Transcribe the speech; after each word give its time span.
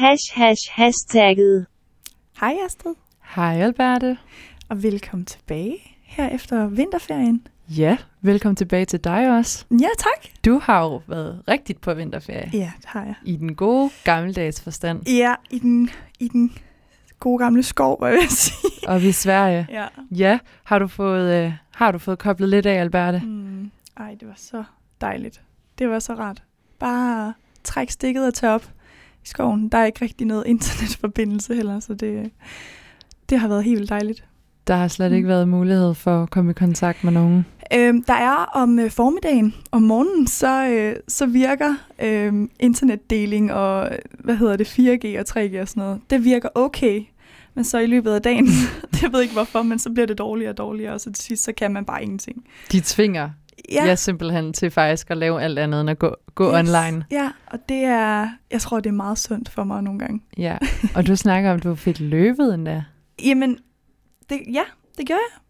Hash 0.00 0.32
hash 0.34 0.70
hashtagget. 0.72 1.66
Hej 2.40 2.54
Astrid, 2.66 2.94
Hej 3.34 3.54
Alberte. 3.62 4.18
og 4.68 4.82
velkommen 4.82 5.26
tilbage 5.26 5.76
her 6.02 6.28
efter 6.28 6.66
vinterferien. 6.68 7.46
Ja, 7.68 7.96
velkommen 8.20 8.56
tilbage 8.56 8.84
til 8.84 9.04
dig 9.04 9.36
også. 9.36 9.64
Ja, 9.70 9.88
tak. 9.98 10.30
Du 10.44 10.60
har 10.64 10.82
jo 10.82 11.02
været 11.06 11.42
rigtigt 11.48 11.80
på 11.80 11.94
vinterferie. 11.94 12.50
Ja, 12.52 12.72
det 12.76 12.86
har 12.86 13.04
jeg. 13.04 13.14
I 13.24 13.36
den 13.36 13.54
gode 13.54 13.90
gammeldags 14.04 14.62
forstand. 14.62 15.08
Ja, 15.08 15.34
i 15.50 15.58
den, 15.58 15.90
i 16.18 16.28
den 16.28 16.52
gode 17.18 17.38
gamle 17.38 17.62
skov, 17.62 17.98
hvad 17.98 18.10
vil 18.10 18.20
jeg 18.20 18.30
sige. 18.30 18.88
Og 18.88 19.02
i 19.02 19.12
Sverige. 19.12 19.66
Ja. 19.70 19.86
Ja, 20.10 20.38
har 20.64 20.78
du 20.78 20.86
fået, 20.86 21.44
øh, 21.44 21.52
har 21.74 21.92
du 21.92 21.98
fået 21.98 22.18
koblet 22.18 22.48
lidt 22.48 22.66
af, 22.66 22.80
Alberte? 22.80 23.22
Mm. 23.24 23.70
Ej, 23.96 24.16
det 24.20 24.28
var 24.28 24.36
så 24.36 24.64
dejligt. 25.00 25.40
Det 25.78 25.88
var 25.88 25.98
så 25.98 26.14
rart. 26.14 26.42
Bare 26.78 27.34
træk 27.64 27.90
stikket 27.90 28.26
og 28.26 28.34
tage 28.34 28.52
op 28.52 28.70
skoven. 29.24 29.68
Der 29.68 29.78
er 29.78 29.84
ikke 29.84 30.04
rigtig 30.04 30.26
noget 30.26 30.46
internetforbindelse 30.46 31.54
heller, 31.54 31.80
så 31.80 31.94
det, 31.94 32.30
det 33.30 33.38
har 33.38 33.48
været 33.48 33.64
helt 33.64 33.78
vildt 33.78 33.90
dejligt. 33.90 34.24
Der 34.66 34.76
har 34.76 34.88
slet 34.88 35.12
ikke 35.12 35.28
været 35.28 35.48
mulighed 35.48 35.94
for 35.94 36.22
at 36.22 36.30
komme 36.30 36.50
i 36.50 36.54
kontakt 36.54 37.04
med 37.04 37.12
nogen. 37.12 37.46
Øhm, 37.74 38.02
der 38.02 38.14
er 38.14 38.44
om 38.54 38.78
øh, 38.78 38.90
formiddagen, 38.90 39.54
om 39.70 39.82
morgenen, 39.82 40.26
så, 40.26 40.66
øh, 40.66 40.96
så 41.08 41.26
virker 41.26 41.74
øh, 42.02 42.32
internetdeling 42.60 43.52
og, 43.52 43.90
hvad 44.18 44.36
hedder 44.36 44.56
det, 44.56 44.78
4G 44.78 45.18
og 45.18 45.24
3G 45.28 45.60
og 45.60 45.68
sådan 45.68 45.80
noget, 45.82 46.00
det 46.10 46.24
virker 46.24 46.48
okay. 46.54 47.02
Men 47.54 47.64
så 47.64 47.78
i 47.78 47.86
løbet 47.86 48.12
af 48.12 48.22
dagen, 48.22 48.46
det 48.92 49.02
ved 49.02 49.10
jeg 49.12 49.22
ikke 49.22 49.34
hvorfor, 49.34 49.62
men 49.62 49.78
så 49.78 49.90
bliver 49.90 50.06
det 50.06 50.18
dårligere 50.18 50.52
og 50.52 50.58
dårligere, 50.58 50.94
og 50.94 51.00
så 51.00 51.12
til 51.12 51.24
sidst, 51.24 51.44
så 51.44 51.52
kan 51.52 51.72
man 51.72 51.84
bare 51.84 52.02
ingenting. 52.02 52.44
De 52.72 52.80
tvinger 52.84 53.30
ja. 53.72 53.84
jeg 53.84 53.98
simpelthen 53.98 54.52
til 54.52 54.70
faktisk 54.70 55.10
at 55.10 55.16
lave 55.16 55.42
alt 55.42 55.58
andet 55.58 55.80
end 55.80 55.90
at 55.90 55.98
gå, 55.98 56.16
gå 56.34 56.44
Yes. 56.58 56.68
online. 56.68 57.04
Ja, 57.10 57.30
og 57.46 57.58
det 57.68 57.76
er, 57.76 58.28
jeg 58.50 58.60
tror, 58.60 58.80
det 58.80 58.90
er 58.90 58.94
meget 58.94 59.18
sundt 59.18 59.48
for 59.48 59.64
mig 59.64 59.82
nogle 59.82 59.98
gange. 59.98 60.20
Ja, 60.38 60.58
og 60.94 61.06
du 61.06 61.16
snakker 61.16 61.50
om, 61.50 61.56
at 61.56 61.62
du 61.62 61.74
fik 61.74 62.00
løbet 62.00 62.54
endda. 62.54 62.84
Jamen, 63.28 63.58
det, 64.30 64.40
ja, 64.52 64.62
det 64.98 65.08
gør 65.08 65.14
jeg. 65.14 65.40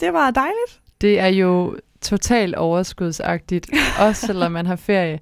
Det 0.00 0.12
var 0.12 0.30
dejligt. 0.30 0.80
Det 1.00 1.20
er 1.20 1.26
jo 1.26 1.76
totalt 2.00 2.54
overskudsagtigt, 2.54 3.70
også 4.06 4.26
selvom 4.26 4.52
man 4.52 4.66
har 4.66 4.76
ferie. 4.76 5.18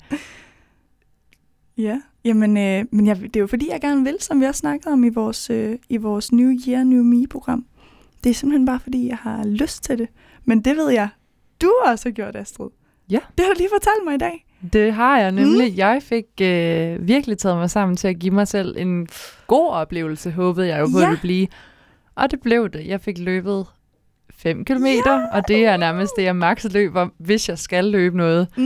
Ja, 1.79 2.01
jamen, 2.25 2.57
øh, 2.57 2.85
men 2.93 3.07
jeg, 3.07 3.17
det 3.21 3.37
er 3.37 3.41
jo 3.41 3.47
fordi, 3.47 3.69
jeg 3.71 3.81
gerne 3.81 4.05
vil, 4.05 4.17
som 4.21 4.41
vi 4.41 4.47
også 4.47 4.59
snakkede 4.59 4.93
om 4.93 5.05
i 5.05 5.09
vores, 5.09 5.51
øh, 5.51 5.79
i 5.89 5.97
vores 5.97 6.33
New 6.33 6.53
Year, 6.69 6.85
New 6.85 7.03
Me-program. 7.03 7.67
Det 8.25 8.31
er 8.31 8.35
simpelthen 8.35 8.67
bare 8.67 8.81
fordi, 8.81 9.09
jeg 9.09 9.17
har 9.17 9.45
lyst 9.45 9.83
til 9.85 9.99
det. 9.99 10.09
Men 10.45 10.61
det 10.61 10.77
ved 10.77 10.91
jeg, 10.91 11.09
du 11.63 11.73
også 11.87 12.09
har 12.09 12.13
gjort, 12.13 12.37
Astrid. 12.37 12.69
Ja. 13.11 13.19
Det 13.39 13.45
har 13.47 13.53
du 13.53 13.59
lige 13.59 13.69
fortalt 13.73 14.05
mig 14.05 14.15
i 14.15 14.19
dag. 14.19 14.47
Det 14.73 14.93
har 14.93 15.19
jeg 15.21 15.33
nemlig. 15.33 15.71
Mm. 15.73 15.79
Jeg 15.79 16.03
fik 16.03 16.25
øh, 16.43 17.07
virkelig 17.09 17.39
taget 17.39 17.57
mig 17.57 17.71
sammen 17.71 17.97
til 17.97 18.09
at 18.09 18.19
give 18.19 18.35
mig 18.35 18.49
selv 18.49 18.77
en 18.79 19.09
god 19.47 19.71
oplevelse, 19.71 20.31
håbede 20.31 20.67
jeg 20.69 20.81
jo 20.81 20.87
på, 20.93 20.99
Ja. 20.99 21.07
at 21.07 21.11
det 21.13 21.21
blive. 21.21 21.47
Og 22.15 22.31
det 22.31 22.41
blev 22.41 22.69
det. 22.71 22.87
Jeg 22.87 23.01
fik 23.01 23.19
løbet 23.19 23.67
5 24.31 24.65
km, 24.65 24.87
ja. 24.87 25.27
og 25.33 25.49
det 25.49 25.65
er 25.67 25.77
nærmest 25.77 26.13
det, 26.17 26.23
jeg 26.23 26.37
maks 26.37 26.73
løber, 26.73 27.09
hvis 27.19 27.49
jeg 27.49 27.59
skal 27.59 27.85
løbe 27.85 28.17
noget. 28.17 28.49
Mm. 28.57 28.65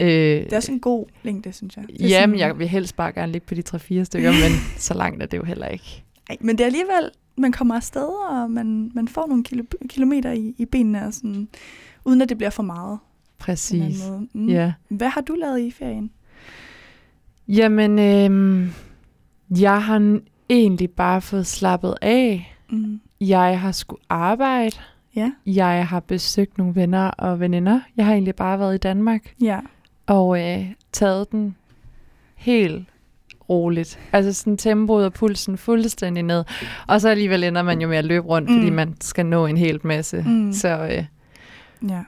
Øh, 0.00 0.08
Det 0.08 0.52
er 0.52 0.56
også 0.56 0.72
en 0.72 0.80
god 0.80 1.06
længde, 1.22 1.52
synes 1.52 1.76
jeg. 1.76 1.84
Det 1.88 2.00
Jamen, 2.00 2.12
sådan- 2.12 2.38
jeg 2.38 2.58
vil 2.58 2.68
helst 2.68 2.96
bare 2.96 3.12
gerne 3.12 3.32
ligge 3.32 3.46
på 3.46 3.54
de 3.54 3.62
3-4 3.62 4.04
stykker, 4.04 4.30
men 4.30 4.52
så 4.78 4.94
langt 4.94 5.22
er 5.22 5.26
det 5.26 5.36
jo 5.38 5.44
heller 5.44 5.66
ikke. 5.66 6.04
Ej, 6.30 6.36
men 6.40 6.58
det 6.58 6.64
er 6.64 6.66
alligevel, 6.66 7.10
man 7.36 7.52
kommer 7.52 7.76
afsted, 7.76 8.08
og 8.30 8.50
man, 8.50 8.90
man 8.94 9.08
får 9.08 9.26
nogle 9.28 9.44
kilo, 9.44 9.64
kilometer 9.88 10.32
i, 10.32 10.54
i 10.58 10.64
benene, 10.64 11.06
og 11.06 11.14
sådan, 11.14 11.48
uden 12.04 12.22
at 12.22 12.28
det 12.28 12.36
bliver 12.36 12.50
for 12.50 12.62
meget. 12.62 12.98
Præcis. 13.38 14.02
Mm. 14.32 14.48
Ja. 14.48 14.72
Hvad 14.88 15.08
har 15.08 15.20
du 15.20 15.34
lavet 15.34 15.60
i 15.60 15.70
ferien? 15.70 16.10
Jamen, 17.48 17.98
øh, 17.98 18.68
jeg 19.60 19.82
har 19.82 20.20
egentlig 20.48 20.90
bare 20.90 21.20
fået 21.20 21.46
slappet 21.46 21.94
af. 22.02 22.56
Mm. 22.70 23.00
Jeg 23.20 23.60
har 23.60 23.72
skulle 23.72 24.02
arbejde. 24.08 24.76
Ja. 25.16 25.32
Jeg 25.46 25.86
har 25.86 26.00
besøgt 26.00 26.58
nogle 26.58 26.74
venner 26.74 27.08
og 27.10 27.40
veninder. 27.40 27.80
Jeg 27.96 28.06
har 28.06 28.12
egentlig 28.12 28.34
bare 28.34 28.58
været 28.58 28.74
i 28.74 28.78
Danmark 28.78 29.34
Ja. 29.42 29.60
og 30.06 30.40
øh, 30.40 30.66
taget 30.92 31.32
den 31.32 31.56
helt 32.34 32.88
roligt. 33.48 33.98
Altså 34.12 34.32
sådan 34.32 34.56
tempoet 34.56 35.04
og 35.04 35.12
pulsen 35.12 35.58
fuldstændig 35.58 36.22
ned. 36.22 36.44
Og 36.86 37.00
så 37.00 37.08
alligevel 37.08 37.44
ender 37.44 37.62
man 37.62 37.80
jo 37.80 37.88
med 37.88 37.96
at 37.96 38.04
løbe 38.04 38.26
rundt, 38.26 38.50
mm. 38.50 38.56
fordi 38.56 38.70
man 38.70 38.94
skal 39.00 39.26
nå 39.26 39.46
en 39.46 39.56
hel 39.56 39.80
masse. 39.84 40.24
Mm. 40.26 40.52
Så, 40.52 40.68
øh, 40.92 41.04
Ja. 41.88 42.00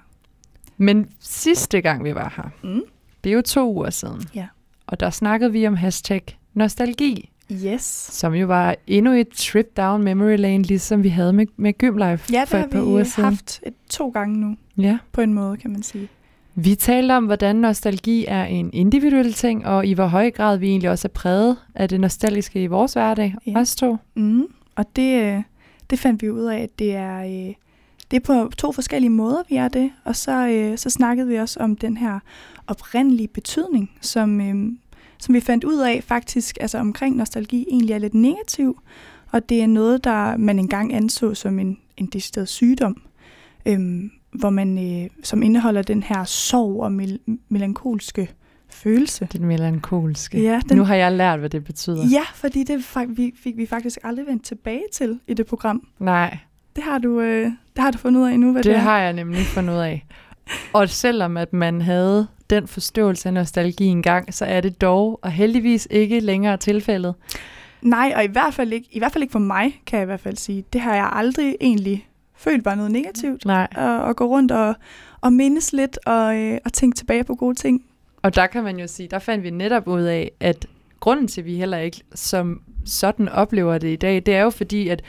men 0.77 1.09
sidste 1.21 1.81
gang 1.81 2.05
vi 2.05 2.15
var 2.15 2.33
her, 2.37 2.71
Mm. 2.75 2.83
det 3.25 3.31
er 3.31 3.34
jo 3.34 3.43
to 3.43 3.72
uger 3.75 3.91
siden. 3.91 4.21
Ja. 4.34 4.47
Og 4.87 5.00
der 5.00 5.10
snakkede 5.10 5.53
vi 5.53 5.66
om 5.66 5.77
hashtag 5.77 6.22
nostalgi, 6.55 7.28
Yes. 7.53 7.82
som 8.11 8.34
jo 8.34 8.47
var 8.47 8.77
endnu 8.87 9.12
et 9.12 9.28
trip 9.28 9.77
down 9.77 10.03
memory 10.03 10.37
lane, 10.37 10.62
ligesom 10.65 11.03
vi 11.03 11.09
havde 11.09 11.32
med, 11.32 11.47
med 11.56 11.78
Gymlife 11.78 12.32
Ja, 12.32 12.41
det 12.41 12.49
for 12.49 12.56
har 12.56 12.65
et 12.65 12.71
par 12.71 12.81
vi 12.81 12.84
uger 12.87 13.05
siden. 13.05 13.25
haft 13.31 13.61
et, 13.66 13.75
to 13.91 14.09
gange 14.11 14.37
nu, 14.41 14.56
Ja. 14.77 14.99
på 15.12 15.21
en 15.21 15.34
måde, 15.34 15.56
kan 15.56 15.71
man 15.72 15.82
sige. 15.82 16.09
Vi 16.55 16.75
talte 16.75 17.12
om, 17.12 17.25
hvordan 17.25 17.56
nostalgi 17.56 18.25
er 18.28 18.44
en 18.44 18.71
individuel 18.72 19.32
ting, 19.32 19.66
og 19.66 19.87
i 19.87 19.93
hvor 19.93 20.06
høj 20.06 20.31
grad 20.31 20.56
vi 20.59 20.66
egentlig 20.69 20.91
også 20.91 21.09
er 21.09 21.12
præget 21.12 21.56
af 21.75 21.88
det 21.88 22.00
nostalgiske 22.00 22.62
i 22.62 22.66
vores 22.66 22.93
hverdag. 22.93 23.34
Ja. 23.47 23.50
Ja. 23.53 23.59
Os 23.61 23.77
to. 23.77 23.97
Mm. 24.15 24.44
Og 24.77 24.84
det, 24.97 25.22
øh, 25.22 25.43
det 25.91 25.99
fandt 25.99 26.22
vi 26.22 26.31
ud 26.31 26.44
af, 26.44 26.59
at 26.59 26.78
det 26.78 26.94
er, 26.94 27.19
øh, 27.49 27.55
det 28.12 28.28
er 28.28 28.45
på 28.45 28.50
to 28.59 28.73
forskellige 28.73 29.11
måder, 29.11 29.43
vi 29.49 29.56
er 29.56 29.69
det. 29.69 29.91
Og 30.05 30.17
så, 30.17 30.47
øh, 30.49 30.78
så 30.78 30.91
snakkede 30.91 31.28
vi 31.28 31.37
også 31.37 31.61
om 31.61 31.77
den 31.77 31.97
her 31.97 32.19
oprindelige 32.67 33.28
betydning, 33.28 33.91
som, 34.00 34.41
øh, 34.41 34.73
som 35.19 35.34
vi 35.34 35.41
fandt 35.41 35.65
ud 35.65 35.78
af 35.78 36.05
faktisk, 36.06 36.59
altså 36.61 36.78
omkring 36.78 37.17
nostalgi, 37.17 37.67
egentlig 37.71 37.95
er 37.95 37.99
lidt 37.99 38.15
negativ. 38.15 38.81
Og 39.33 39.49
det 39.49 39.62
er 39.62 39.67
noget, 39.67 40.05
der 40.05 40.37
man 40.37 40.59
engang 40.59 40.95
anså 40.95 41.34
som 41.34 41.59
en, 41.59 41.78
en 41.97 42.06
decideret 42.06 42.49
sygdom, 42.49 43.03
øhm, 43.67 44.11
hvor 44.33 44.50
man, 44.50 45.03
øh, 45.05 45.11
som 45.23 45.43
indeholder 45.43 45.83
den 45.83 46.03
her 46.03 46.25
sorg 46.25 46.83
og 46.83 46.93
mel- 46.93 47.21
melankolske 47.49 48.29
følelse. 48.71 49.29
Den 49.33 49.44
melankolske. 49.44 50.43
Ja, 50.43 50.61
den, 50.69 50.77
Nu 50.77 50.84
har 50.84 50.94
jeg 50.94 51.12
lært, 51.12 51.39
hvad 51.39 51.50
det 51.50 51.65
betyder. 51.65 52.06
Ja, 52.12 52.23
fordi 52.34 52.65
det 52.65 52.79
fak- 52.97 53.15
vi, 53.17 53.33
fik 53.43 53.56
vi 53.56 53.67
faktisk 53.67 53.99
aldrig 54.05 54.27
vendt 54.27 54.44
tilbage 54.44 54.83
til 54.93 55.21
i 55.29 55.34
det 55.34 55.47
program. 55.47 55.87
Nej, 55.99 56.39
Det 56.77 56.84
har 56.84 56.99
du, 56.99 57.21
øh, 57.21 57.44
det 57.44 57.78
har 57.78 57.91
du 57.91 57.99
fundet 57.99 58.21
ud 58.21 58.28
af 58.28 58.41
nu, 58.41 58.53
hvad 58.53 58.62
det, 58.62 58.71
det 58.71 58.77
er. 58.77 58.83
har 58.83 58.99
jeg 58.99 59.12
nemlig 59.12 59.41
fundet 59.41 59.75
ud 59.75 59.78
af. 59.78 60.06
Og 60.72 60.88
selvom 60.88 61.37
at 61.37 61.53
man 61.53 61.81
havde 61.81 62.27
den 62.50 62.69
forståelse 62.69 63.28
af 63.28 63.34
nostalgi 63.34 63.84
engang, 63.84 64.34
så 64.34 64.44
er 64.44 64.60
det 64.60 64.81
dog 64.81 65.19
og 65.22 65.31
heldigvis 65.31 65.88
ikke 65.91 66.21
længere 66.21 66.56
tilfældet. 66.56 67.15
Nej, 67.82 68.12
og 68.16 68.25
i 68.25 68.27
hvert, 68.27 68.55
fald 68.55 68.72
ikke, 68.72 68.88
i 68.91 68.99
hvert 68.99 69.12
fald 69.12 69.22
ikke 69.22 69.32
for 69.32 69.38
mig, 69.38 69.82
kan 69.87 69.97
jeg 69.97 70.05
i 70.05 70.06
hvert 70.06 70.21
fald 70.21 70.37
sige. 70.37 70.65
Det 70.72 70.81
har 70.81 70.94
jeg 70.94 71.11
aldrig 71.12 71.56
egentlig 71.61 72.09
følt 72.37 72.65
var 72.65 72.75
noget 72.75 72.93
negativt. 72.93 73.44
Nej. 73.44 73.69
At, 73.72 74.09
at 74.11 74.16
gå 74.16 74.27
rundt 74.27 74.53
og, 74.53 74.75
og 75.21 75.32
mindes 75.32 75.72
lidt 75.72 75.99
og, 76.06 76.37
øh, 76.37 76.59
og 76.65 76.72
tænke 76.72 76.97
tilbage 76.97 77.25
på 77.25 77.34
gode 77.34 77.55
ting. 77.55 77.84
Og 78.22 78.34
der 78.34 78.47
kan 78.47 78.65
man 78.65 78.78
jo 78.78 78.87
sige, 78.87 79.09
der 79.09 79.19
fandt 79.19 79.44
vi 79.44 79.50
netop 79.50 79.88
ud 79.88 80.03
af, 80.03 80.31
at 80.41 80.66
grunden 81.00 81.28
til, 81.28 81.41
at 81.41 81.44
vi 81.44 81.56
heller 81.56 81.78
ikke 81.78 82.03
som 82.15 82.62
sådan 82.87 83.28
oplever 83.28 83.78
det 83.78 83.88
i 83.88 83.97
dag, 83.97 84.22
det 84.27 84.34
er 84.34 84.43
jo 84.43 84.50
fordi, 84.50 84.88
at 84.88 85.03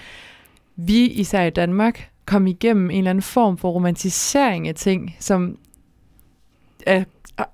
vi 0.76 1.08
især 1.08 1.44
i 1.44 1.50
Danmark 1.50 2.10
kom 2.26 2.48
igennem 2.48 2.90
en 2.90 2.98
eller 2.98 3.10
anden 3.10 3.22
form 3.22 3.58
for 3.58 3.72
romantisering 3.72 4.68
af 4.68 4.76
ting, 4.76 5.16
som 5.20 5.58
er, 6.86 7.04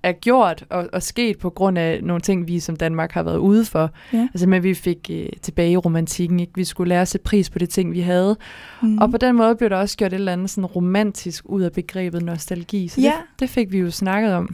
er 0.03 0.11
gjort 0.11 0.65
og, 0.69 0.89
og 0.93 1.03
sket 1.03 1.37
på 1.39 1.49
grund 1.49 1.77
af 1.77 2.03
nogle 2.03 2.21
ting, 2.21 2.47
vi 2.47 2.59
som 2.59 2.75
Danmark 2.75 3.11
har 3.11 3.23
været 3.23 3.37
ude 3.37 3.65
for. 3.65 3.91
Ja. 4.13 4.27
Altså 4.33 4.47
med, 4.47 4.57
at 4.57 4.63
vi 4.63 4.73
fik 4.73 5.09
øh, 5.11 5.29
tilbage 5.41 5.71
i 5.71 5.77
romantikken. 5.77 6.39
Ikke? 6.39 6.51
Vi 6.55 6.63
skulle 6.63 6.89
lære 6.89 7.01
at 7.01 7.07
sætte 7.07 7.23
pris 7.23 7.49
på 7.49 7.59
de 7.59 7.65
ting, 7.65 7.93
vi 7.93 7.99
havde. 7.99 8.37
Mm. 8.81 8.97
Og 8.97 9.11
på 9.11 9.17
den 9.17 9.35
måde 9.35 9.55
blev 9.55 9.69
der 9.69 9.77
også 9.77 9.97
gjort 9.97 10.13
et 10.13 10.15
eller 10.15 10.33
andet 10.33 10.49
sådan 10.49 10.65
romantisk 10.65 11.43
ud 11.47 11.61
af 11.61 11.71
begrebet 11.71 12.21
nostalgi. 12.23 12.87
Så 12.87 13.01
Ja. 13.01 13.07
det, 13.07 13.39
det 13.39 13.49
fik 13.49 13.71
vi 13.71 13.77
jo 13.77 13.91
snakket 13.91 14.33
om. 14.33 14.49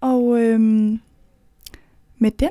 Og 0.00 0.40
øhm, 0.40 1.00
med 2.18 2.30
den, 2.30 2.50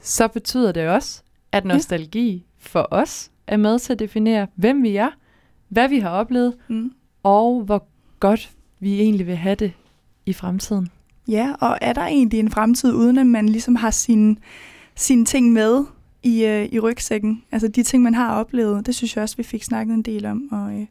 så 0.00 0.28
betyder 0.28 0.72
det 0.72 0.88
også, 0.88 1.22
at 1.52 1.64
nostalgi 1.64 2.44
for 2.68 2.88
os 2.90 3.30
er 3.46 3.56
med 3.56 3.78
til 3.78 3.92
at 3.92 3.98
definere, 3.98 4.46
hvem 4.54 4.82
vi 4.82 4.96
er, 4.96 5.08
hvad 5.68 5.88
vi 5.88 5.98
har 5.98 6.10
oplevet, 6.10 6.54
mm. 6.68 6.92
og 7.22 7.62
hvor 7.62 7.86
godt 8.20 8.50
vi 8.80 9.00
egentlig 9.00 9.26
vil 9.26 9.36
have 9.36 9.54
det 9.54 9.72
i 10.26 10.32
fremtiden. 10.32 10.88
ja, 11.28 11.52
og 11.60 11.78
er 11.80 11.92
der 11.92 12.02
egentlig 12.02 12.40
en 12.40 12.50
fremtid, 12.50 12.92
uden 12.92 13.18
at 13.18 13.26
man 13.26 13.48
ligesom 13.48 13.76
har 13.76 13.90
sine, 13.90 14.36
sine 14.94 15.24
ting 15.24 15.52
med 15.52 15.84
i, 16.22 16.44
øh, 16.44 16.68
i 16.72 16.80
rygsækken? 16.80 17.42
Altså 17.52 17.68
de 17.68 17.82
ting, 17.82 18.02
man 18.02 18.14
har 18.14 18.34
oplevet, 18.34 18.86
det 18.86 18.94
synes 18.94 19.16
jeg 19.16 19.22
også, 19.22 19.36
vi 19.36 19.42
fik 19.42 19.62
snakket 19.62 19.94
en 19.94 20.02
del 20.02 20.26
om. 20.26 20.48
Og, 20.52 20.80
øh, 20.80 20.86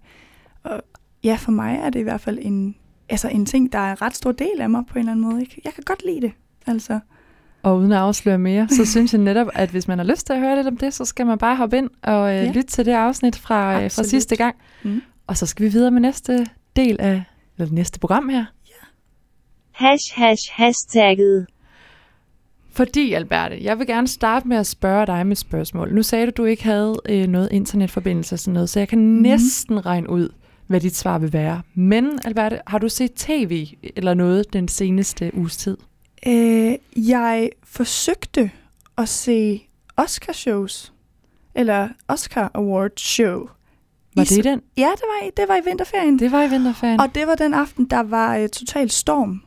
og 0.63 0.81
ja, 1.23 1.35
for 1.35 1.51
mig 1.51 1.79
er 1.83 1.89
det 1.89 1.99
i 1.99 2.03
hvert 2.03 2.21
fald 2.21 2.39
en, 2.41 2.75
altså 3.09 3.27
en 3.29 3.45
ting, 3.45 3.71
der 3.71 3.79
er 3.79 3.91
en 3.91 4.01
ret 4.01 4.15
stor 4.15 4.31
del 4.31 4.61
af 4.61 4.69
mig 4.69 4.83
på 4.85 4.93
en 4.93 4.99
eller 4.99 5.11
anden 5.11 5.25
måde. 5.25 5.41
Ikke? 5.41 5.61
Jeg 5.63 5.73
kan 5.73 5.83
godt 5.83 6.05
lide 6.05 6.21
det, 6.21 6.31
altså. 6.65 6.99
Og 7.65 7.77
uden 7.77 7.91
at 7.91 7.97
afsløre 7.97 8.37
mere, 8.37 8.67
så 8.69 8.85
synes 8.91 9.13
jeg 9.13 9.21
netop, 9.21 9.47
at 9.53 9.69
hvis 9.69 9.87
man 9.87 9.97
har 9.97 10.05
lyst 10.05 10.25
til 10.25 10.33
at 10.33 10.39
høre 10.39 10.55
lidt 10.55 10.67
om 10.67 10.77
det, 10.77 10.93
så 10.93 11.05
skal 11.05 11.25
man 11.25 11.37
bare 11.37 11.55
hoppe 11.55 11.77
ind 11.77 11.89
og 12.03 12.29
øh, 12.29 12.35
Ja. 12.35 12.43
ja. 12.43 12.47
lytte 12.51 12.69
til 12.69 12.85
det 12.85 12.91
afsnit 12.91 13.35
fra, 13.35 13.83
øh, 13.83 13.91
fra 13.91 14.03
sidste 14.03 14.35
gang. 14.35 14.55
Mm. 14.83 15.01
Og 15.27 15.37
så 15.37 15.45
skal 15.45 15.65
vi 15.65 15.71
videre 15.71 15.91
med 15.91 16.01
næste 16.01 16.45
del 16.75 16.97
af 16.99 17.23
eller 17.57 17.65
det 17.65 17.71
næste 17.71 17.99
program 17.99 18.29
her. 18.29 18.45
Hash 19.71 20.13
hash 20.15 20.51
hashtagget. 20.51 21.47
Fordi, 22.71 23.13
Alberte, 23.13 23.63
jeg 23.63 23.79
vil 23.79 23.87
gerne 23.87 24.07
starte 24.07 24.47
med 24.47 24.57
at 24.57 24.67
spørge 24.67 25.05
dig 25.05 25.27
med 25.27 25.31
et 25.31 25.37
spørgsmål. 25.37 25.93
Nu 25.93 26.03
sagde 26.03 26.25
du, 26.25 26.29
at 26.29 26.37
du 26.37 26.45
ikke 26.45 26.63
havde 26.63 26.95
øh, 27.09 27.27
noget 27.27 27.49
internetforbindelse 27.51 28.35
og 28.35 28.39
sådan 28.39 28.53
noget, 28.53 28.69
så 28.69 28.79
jeg 28.79 28.87
kan 28.87 28.99
mm. 28.99 29.21
næsten 29.21 29.85
regne 29.85 30.09
ud, 30.09 30.29
hvad 30.67 30.79
dit 30.79 30.95
svar 30.95 31.17
vil 31.17 31.33
være. 31.33 31.61
Men, 31.73 32.19
Alberte, 32.25 32.59
har 32.67 32.77
du 32.77 32.89
set 32.89 33.13
tv 33.13 33.67
eller 33.95 34.13
noget 34.13 34.53
den 34.53 34.67
seneste 34.67 35.31
uges 35.33 35.57
tid? 35.57 35.77
Øh, 36.27 36.73
jeg 37.09 37.49
forsøgte 37.63 38.51
at 38.97 39.09
se 39.09 39.67
Oscar-shows, 39.97 40.93
eller 41.55 41.87
Oscar 42.07 42.51
Award 42.53 42.91
Show. 42.97 43.47
Var 44.15 44.23
I 44.23 44.25
det 44.25 44.43
den? 44.43 44.61
Ja, 44.77 44.89
det 44.95 45.03
var, 45.03 45.27
i, 45.27 45.31
det 45.37 45.45
var 45.47 45.55
i 45.55 45.61
vinterferien. 45.65 46.19
Det 46.19 46.31
var 46.31 46.43
i 46.43 46.49
vinterferien. 46.49 46.99
Og 46.99 47.15
det 47.15 47.27
var 47.27 47.35
den 47.35 47.53
aften, 47.53 47.85
der 47.85 48.03
var 48.03 48.39
uh, 48.39 48.47
total 48.47 48.89
storm. 48.89 49.41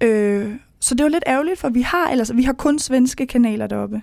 Øh, 0.00 0.54
så 0.80 0.94
det 0.94 1.04
var 1.04 1.10
lidt 1.10 1.24
ærgerligt, 1.26 1.60
for 1.60 1.68
vi 1.68 1.82
har 1.82 2.10
ellers, 2.10 2.36
vi 2.36 2.42
har 2.42 2.52
kun 2.52 2.78
svenske 2.78 3.26
kanaler 3.26 3.66
deroppe. 3.66 4.02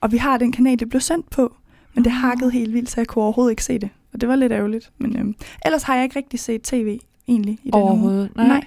Og 0.00 0.12
vi 0.12 0.16
har 0.16 0.36
den 0.38 0.52
kanal, 0.52 0.78
det 0.78 0.88
blev 0.88 1.00
sendt 1.00 1.30
på. 1.30 1.56
Men 1.94 2.04
det 2.04 2.10
Ah. 2.10 2.14
hakkede 2.16 2.50
helt 2.50 2.72
vildt, 2.74 2.90
så 2.90 3.00
jeg 3.00 3.06
kunne 3.06 3.22
overhovedet 3.22 3.52
ikke 3.52 3.64
se 3.64 3.78
det. 3.78 3.88
Og 4.12 4.20
det 4.20 4.28
var 4.28 4.36
lidt 4.36 4.52
ærgerligt. 4.52 4.92
Men 4.98 5.16
øhm, 5.16 5.34
ellers 5.64 5.82
har 5.82 5.94
jeg 5.94 6.04
ikke 6.04 6.16
rigtig 6.16 6.40
set 6.40 6.62
tv, 6.62 6.98
egentlig, 7.28 7.58
i 7.64 7.70
den 7.70 7.74
uge. 7.74 7.82
Overhovedet? 7.82 8.36
Nej. 8.36 8.46
Nej. 8.46 8.64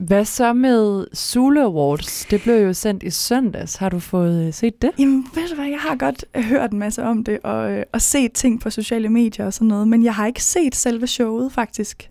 Hvad 0.00 0.24
så 0.24 0.52
med 0.52 1.06
Zulu 1.16 1.60
Awards? 1.60 2.24
Det 2.30 2.42
blev 2.42 2.66
jo 2.66 2.72
sendt 2.72 3.02
i 3.02 3.10
søndags. 3.10 3.76
Har 3.76 3.88
du 3.88 3.98
fået 3.98 4.46
øh, 4.46 4.52
set 4.52 4.82
det? 4.82 4.90
Jamen, 4.98 5.26
ved 5.34 5.48
du 5.48 5.54
hvad, 5.54 5.66
jeg 5.66 5.78
har 5.78 5.96
godt 5.96 6.24
øh, 6.34 6.42
hørt 6.42 6.70
en 6.70 6.78
masse 6.78 7.02
om 7.02 7.24
det, 7.24 7.38
og, 7.42 7.72
øh, 7.72 7.82
og 7.92 8.00
set 8.02 8.32
ting 8.32 8.60
på 8.60 8.70
sociale 8.70 9.08
medier 9.08 9.46
og 9.46 9.52
sådan 9.52 9.68
noget, 9.68 9.88
men 9.88 10.04
jeg 10.04 10.14
har 10.14 10.26
ikke 10.26 10.44
set 10.44 10.74
selve 10.74 11.06
showet, 11.06 11.52
faktisk. 11.52 12.10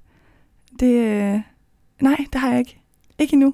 Det, 0.80 0.94
øh, 0.94 1.40
nej, 2.02 2.26
det 2.34 2.42
har 2.42 2.50
jeg 2.50 2.60
ikke. 2.60 2.80
Ikke 3.20 3.34
endnu. 3.34 3.54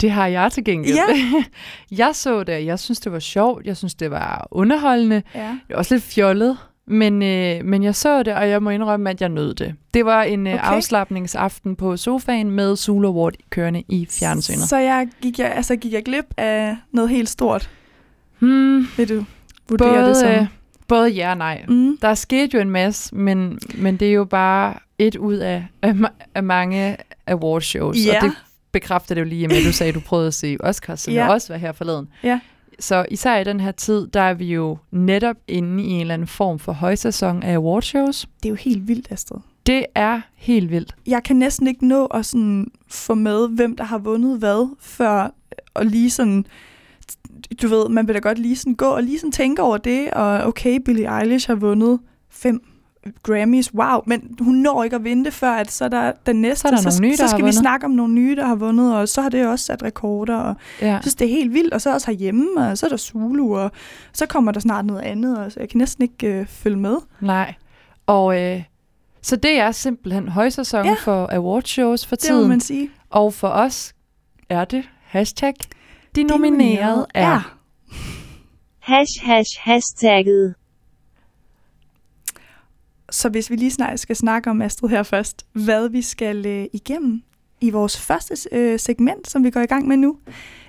Det 0.00 0.10
har 0.10 0.26
jeg 0.26 0.52
til 0.52 0.64
gengæld. 0.64 0.94
Ja. 0.94 1.44
jeg 2.04 2.14
så 2.14 2.44
det, 2.44 2.66
jeg 2.66 2.78
synes, 2.78 3.00
det 3.00 3.12
var 3.12 3.18
sjovt. 3.18 3.66
Jeg 3.66 3.76
synes, 3.76 3.94
det 3.94 4.10
var 4.10 4.48
underholdende. 4.50 5.22
Ja. 5.34 5.48
Det 5.48 5.60
var 5.68 5.76
også 5.76 5.94
lidt 5.94 6.04
fjollet, 6.04 6.58
men, 6.86 7.22
øh, 7.22 7.64
men 7.64 7.82
jeg 7.82 7.94
så 7.94 8.22
det, 8.22 8.34
og 8.34 8.48
jeg 8.48 8.62
må 8.62 8.70
indrømme, 8.70 9.10
at 9.10 9.20
jeg 9.20 9.28
nød 9.28 9.54
det. 9.54 9.74
Det 9.94 10.04
var 10.04 10.22
en 10.22 10.46
øh, 10.46 10.54
Okay. 10.54 10.62
afslappningsaften 10.64 11.76
på 11.76 11.96
sofaen 11.96 12.50
med 12.50 12.76
Zulu 12.76 13.08
Award 13.08 13.34
kørende 13.50 13.82
i 13.88 14.06
fjernsynet. 14.10 14.60
Så 14.68 14.76
jeg 14.76 15.08
gik, 15.22 15.38
jeg, 15.38 15.52
altså, 15.52 15.76
gik 15.76 15.92
jeg 15.92 16.02
glip 16.04 16.24
af 16.36 16.76
noget 16.92 17.10
helt 17.10 17.28
stort, 17.28 17.70
Hmm, 18.38 18.86
vil 18.96 19.08
du 19.08 19.24
vurdere 19.68 19.94
både, 19.94 20.08
det 20.08 20.16
som? 20.16 20.28
øh, 20.30 20.46
både 20.88 21.08
ja 21.10 21.30
og 21.30 21.36
nej. 21.38 21.64
Mm. 21.68 21.98
Der 22.02 22.14
skete 22.14 22.54
jo 22.54 22.60
en 22.60 22.70
masse, 22.70 23.14
men, 23.14 23.58
men 23.74 23.96
det 23.96 24.08
er 24.08 24.12
jo 24.12 24.24
bare 24.24 24.74
et 24.98 25.16
ud 25.16 25.34
af, 25.34 25.66
af, 25.82 25.94
af 26.34 26.42
mange 26.42 26.96
awardshows. 27.26 27.96
Ja. 28.06 28.16
Og 28.16 28.22
det 28.22 28.32
bekræfter 28.72 29.14
det 29.14 29.20
jo 29.22 29.26
lige 29.26 29.48
med, 29.48 29.56
at 29.56 29.64
du 29.64 29.72
sagde, 29.72 29.88
at 29.88 29.94
du 29.94 30.00
prøvede 30.00 30.26
at 30.26 30.34
se 30.34 30.56
Oscars, 30.60 31.00
som 31.00 31.14
Ja. 31.14 31.22
jeg 31.24 31.30
også 31.32 31.52
var 31.52 31.58
her 31.58 31.72
forleden. 31.72 32.08
Ja. 32.22 32.40
Så 32.82 33.06
især 33.10 33.38
i 33.38 33.44
den 33.44 33.60
her 33.60 33.72
tid, 33.72 34.06
der 34.06 34.20
er 34.20 34.34
vi 34.34 34.54
jo 34.54 34.78
netop 34.90 35.36
inde 35.48 35.84
i 35.84 35.86
en 35.86 36.00
eller 36.00 36.14
anden 36.14 36.28
form 36.28 36.58
for 36.58 36.72
højsæson 36.72 37.42
af 37.42 37.54
awardshows. 37.54 38.28
Det 38.42 38.48
er 38.48 38.50
jo 38.50 38.54
helt 38.54 38.88
vildt, 38.88 39.12
Astrid. 39.12 39.40
Det 39.66 39.86
er 39.94 40.20
helt 40.34 40.70
vildt. 40.70 40.96
Jeg 41.06 41.22
kan 41.22 41.36
næsten 41.36 41.66
ikke 41.66 41.86
nå 41.86 42.06
at 42.06 42.26
sådan 42.26 42.70
få 42.88 43.14
med, 43.14 43.48
hvem 43.48 43.76
der 43.76 43.84
har 43.84 43.98
vundet 43.98 44.38
hvad, 44.38 44.76
før 44.80 45.34
og 45.74 45.86
lige 45.86 46.10
sådan, 46.10 46.46
du 47.62 47.68
ved, 47.68 47.88
man 47.88 48.06
vil 48.06 48.14
da 48.14 48.20
godt 48.20 48.38
lige 48.38 48.56
sådan 48.56 48.74
gå 48.74 48.86
og 48.86 49.02
lige 49.02 49.18
sådan 49.18 49.32
tænke 49.32 49.62
over 49.62 49.76
det, 49.76 50.10
og 50.10 50.40
okay, 50.40 50.78
Billie 50.84 51.20
Eilish 51.20 51.48
har 51.48 51.54
vundet 51.54 52.00
fem 52.30 52.71
Grammys, 53.22 53.74
wow, 53.74 54.00
men 54.06 54.36
hun 54.40 54.54
når 54.54 54.84
ikke 54.84 54.96
at 54.96 55.04
vinde 55.04 55.30
før 55.30 55.50
at 55.52 55.70
så 55.70 55.84
er 55.84 55.88
der 55.88 56.12
den 56.26 56.36
næste, 56.40 56.60
Så 56.60 56.68
er 56.68 56.72
der 56.72 56.78
så, 56.78 56.88
nogle 57.00 57.08
nye, 57.08 57.16
der 57.16 57.24
så 57.26 57.28
skal 57.28 57.38
vi 57.38 57.42
vundet. 57.42 57.54
snakke 57.54 57.84
om 57.86 57.90
nogle 57.90 58.14
nye, 58.14 58.36
der 58.36 58.46
har 58.46 58.54
vundet, 58.54 58.96
og 58.96 59.08
så 59.08 59.22
har 59.22 59.28
det 59.28 59.46
også 59.46 59.64
sat 59.64 59.82
rekorder, 59.82 60.36
og 60.36 60.54
Ja. 60.80 60.86
jeg 60.92 60.98
synes, 61.02 61.14
det 61.14 61.24
er 61.24 61.28
helt 61.30 61.54
vildt, 61.54 61.74
og 61.74 61.80
så 61.80 61.92
også 61.92 62.10
herhjemme, 62.10 62.60
og 62.70 62.78
så 62.78 62.86
er 62.86 62.90
der 62.90 62.96
Zulu, 62.96 63.56
og 63.58 63.70
så 64.12 64.26
kommer 64.26 64.52
der 64.52 64.60
snart 64.60 64.84
noget 64.84 65.00
andet, 65.00 65.38
og 65.38 65.52
så 65.52 65.60
jeg 65.60 65.68
kan 65.68 65.78
næsten 65.78 66.02
ikke 66.02 66.26
øh, 66.26 66.46
følge 66.46 66.76
med. 66.76 66.96
Nej. 67.20 67.54
Og 68.06 68.40
øh, 68.42 68.62
så 69.22 69.36
det 69.36 69.58
er 69.60 69.70
simpelthen 69.70 70.28
højsæson 70.28 70.84
ja. 70.84 70.90
Ja. 70.90 70.96
for 71.04 71.28
awardshows 71.32 72.06
for 72.06 72.16
Det 72.16 72.30
må 72.30 72.36
tiden. 72.36 72.48
man 72.48 72.60
sige. 72.60 72.90
Og 73.10 73.34
for 73.34 73.48
os 73.48 73.94
er 74.48 74.64
det 74.64 74.84
hashtag 75.04 75.54
de 75.60 75.66
De 76.20 76.22
nominerede 76.22 77.06
er. 77.14 77.56
Hash 78.80 79.12
hash 79.22 79.50
hashtagget. 79.60 80.54
Så 83.12 83.28
hvis 83.28 83.50
vi 83.50 83.56
lige 83.56 83.70
snart 83.70 84.00
skal 84.00 84.16
snakke 84.16 84.50
om 84.50 84.62
Astrid 84.62 84.88
her 84.88 85.02
først, 85.02 85.46
hvad 85.52 85.88
vi 85.88 86.02
skal 86.02 86.46
øh, 86.46 86.66
igennem 86.72 87.22
i 87.60 87.70
vores 87.70 88.00
første 88.00 88.34
øh, 88.52 88.78
segment, 88.78 89.30
som 89.30 89.44
vi 89.44 89.50
går 89.50 89.60
i 89.60 89.66
gang 89.66 89.88
med 89.88 89.96
nu, 89.96 90.16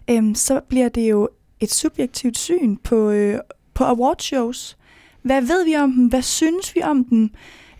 øh, 0.10 0.36
så 0.36 0.62
bliver 0.70 0.90
det 0.90 1.10
jo 1.10 1.30
et 1.60 1.72
subjektivt 1.72 2.38
syn 2.38 2.78
på, 2.78 3.10
øh, 3.10 3.40
på 3.74 3.84
awardshows. 3.84 4.78
Hvad 5.22 5.42
ved 5.42 5.66
vi 5.66 5.76
om 5.76 5.92
dem? 5.92 6.08
Hvad 6.08 6.22
synes 6.22 6.76
vi 6.76 6.82
om 6.82 7.06
dem? 7.06 7.30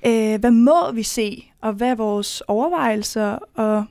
Øh, 0.06 0.40
hvad 0.40 0.52
må 0.52 0.92
vi 0.92 1.04
se? 1.04 1.52
Og 1.62 1.74
hvad 1.74 1.90
er 1.90 1.96
vores 1.96 2.42
overvejelser? 2.42 3.38
Og 3.56 3.86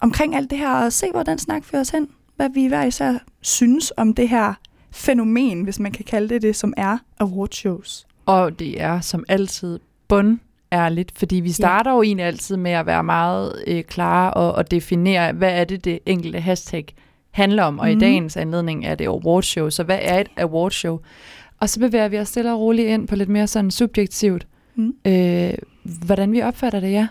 omkring 0.00 0.36
alt 0.36 0.50
det 0.50 0.58
her, 0.58 0.70
og 0.70 0.92
se, 0.92 1.10
hvor 1.10 1.22
den 1.22 1.38
snak 1.38 1.64
fører 1.64 1.80
os 1.80 1.90
hen. 1.90 2.08
Hvad 2.36 2.50
vi 2.50 2.66
hver 2.66 2.84
især 2.84 3.18
synes 3.40 3.92
om 3.96 4.14
det 4.14 4.28
her 4.28 4.54
fænomen, 4.90 5.62
hvis 5.62 5.78
man 5.78 5.92
kan 5.92 6.04
kalde 6.04 6.28
det 6.28 6.42
det, 6.42 6.56
som 6.56 6.74
er 6.76 6.98
awardshows. 7.20 8.06
Og 8.26 8.58
det 8.58 8.80
er 8.80 9.00
som 9.00 9.24
altid 9.28 9.78
bund 10.10 10.38
ærligt, 10.72 11.12
fordi 11.18 11.36
vi 11.36 11.52
starter 11.52 11.90
ja. 11.90 11.96
jo 11.96 12.02
egentlig 12.02 12.26
altid 12.26 12.56
med 12.56 12.70
at 12.70 12.86
være 12.86 13.04
meget 13.04 13.52
øh, 13.66 13.82
klare 13.84 14.34
og, 14.34 14.52
og 14.52 14.70
definere, 14.70 15.32
hvad 15.32 15.60
er 15.60 15.64
det, 15.64 15.84
det 15.84 15.98
enkelte 16.06 16.40
hashtag 16.40 16.84
handler 17.30 17.62
om. 17.64 17.78
Og 17.78 17.84
mm. 17.86 17.90
i 17.90 17.94
Mhm. 17.94 18.00
dagens 18.00 18.36
anledning 18.36 18.86
er 18.86 18.94
det 18.94 19.06
awardshow, 19.06 19.68
så 19.70 19.82
hvad 19.82 19.98
er 20.02 20.20
et 20.20 20.28
awardshow? 20.36 20.98
Og 21.60 21.68
så 21.68 21.80
bevæger 21.80 22.08
vi 22.08 22.18
os 22.18 22.28
stille 22.28 22.52
og 22.52 22.60
roligt 22.60 22.88
ind 22.88 23.08
på 23.08 23.16
lidt 23.16 23.28
mere 23.28 23.46
sådan 23.46 23.70
subjektivt, 23.70 24.46
Mm. 24.74 24.94
øh, 25.06 25.50
hvordan 26.04 26.32
vi 26.32 26.42
opfatter 26.42 26.80
det, 26.80 26.90
ja. 26.92 27.08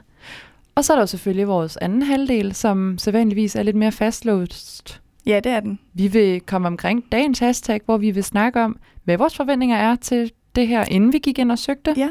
Og 0.76 0.86
så 0.86 0.94
er 0.94 0.98
der 0.98 1.02
jo 1.02 1.08
selvfølgelig 1.08 1.48
vores 1.48 1.78
anden 1.78 2.02
halvdel, 2.02 2.54
som 2.56 2.98
sædvanligvis 2.98 3.56
er 3.56 3.64
lidt 3.64 3.76
mere 3.76 3.92
fastlåst. 3.92 5.02
Ja, 5.26 5.40
det 5.44 5.52
er 5.52 5.60
den. 5.60 5.80
Vi 5.94 6.08
vil 6.08 6.42
komme 6.42 6.68
omkring 6.68 7.04
dagens 7.12 7.40
hashtag, 7.40 7.82
hvor 7.86 7.98
vi 7.98 8.12
vil 8.12 8.24
snakke 8.24 8.62
om, 8.64 8.78
hvad 9.04 9.18
vores 9.18 9.36
forventninger 9.36 9.78
er 9.78 9.96
til 9.96 10.32
det 10.56 10.68
her, 10.68 10.86
inden 10.86 11.14
vi 11.14 11.18
gik 11.20 11.40
ind 11.40 11.52
og 11.52 11.60
søgte. 11.60 11.94
Ja. 11.98 12.10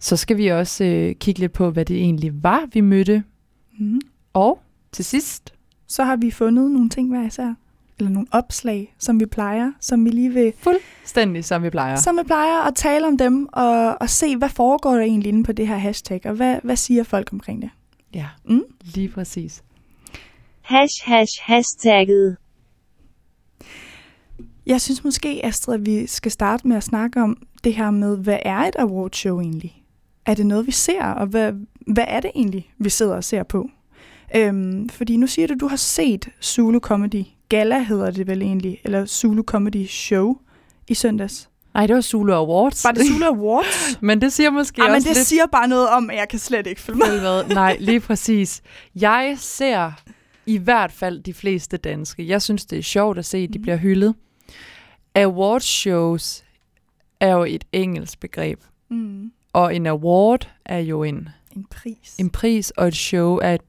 Så 0.00 0.16
skal 0.16 0.36
vi 0.36 0.48
også 0.48 0.84
øh, 0.84 1.14
kigge 1.14 1.40
lidt 1.40 1.52
på, 1.52 1.70
hvad 1.70 1.84
det 1.84 1.96
egentlig 1.96 2.42
var, 2.42 2.68
vi 2.72 2.80
mødte. 2.80 3.24
Mm. 3.78 4.00
Og 4.32 4.60
til 4.92 5.04
sidst, 5.04 5.54
Så 5.86 6.04
har 6.04 6.16
vi 6.16 6.30
fundet 6.30 6.70
nogle 6.70 6.88
ting 6.88 7.08
hver 7.10 7.26
især. 7.26 7.54
Eller 7.98 8.10
nogle 8.10 8.28
opslag, 8.30 8.94
som 8.98 9.20
vi 9.20 9.26
plejer, 9.26 9.72
som 9.80 10.04
vi 10.04 10.10
lige 10.10 10.32
vil, 10.32 10.52
stændig 11.04 11.44
som 11.44 11.62
vi 11.62 11.70
plejer. 11.70 11.96
som 11.96 12.16
vi 12.18 12.22
plejer 12.26 12.62
at 12.68 12.74
tale 12.74 13.06
om 13.06 13.18
dem, 13.18 13.48
og, 13.52 13.96
og 14.00 14.10
se, 14.10 14.36
hvad 14.36 14.48
foregår 14.48 14.94
der 14.94 15.00
egentlig 15.00 15.28
inde 15.28 15.44
på 15.44 15.52
det 15.52 15.68
her 15.68 15.76
hashtag, 15.76 16.20
og 16.24 16.32
hvad, 16.34 16.58
hvad 16.62 16.76
siger 16.76 17.02
folk 17.04 17.32
omkring 17.32 17.62
det. 17.62 17.70
Ja, 18.14 18.26
Mm. 18.44 18.62
lige 18.82 19.08
præcis. 19.08 19.62
Hash 20.60 20.94
hash 21.04 21.32
hashtagget. 21.42 22.36
Jeg 24.66 24.80
synes 24.80 25.04
måske, 25.04 25.40
Astrid, 25.44 25.74
at 25.74 25.86
vi 25.86 26.06
skal 26.06 26.30
starte 26.32 26.68
med 26.68 26.76
at 26.76 26.82
snakke 26.82 27.22
om 27.22 27.36
det 27.64 27.74
her 27.74 27.90
med, 27.90 28.16
hvad 28.16 28.38
er 28.42 28.58
et 28.58 28.76
awardshow 28.78 29.40
egentlig? 29.40 29.79
Er 30.30 30.34
det 30.34 30.46
noget, 30.46 30.66
vi 30.66 30.72
ser, 30.72 31.04
og 31.04 31.26
hvad, 31.26 31.52
hvad 31.86 32.04
er 32.08 32.20
det 32.20 32.30
egentlig, 32.34 32.72
vi 32.78 32.90
sidder 32.90 33.14
og 33.16 33.24
ser 33.24 33.42
på? 33.42 33.70
Øhm, 34.36 34.88
fordi 34.88 35.16
nu 35.16 35.26
siger 35.26 35.48
du, 35.48 35.54
du 35.60 35.68
har 35.68 35.76
set 35.76 36.28
Zulu 36.42 36.78
Comedy 36.78 37.24
Gala, 37.48 37.82
hedder 37.82 38.10
det 38.10 38.26
vel 38.26 38.42
egentlig, 38.42 38.80
eller 38.84 39.06
Zulu 39.06 39.42
Comedy 39.42 39.86
Show 39.86 40.36
i 40.88 40.94
søndags. 40.94 41.48
Nej, 41.74 41.86
det 41.86 41.94
var 41.96 42.00
Zulu 42.00 42.32
Awards. 42.32 42.84
Var 42.84 42.90
det 42.92 43.06
Zulu 43.06 43.24
Awards? 43.24 43.98
men 44.02 44.20
det 44.20 44.32
siger 44.32 44.50
måske 44.50 44.80
men 44.82 44.90
også 44.90 45.08
det 45.08 45.16
lidt... 45.16 45.26
siger 45.26 45.46
bare 45.46 45.68
noget 45.68 45.88
om, 45.88 46.10
at 46.10 46.16
jeg 46.16 46.28
kan 46.28 46.38
slet 46.38 46.66
ikke 46.66 46.80
følge 46.80 46.98
med. 46.98 47.44
Nej, 47.48 47.76
lige 47.80 48.00
præcis. 48.00 48.62
Jeg 48.94 49.34
ser 49.38 49.92
i 50.46 50.58
hvert 50.58 50.92
fald 50.92 51.20
de 51.22 51.34
fleste 51.34 51.76
danske. 51.76 52.28
Jeg 52.28 52.42
synes, 52.42 52.64
det 52.66 52.78
er 52.78 52.82
sjovt 52.82 53.18
at 53.18 53.24
se, 53.26 53.38
at 53.38 53.48
de 53.52 53.58
Mhm. 53.58 53.62
bliver 53.62 53.76
hyldet. 53.76 54.14
Awardshows 55.14 56.44
er 57.20 57.32
jo 57.32 57.44
et 57.44 57.64
engelsk 57.72 58.20
begreb. 58.20 58.60
Mm. 58.90 59.32
Og 59.52 59.76
en 59.76 59.86
award 59.86 60.48
er 60.64 60.78
jo 60.78 61.02
en, 61.02 61.28
En 61.56 61.66
pris. 61.70 62.16
en 62.18 62.30
pris, 62.30 62.70
og 62.70 62.88
et 62.88 62.96
show 62.96 63.36
er 63.36 63.54
et 63.54 63.60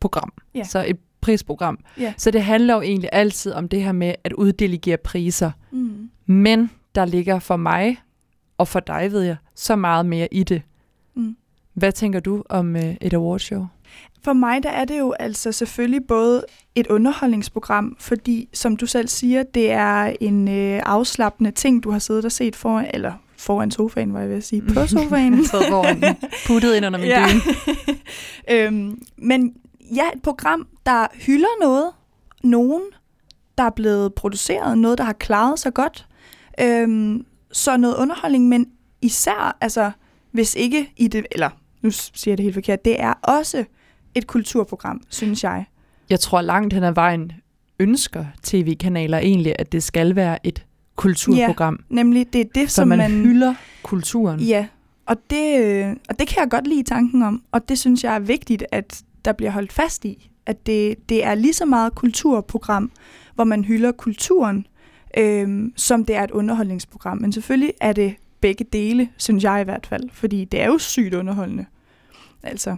program. 0.00 0.32
Ja. 0.54 0.64
Så 0.64 0.84
et 0.88 0.96
prisprogram. 1.20 1.78
Ja. 1.98 2.14
Så 2.16 2.30
det 2.30 2.42
handler 2.42 2.74
jo 2.74 2.80
egentlig 2.80 3.10
altid 3.12 3.52
om 3.52 3.68
det 3.68 3.82
her 3.82 3.92
med 3.92 4.14
at 4.24 4.32
uddelegere 4.32 4.96
priser. 4.96 5.50
Mm. 5.70 6.10
Men 6.26 6.70
der 6.94 7.04
ligger 7.04 7.38
for 7.38 7.56
mig, 7.56 7.96
og 8.58 8.68
for 8.68 8.80
dig 8.80 9.12
ved 9.12 9.22
jeg, 9.22 9.36
så 9.54 9.76
meget 9.76 10.06
mere 10.06 10.28
i 10.34 10.42
det. 10.44 10.62
Mm. 11.14 11.36
Hvad 11.74 11.92
tænker 11.92 12.20
du 12.20 12.44
om 12.48 12.76
øh, 12.76 12.94
et 13.00 13.14
awardshow? 13.14 13.66
For 14.24 14.32
mig 14.32 14.62
der 14.62 14.70
er 14.70 14.84
det 14.84 14.98
jo 14.98 15.12
altså 15.12 15.52
selvfølgelig 15.52 16.06
både 16.08 16.44
et 16.74 16.86
underholdningsprogram, 16.86 17.96
fordi 18.00 18.48
som 18.52 18.76
du 18.76 18.86
selv 18.86 19.08
siger, 19.08 19.42
det 19.42 19.70
er 19.70 20.16
en 20.20 20.48
øh, 20.48 20.82
afslappende 20.86 21.50
ting, 21.50 21.82
du 21.84 21.90
har 21.90 21.98
siddet 21.98 22.24
og 22.24 22.32
set 22.32 22.56
foran, 22.56 22.90
eller 22.94 23.12
foran 23.38 23.70
sofaen, 23.70 24.14
var 24.14 24.20
jeg 24.20 24.28
ved 24.28 24.36
at 24.36 24.44
sige, 24.44 24.62
på 24.74 24.86
sofaen. 24.86 25.44
Sad 25.44 25.68
foran 25.68 26.16
puttet 26.46 26.74
ind 26.74 26.86
under 26.86 26.98
min 26.98 27.08
ja. 27.16 27.26
dyne. 27.28 27.42
øhm, 28.66 29.02
men 29.16 29.54
ja, 29.94 30.02
et 30.14 30.22
program, 30.22 30.66
der 30.86 31.06
hylder 31.14 31.60
noget, 31.60 31.90
nogen, 32.42 32.82
der 33.58 33.64
er 33.64 33.70
blevet 33.70 34.14
produceret, 34.14 34.78
noget, 34.78 34.98
der 34.98 35.04
har 35.04 35.12
klaret 35.12 35.58
sig 35.58 35.74
godt. 35.74 36.06
Øhm, 36.60 37.26
så 37.52 37.76
noget 37.76 37.96
underholdning, 37.96 38.48
men 38.48 38.66
især, 39.02 39.56
altså, 39.60 39.90
hvis 40.32 40.54
ikke 40.54 40.92
i 40.96 41.08
det, 41.08 41.26
eller 41.32 41.50
nu 41.82 41.90
siger 41.90 42.32
jeg 42.32 42.38
det 42.38 42.44
helt 42.44 42.54
forkert, 42.54 42.84
det 42.84 43.00
er 43.00 43.12
også 43.12 43.64
et 44.14 44.26
kulturprogram, 44.26 45.00
synes 45.08 45.44
jeg. 45.44 45.64
Jeg 46.10 46.20
tror 46.20 46.40
langt 46.40 46.74
hen 46.74 46.84
ad 46.84 46.92
vejen 46.92 47.32
ønsker 47.78 48.24
tv-kanaler 48.42 49.18
egentlig, 49.18 49.54
at 49.58 49.72
det 49.72 49.82
skal 49.82 50.16
være 50.16 50.46
et 50.46 50.64
kulturprogram, 50.98 51.80
Nemlig, 51.88 52.32
det 52.32 52.40
er 52.40 52.44
det, 52.54 52.70
som 52.70 52.88
man, 52.88 52.98
man... 52.98 53.10
hylder 53.10 53.54
kulturen. 53.82 54.40
Ja, 54.40 54.66
og 55.06 55.16
det, 55.30 55.64
øh, 55.64 55.96
og 56.08 56.18
det 56.18 56.28
kan 56.28 56.40
jeg 56.40 56.50
godt 56.50 56.66
lide 56.66 56.82
tanken 56.82 57.22
om, 57.22 57.42
og 57.52 57.68
det 57.68 57.78
synes 57.78 58.04
jeg 58.04 58.14
er 58.14 58.18
vigtigt, 58.18 58.64
at 58.72 59.02
der 59.24 59.32
bliver 59.32 59.50
holdt 59.50 59.72
fast 59.72 60.04
i, 60.04 60.30
at 60.46 60.66
det, 60.66 61.08
det 61.08 61.24
er 61.24 61.34
lige 61.34 61.54
så 61.54 61.64
meget 61.64 61.94
kulturprogram, 61.94 62.90
hvor 63.34 63.44
man 63.44 63.64
hylder 63.64 63.92
kulturen, 63.92 64.66
øh, 65.18 65.70
som 65.76 66.04
det 66.04 66.16
er 66.16 66.24
et 66.24 66.30
underholdningsprogram. 66.30 67.18
Men 67.18 67.32
selvfølgelig 67.32 67.72
er 67.80 67.92
det 67.92 68.14
begge 68.40 68.64
dele, 68.72 69.08
synes 69.16 69.44
jeg 69.44 69.60
i 69.60 69.64
hvert 69.64 69.86
fald, 69.86 70.10
fordi 70.12 70.44
det 70.44 70.62
er 70.62 70.66
jo 70.66 70.78
sygt 70.78 71.14
underholdende. 71.14 71.66
Altså, 72.42 72.76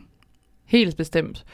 Helt 0.64 0.96
bestemt. 0.96 1.44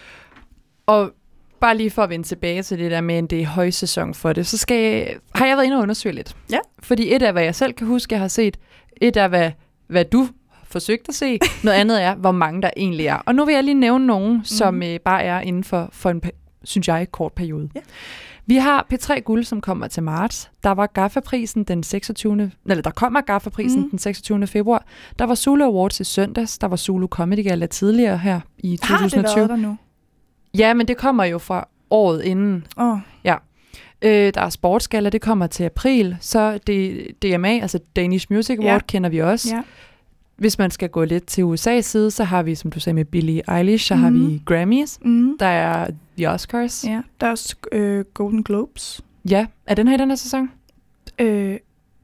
Og 0.87 1.13
bare 1.61 1.77
lige 1.77 1.91
for 1.91 2.03
at 2.03 2.11
vende 2.11 2.27
tilbage 2.27 2.63
til 2.63 2.79
det 2.79 2.91
der 2.91 3.01
med, 3.01 3.15
at 3.15 3.31
det 3.31 3.41
er 3.41 3.47
højsæson 3.47 4.15
for 4.15 4.33
det, 4.33 4.47
så 4.47 4.59
skal 4.59 4.77
jeg, 4.77 5.17
har 5.35 5.47
jeg 5.47 5.57
været 5.57 5.67
inde 5.67 5.77
og 5.77 5.83
undersøge 5.83 6.15
lidt. 6.15 6.37
Ja. 6.51 6.59
Fordi 6.79 7.15
et 7.15 7.23
af, 7.23 7.33
hvad 7.33 7.43
jeg 7.43 7.55
selv 7.55 7.73
kan 7.73 7.87
huske, 7.87 8.13
jeg 8.13 8.21
har 8.21 8.29
set. 8.29 8.57
Et 8.97 9.17
af, 9.17 9.29
hvad, 9.29 9.51
hvad 9.87 10.05
du 10.05 10.29
forsøgt 10.65 11.09
at 11.09 11.15
se. 11.15 11.39
Noget 11.65 11.79
andet 11.79 12.03
er, 12.03 12.15
hvor 12.15 12.33
mange 12.33 12.63
der 12.63 12.71
egentlig 12.77 13.07
er. 13.07 13.17
Og 13.17 13.35
nu 13.35 13.45
vil 13.45 13.55
jeg 13.55 13.65
lige 13.65 13.75
nævne 13.75 14.07
nogen, 14.07 14.37
mm. 14.37 14.45
som 14.45 14.83
øh, 14.83 15.01
bare 15.01 15.23
er 15.23 15.41
inden 15.41 15.65
for, 15.65 15.89
for 15.93 16.11
en, 16.11 16.23
synes 16.65 16.89
jeg, 16.89 17.07
kort 17.13 17.33
periode. 17.33 17.69
Ja. 17.75 17.81
Vi 18.49 18.57
har 18.57 18.87
P3 18.93 19.21
Guld, 19.21 19.45
som 19.45 19.61
kommer 19.61 19.89
til 19.89 20.03
marts. 20.03 20.51
Der 20.63 20.71
var 20.71 20.87
Gaffa-prisen 20.87 21.65
den 21.65 21.83
26. 21.83 22.53
Eller 22.67 22.83
der 22.83 22.91
kommer 22.91 23.21
Gaffa-prisen 23.21 23.81
mm. 23.81 23.91
den 23.91 23.99
26. 23.99 24.47
februar. 24.47 24.85
Der 25.19 25.25
var 25.25 25.35
Zulu 25.35 25.65
Awards 25.65 26.01
i 26.01 26.05
søndags. 26.05 26.59
Der 26.59 26.67
var 26.67 26.77
Zulu 26.77 27.07
Comedy 27.07 27.45
Gala 27.45 27.67
tidligere 27.67 28.19
her 28.19 28.41
i 28.59 28.79
har 28.83 28.99
det 28.99 29.11
2020. 29.11 29.37
været 29.37 29.51
der 29.51 29.57
nu? 29.57 29.77
Ja, 30.59 30.75
men 30.75 30.89
det 30.89 30.97
kommer 30.97 31.25
jo 31.25 31.39
fra 31.39 31.69
året 31.91 32.23
inden. 32.23 32.67
Oh, 32.77 32.99
Øh, 34.03 34.35
der 34.35 34.41
er 34.41 34.49
sportsgala, 34.49 35.09
det 35.11 35.21
kommer 35.21 35.47
til 35.47 35.65
april. 35.65 36.17
Så 36.21 36.59
det 36.67 37.07
DMA, 37.23 37.49
altså 37.49 37.79
Danish 37.97 38.27
Music 38.31 38.59
Award, 38.59 38.67
Ja. 38.67 38.73
ja. 38.73 38.79
kender 38.89 39.11
vi 39.11 39.19
også. 39.19 39.57
ja. 39.57 39.63
Hvis 40.37 40.59
man 40.59 40.71
skal 40.71 40.89
gå 40.89 41.05
lidt 41.05 41.27
til 41.27 41.43
USA's 41.43 41.81
side, 41.81 42.11
så 42.11 42.25
har 42.25 42.43
vi, 42.43 42.55
som 42.55 42.71
du 42.71 42.81
sagde 42.81 42.95
med 42.95 43.05
Billie 43.05 43.57
Eilish, 43.59 43.87
så 43.87 43.95
mm. 43.95 44.01
har 44.03 44.11
Mhm. 44.11 44.31
vi 44.31 44.43
Grammys. 44.45 44.99
Mm. 45.03 45.37
Der 45.39 45.47
er 45.47 45.91
The 46.17 46.31
Oscars. 46.31 46.85
Ja. 46.85 46.91
ja. 46.93 47.01
Der 47.21 47.27
er 47.27 47.31
også 47.31 47.57
øh, 47.73 48.05
Golden 48.15 48.43
Globes. 48.43 49.01
ja. 49.31 49.47
Er 49.67 49.75
den 49.75 49.89
her 49.89 49.95
i 49.95 49.99
den 49.99 50.09
her 50.09 50.17
sæson? 50.17 50.51
Øh, 51.19 51.57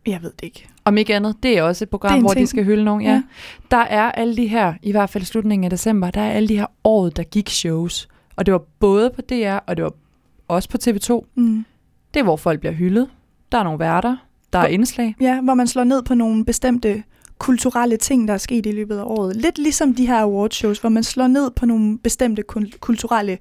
jeg 0.06 0.22
ved 0.22 0.30
det 0.30 0.42
ikke. 0.44 0.68
Om 0.84 0.98
ikke 0.98 1.14
andet, 1.16 1.36
det 1.42 1.58
er 1.58 1.62
også 1.62 1.84
et 1.84 1.88
program, 1.90 2.20
hvor 2.20 2.28
ting. 2.32 2.40
de 2.42 2.46
skal 2.46 2.64
hylde 2.64 2.84
nogen. 2.84 3.02
Ja. 3.02 3.08
Ja. 3.08 3.14
ja. 3.14 3.22
Der 3.70 3.76
er 3.82 4.12
alle 4.12 4.36
de 4.36 4.46
her, 4.46 4.74
i 4.82 4.90
hvert 4.90 5.10
fald 5.10 5.24
slutningen 5.24 5.64
af 5.64 5.70
december, 5.70 6.10
der 6.10 6.20
er 6.20 6.30
alle 6.32 6.48
de 6.48 6.56
her 6.56 6.66
året, 6.84 7.16
der 7.16 7.22
gik 7.22 7.48
shows. 7.50 8.08
Og 8.36 8.46
det 8.46 8.52
var 8.52 8.62
både 8.80 9.10
på 9.10 9.20
DR, 9.20 9.56
og 9.66 9.76
det 9.76 9.84
var 9.84 9.92
også 10.48 10.68
på 10.68 10.78
TV2. 10.84 11.26
Mm. 11.34 11.64
Det 12.14 12.20
er, 12.20 12.24
hvor 12.24 12.36
folk 12.36 12.60
bliver 12.60 12.72
hyldet. 12.72 13.08
Der 13.52 13.58
er 13.58 13.62
nogle 13.64 13.78
værter, 13.78 14.16
der 14.52 14.58
er 14.58 14.62
Hvor- 14.62 14.68
indslag. 14.74 15.14
Ja, 15.20 15.40
hvor 15.40 15.54
man 15.54 15.66
slår 15.66 15.84
ned 15.84 16.02
på 16.02 16.14
nogle 16.14 16.44
bestemte 16.44 17.02
kulturelle 17.38 17.96
ting, 17.96 18.28
der 18.28 18.34
er 18.34 18.38
sket 18.38 18.66
i 18.66 18.72
løbet 18.72 18.98
af 18.98 19.02
året. 19.04 19.36
Lidt 19.36 19.58
ligesom 19.58 19.94
de 19.94 20.06
her 20.06 20.16
awardshows, 20.22 20.78
hvor 20.78 20.88
man 20.90 21.02
slår 21.04 21.26
ned 21.26 21.50
på 21.50 21.66
nogle 21.66 21.98
bestemte 21.98 22.42
kul- 22.52 22.78
kulturelle 22.80 23.38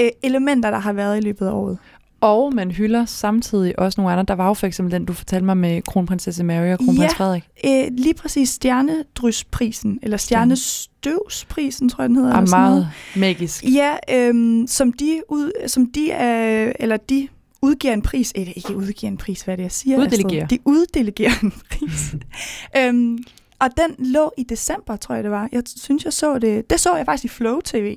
øh, 0.00 0.08
elementer, 0.22 0.70
der 0.70 0.78
har 0.78 0.92
været 0.92 1.16
i 1.18 1.20
løbet 1.20 1.46
af 1.46 1.50
året. 1.52 1.78
Og 2.22 2.54
man 2.54 2.70
hylder 2.70 3.04
samtidig 3.04 3.78
også 3.78 4.00
nogle 4.00 4.12
andre. 4.12 4.24
Der 4.28 4.34
var 4.34 4.46
jo 4.46 4.54
for 4.54 4.66
eksempel 4.66 4.92
den, 4.92 5.04
du 5.04 5.12
fortalte 5.12 5.44
mig 5.44 5.56
med 5.56 5.82
kronprinsesse 5.82 6.44
Mary 6.44 6.72
og 6.72 6.78
kronprins 6.78 7.00
Ja. 7.00 7.08
Frederik. 7.08 7.44
Øh, 7.66 7.84
lige 7.90 8.14
præcis 8.14 8.48
Stjernedrysprisen, 8.48 9.98
eller 10.02 10.16
Stjernestøvsprisen, 10.16 11.88
tror 11.88 12.02
jeg, 12.02 12.08
den 12.08 12.16
hedder. 12.16 12.30
Er 12.36 12.44
sådan 12.46 12.60
noget. 12.60 12.72
meget 12.72 12.88
magisk. 13.16 13.64
Ja, 13.64 13.96
øhm, 14.10 14.66
som 14.66 14.92
de, 14.92 15.22
ud, 15.28 15.52
som 15.66 15.86
de 15.86 16.10
er, 16.10 16.72
eller 16.80 16.96
de 16.96 17.28
udgiver 17.62 17.94
en 17.94 18.02
pris, 18.02 18.32
eller 18.34 18.52
ikke 18.56 18.76
udgiver 18.76 19.10
en 19.10 19.16
pris, 19.16 19.42
hvad 19.42 19.54
er 19.54 19.56
det, 19.56 19.62
jeg 19.62 19.72
siger? 19.72 19.98
Uddelegerer. 19.98 20.44
Astrid? 20.44 20.58
De 20.58 20.62
uddelegerer 20.64 21.32
en 21.42 21.52
pris. 21.70 22.14
øhm, 22.78 23.18
og 23.58 23.68
den 23.76 24.06
lå 24.06 24.32
i 24.38 24.42
december, 24.42 24.96
tror 24.96 25.14
jeg 25.14 25.24
det 25.24 25.30
var. 25.30 25.48
Jeg 25.52 25.62
synes, 25.66 26.04
jeg 26.04 26.12
så 26.12 26.38
det, 26.38 26.70
det 26.70 26.80
så 26.80 26.96
jeg 26.96 27.06
faktisk 27.06 27.24
i 27.24 27.28
Flow 27.28 27.60
TV 27.60 27.96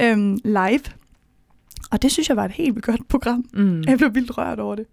øhm, 0.00 0.38
live. 0.44 0.80
Og 1.90 2.02
det 2.02 2.12
synes 2.12 2.28
jeg 2.28 2.36
var 2.36 2.44
et 2.44 2.50
helt 2.52 2.74
vildt 2.74 2.86
godt 2.86 3.08
program. 3.08 3.44
Mm. 3.54 3.82
Jeg 3.86 3.98
blev 3.98 4.14
vildt 4.14 4.38
rørt 4.38 4.60
over 4.60 4.74
det. 4.74 4.84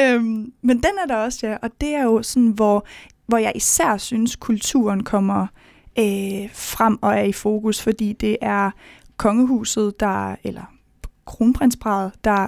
Øhm, 0.00 0.52
men 0.62 0.76
den 0.76 0.90
er 1.02 1.06
der 1.08 1.16
også, 1.16 1.46
ja. 1.46 1.56
Og 1.62 1.70
det 1.80 1.88
er 1.94 2.02
jo 2.02 2.22
sådan, 2.22 2.48
hvor, 2.48 2.86
hvor 3.26 3.38
jeg 3.38 3.52
især 3.54 3.96
synes, 3.96 4.36
kulturen 4.36 5.02
kommer 5.04 5.46
øh, 5.98 6.48
frem 6.54 6.98
og 7.02 7.14
er 7.14 7.22
i 7.22 7.32
fokus, 7.32 7.82
fordi 7.82 8.12
det 8.12 8.36
er 8.40 8.70
kongehuset, 9.16 10.00
der, 10.00 10.36
eller 10.44 10.62
kronprinsparet, 11.26 12.12
der 12.24 12.46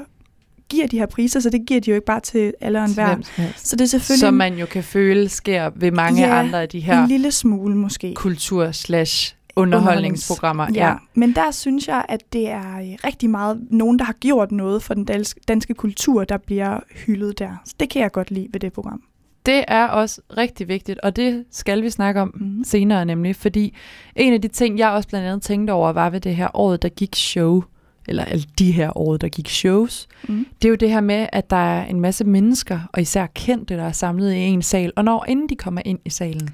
giver 0.69 0.87
de 0.87 0.99
her 0.99 1.07
priser, 1.07 1.41
så 1.41 1.51
det 1.51 1.67
giver 1.67 1.81
de 1.81 1.91
jo 1.91 1.95
ikke 1.95 2.05
bare 2.07 2.21
til 2.21 2.53
alle 2.61 2.79
og 2.79 2.85
enhver. 2.85 3.17
Så 3.57 3.77
det 3.77 3.85
er 3.85 3.89
selvfølgelig 3.89 4.21
Som 4.21 4.35
man 4.35 4.59
jo 4.59 4.67
kan 4.67 4.85
føle 4.85 5.29
sker 5.29 5.71
ved 5.77 5.91
mange 5.91 6.21
Ja, 6.27 6.39
andre 6.39 6.63
af 6.63 6.69
de 6.69 6.81
her 6.81 7.03
en 7.03 7.09
lille 7.09 7.31
smule 7.33 7.77
måske. 7.77 8.15
kultur 8.15 8.73
slash 8.73 9.35
underholdningsprogrammer. 9.59 10.67
Ja. 10.75 10.95
Men 11.15 11.35
der 11.35 11.51
synes 11.51 11.89
jeg, 11.89 12.05
at 12.09 12.21
det 12.33 12.49
er 12.49 12.79
øh, 12.79 12.97
rigtig 13.05 13.31
meget 13.31 13.61
nogen, 13.71 13.99
der 13.99 14.05
har 14.05 14.13
gjort 14.13 14.53
noget 14.53 14.83
for 14.83 14.95
den 14.95 15.05
danske, 15.49 15.75
kultur, 15.75 16.25
der 16.25 16.37
bliver 16.37 16.81
hyldet 17.07 17.39
der. 17.39 17.51
Så 17.65 17.75
det 17.81 17.91
kan 17.91 18.03
jeg 18.03 18.13
godt 18.13 18.31
lide 18.31 18.49
ved 18.53 18.61
det 18.61 18.73
program. 18.73 19.03
Det 19.47 19.65
er 19.69 19.87
også 19.87 20.21
rigtig 20.37 20.69
vigtigt, 20.69 20.99
og 20.99 21.17
det 21.17 21.45
skal 21.51 21.83
vi 21.83 21.91
snakke 21.91 22.21
om 22.21 22.33
Mhm. 22.35 22.65
senere 22.65 23.05
nemlig, 23.05 23.37
fordi 23.37 23.75
en 24.17 24.33
af 24.33 24.43
de 24.43 24.49
ting, 24.49 24.79
jeg 24.79 24.91
også 24.91 25.09
blandt 25.09 25.27
andet 25.27 25.43
tænkte 25.43 25.71
over, 25.73 25.93
var 25.93 26.11
ved 26.11 26.21
det 26.21 26.37
her 26.37 26.49
året, 26.57 26.83
der 26.83 26.89
gik 26.89 27.15
show, 27.17 27.63
eller 28.09 28.25
alle 28.25 28.45
de 28.59 28.73
her 28.73 28.99
år, 28.99 29.17
der 29.17 29.29
gik 29.29 29.49
shows, 29.49 30.09
Mm. 30.29 30.47
det 30.63 30.69
er 30.69 30.71
jo 30.71 30.75
det 30.75 30.91
her 30.91 31.01
med, 31.01 31.27
at 31.33 31.51
der 31.51 31.57
er 31.57 31.85
en 31.87 32.01
masse 32.01 32.25
mennesker, 32.25 32.81
og 32.93 33.01
især 33.01 33.27
kendte, 33.27 33.75
der 33.77 33.85
er 33.85 33.93
samlet 33.93 34.33
i 34.33 34.37
en 34.39 34.63
sal, 34.63 34.93
og 34.97 35.05
når 35.05 35.25
inden 35.29 35.49
de 35.49 35.57
kommer 35.57 35.83
ind 35.85 35.99
i 36.05 36.11
salen, 36.11 36.49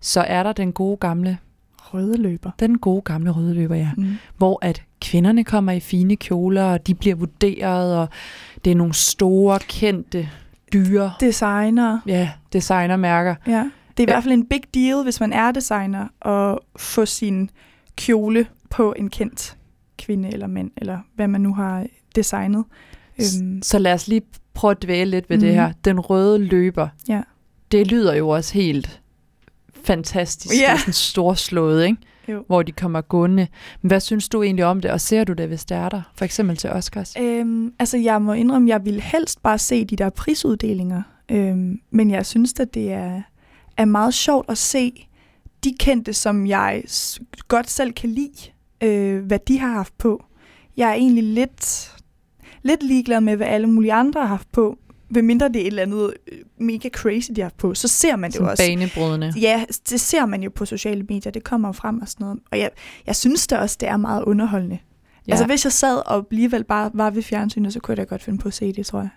så 0.00 0.20
er 0.20 0.42
der 0.42 0.52
den 0.52 0.72
gode 0.72 0.96
gamle, 0.96 1.38
Røde 1.94 2.16
løber. 2.16 2.50
den 2.60 2.78
gode 2.78 3.02
gamle 3.02 3.30
røde 3.30 3.54
løber, 3.54 3.74
ja, 3.76 3.90
Mm. 3.96 4.06
hvor 4.36 4.58
at 4.62 4.82
kvinderne 5.00 5.44
kommer 5.44 5.72
i 5.72 5.80
fine 5.80 6.16
kjoler, 6.16 6.64
og 6.64 6.86
de 6.86 6.94
bliver 6.94 7.14
vurderet, 7.16 7.96
og 7.98 8.08
det 8.64 8.70
er 8.70 8.74
nogle 8.76 8.94
store, 8.94 9.58
kendte, 9.68 10.28
dyre, 10.72 11.12
Designer. 11.20 11.98
ja, 12.06 12.30
designermærker. 12.52 13.34
Ja. 13.46 13.70
Det 13.96 14.02
er 14.02 14.08
i 14.08 14.12
hvert 14.12 14.22
fald 14.22 14.34
en 14.34 14.46
big 14.46 14.62
deal, 14.74 15.02
hvis 15.02 15.20
man 15.20 15.32
er 15.32 15.52
designer, 15.52 16.08
at 16.22 16.58
få 16.76 17.06
sin 17.06 17.50
kjole 17.96 18.46
på 18.70 18.94
en 18.98 19.10
kendt 19.10 19.56
kvinde 19.98 20.32
eller 20.32 20.46
mand, 20.46 20.70
eller 20.76 20.98
hvad 21.14 21.28
man 21.28 21.40
nu 21.40 21.54
har 21.54 21.86
designet. 22.16 22.64
Øhm, 23.20 23.62
Så 23.62 23.78
lad 23.78 23.92
os 23.92 24.08
lige 24.08 24.22
prøve 24.54 24.70
at 24.70 24.82
dvæle 24.82 25.10
lidt 25.10 25.30
ved 25.30 25.36
mm. 25.36 25.40
det 25.40 25.54
her. 25.54 25.72
Den 25.84 26.00
røde 26.00 26.38
løber. 26.38 26.88
Ja. 27.08 27.22
Det 27.72 27.86
lyder 27.86 28.14
jo 28.14 28.28
også 28.28 28.54
helt 28.54 29.00
fantastisk. 29.86 30.54
Ja. 30.54 30.58
Det 30.60 30.72
er 30.72 30.76
sådan 30.76 30.92
storslået, 30.92 31.84
ikke? 31.84 31.96
Jo. 32.28 32.44
Hvor 32.46 32.62
de 32.62 32.72
kommer 32.72 33.00
gående. 33.00 33.46
Men 33.82 33.88
hvad 33.88 34.00
synes 34.00 34.28
du 34.28 34.42
egentlig 34.42 34.64
om 34.64 34.80
det, 34.80 34.90
og 34.90 35.00
ser 35.00 35.24
du 35.24 35.32
det, 35.32 35.48
hvis 35.48 35.64
det 35.64 35.76
er 35.76 35.88
der? 35.88 36.02
For 36.14 36.24
eksempel 36.24 36.56
til 36.56 36.70
Oscars. 36.70 37.14
øhm, 37.18 37.72
altså, 37.78 37.96
jeg 37.96 38.22
må 38.22 38.32
indrømme, 38.32 38.68
jeg 38.68 38.84
ville 38.84 39.00
helst 39.00 39.42
bare 39.42 39.58
se 39.58 39.84
de 39.84 39.96
der 39.96 40.10
prisuddelinger. 40.10 41.02
Øhm, 41.30 41.80
men 41.90 42.10
jeg 42.10 42.26
synes, 42.26 42.54
at 42.60 42.74
det 42.74 42.92
er, 42.92 43.22
er 43.76 43.84
meget 43.84 44.14
sjovt 44.14 44.50
at 44.50 44.58
se 44.58 45.08
de 45.64 45.74
kendte, 45.78 46.12
som 46.12 46.46
jeg 46.46 46.82
godt 47.48 47.70
selv 47.70 47.92
kan 47.92 48.10
lide, 48.10 48.50
øh, 48.82 49.24
hvad 49.24 49.38
de 49.48 49.58
har 49.58 49.68
haft 49.72 49.98
på. 49.98 50.24
Jeg 50.76 50.90
er 50.90 50.94
egentlig 50.94 51.24
lidt, 51.24 51.92
lidt 52.62 52.82
ligeglad 52.82 53.20
med, 53.20 53.36
hvad 53.36 53.46
alle 53.46 53.66
mulige 53.66 53.92
andre 53.92 54.20
har 54.20 54.28
haft 54.28 54.52
på. 54.52 54.78
Ved 55.10 55.22
mindre 55.22 55.48
det 55.48 55.56
er 55.56 55.60
et 55.60 55.66
eller 55.66 55.82
andet 55.82 56.14
øh, 56.32 56.38
mega 56.58 56.88
crazy, 56.88 57.30
de 57.36 57.40
har 57.42 57.52
på, 57.58 57.74
så 57.74 57.88
ser 57.88 58.16
man 58.16 58.30
det 58.30 58.36
Sådan 58.36 58.50
også. 58.50 58.62
banebrydende. 58.62 59.32
Ja, 59.40 59.64
det 59.90 60.00
ser 60.00 60.26
man 60.26 60.42
jo 60.42 60.50
på 60.54 60.64
sociale 60.64 61.02
medier, 61.02 61.32
det 61.32 61.44
kommer 61.44 61.72
frem 61.72 62.00
og 62.00 62.08
sådan 62.08 62.24
noget. 62.24 62.38
Og 62.52 62.58
jeg, 62.58 62.70
jeg 63.06 63.16
synes 63.16 63.46
da 63.46 63.58
også, 63.58 63.76
det 63.80 63.88
er 63.88 63.96
meget 63.96 64.22
underholdende. 64.24 64.78
Ja. 65.26 65.32
Altså 65.32 65.46
hvis 65.46 65.64
jeg 65.64 65.72
sad 65.72 66.02
og 66.06 66.26
alligevel 66.30 66.64
bare 66.64 66.90
var 66.94 67.10
ved 67.10 67.22
fjernsynet, 67.22 67.72
så 67.72 67.80
kunne 67.80 67.92
jeg 67.92 67.96
da 67.96 68.02
godt 68.02 68.22
finde 68.22 68.38
på 68.38 68.48
at 68.48 68.54
se 68.54 68.72
det, 68.72 68.86
tror 68.86 69.00
jeg. 69.00 69.08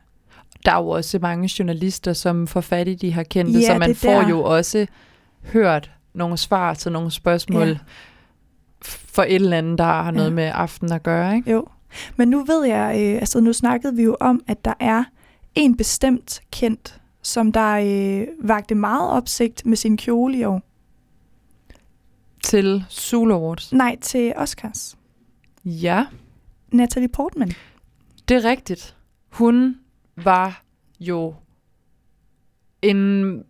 Der 0.66 0.72
er 0.72 0.78
jo 0.78 0.88
også 0.90 1.20
mange 1.22 1.50
journalister, 1.60 2.14
som 2.14 2.48
får 2.48 2.62
fat 2.62 2.88
i 2.88 2.96
de 2.96 3.12
her 3.14 3.24
kendte, 3.24 3.60
Ja, 3.60 3.66
så 3.74 3.80
man 3.80 3.96
får 3.96 4.10
der. 4.22 4.30
jo 4.30 4.44
også 4.44 4.86
hørt 5.54 5.92
nogle 6.14 6.38
svar 6.38 6.74
til 6.74 6.92
nogle 6.92 7.12
spørgsmål 7.12 7.68
Ja. 7.68 7.78
for 8.82 9.24
et 9.24 9.36
eller 9.36 9.58
andet, 9.58 9.78
der 9.78 9.84
har 9.84 10.12
noget 10.12 10.30
Ja. 10.30 10.34
med 10.34 10.52
aften 10.54 10.92
at 10.92 11.04
gøre, 11.04 11.36
ikke? 11.36 11.52
Jo. 11.52 11.66
Men 12.18 12.28
nu 12.28 12.44
ved 12.44 12.66
jeg, 12.66 12.96
øh, 13.02 13.16
altså 13.22 13.40
nu 13.40 13.54
snakkede 13.54 13.96
vi 13.96 14.04
jo 14.04 14.18
om, 14.20 14.42
at 14.48 14.66
der 14.66 14.74
er 14.80 15.04
en 15.60 15.78
bestemt 15.78 16.42
kendt, 16.52 17.02
som 17.22 17.52
der 17.52 17.72
øh, 17.76 18.28
vagte 18.50 18.76
meget 18.76 19.10
opsigt 19.10 19.66
med 19.66 19.78
sin 19.78 19.98
kjole 19.98 20.38
i 20.38 20.44
år. 20.44 20.62
Til 22.44 22.86
Zulu 22.90 23.34
Awards. 23.36 23.74
Nej, 23.74 23.98
til 24.02 24.34
Oscars. 24.36 24.98
Ja, 25.66 26.06
Natalie 26.72 27.08
Portman. 27.10 27.52
Det 28.30 28.38
er 28.46 28.50
rigtigt. 28.50 28.96
Hun 29.30 29.80
var 30.16 30.64
jo 31.00 31.36
en 32.82 33.44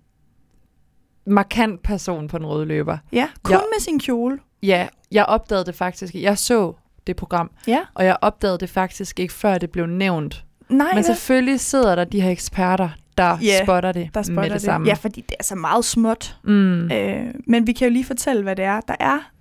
markant 1.26 1.82
person 1.84 2.28
på 2.28 2.38
den 2.38 2.46
røde 2.48 2.66
løber. 2.66 2.98
Ja, 3.12 3.30
kun 3.44 3.54
Ja. 3.54 3.58
med 3.60 3.80
sin 3.82 4.00
kjole. 4.00 4.40
Ja, 4.64 4.88
jeg 5.12 5.26
opdagede 5.26 5.66
det 5.66 5.76
faktisk. 5.76 6.16
Jeg 6.16 6.38
så 6.38 6.74
det 7.08 7.16
program, 7.16 7.52
Ja. 7.68 7.80
og 7.94 8.06
jeg 8.06 8.18
opdagede 8.22 8.58
det 8.58 8.70
faktisk 8.70 9.20
ikke, 9.20 9.34
før 9.34 9.58
det 9.58 9.72
blev 9.72 9.86
nævnt. 9.86 10.46
Nej, 10.70 10.94
Men 10.96 11.04
selvfølgelig 11.04 11.60
sidder 11.60 11.96
der 11.96 12.04
de 12.04 12.22
her 12.22 12.30
eksperter, 12.32 12.90
der 13.18 13.38
Ja, 13.42 13.64
spotter 13.64 13.92
det 13.92 14.10
der 14.14 14.22
spotter 14.22 14.42
med 14.42 14.44
det, 14.44 14.54
det. 14.54 14.62
samme. 14.62 14.88
Ja, 14.88 14.94
fordi 14.94 15.22
det 15.22 15.36
er 15.40 15.44
så 15.44 15.56
meget 15.56 15.86
småt. 15.86 16.38
Mm. 16.44 16.92
Øh, 16.92 17.26
men 17.48 17.68
vi 17.68 17.72
kan 17.74 17.88
jo 17.88 17.94
lige 17.94 18.06
fortælle, 18.06 18.44
hvad 18.44 18.56
det 18.56 18.66
er. 18.66 18.82
Der 18.82 18.96
er 19.00 19.32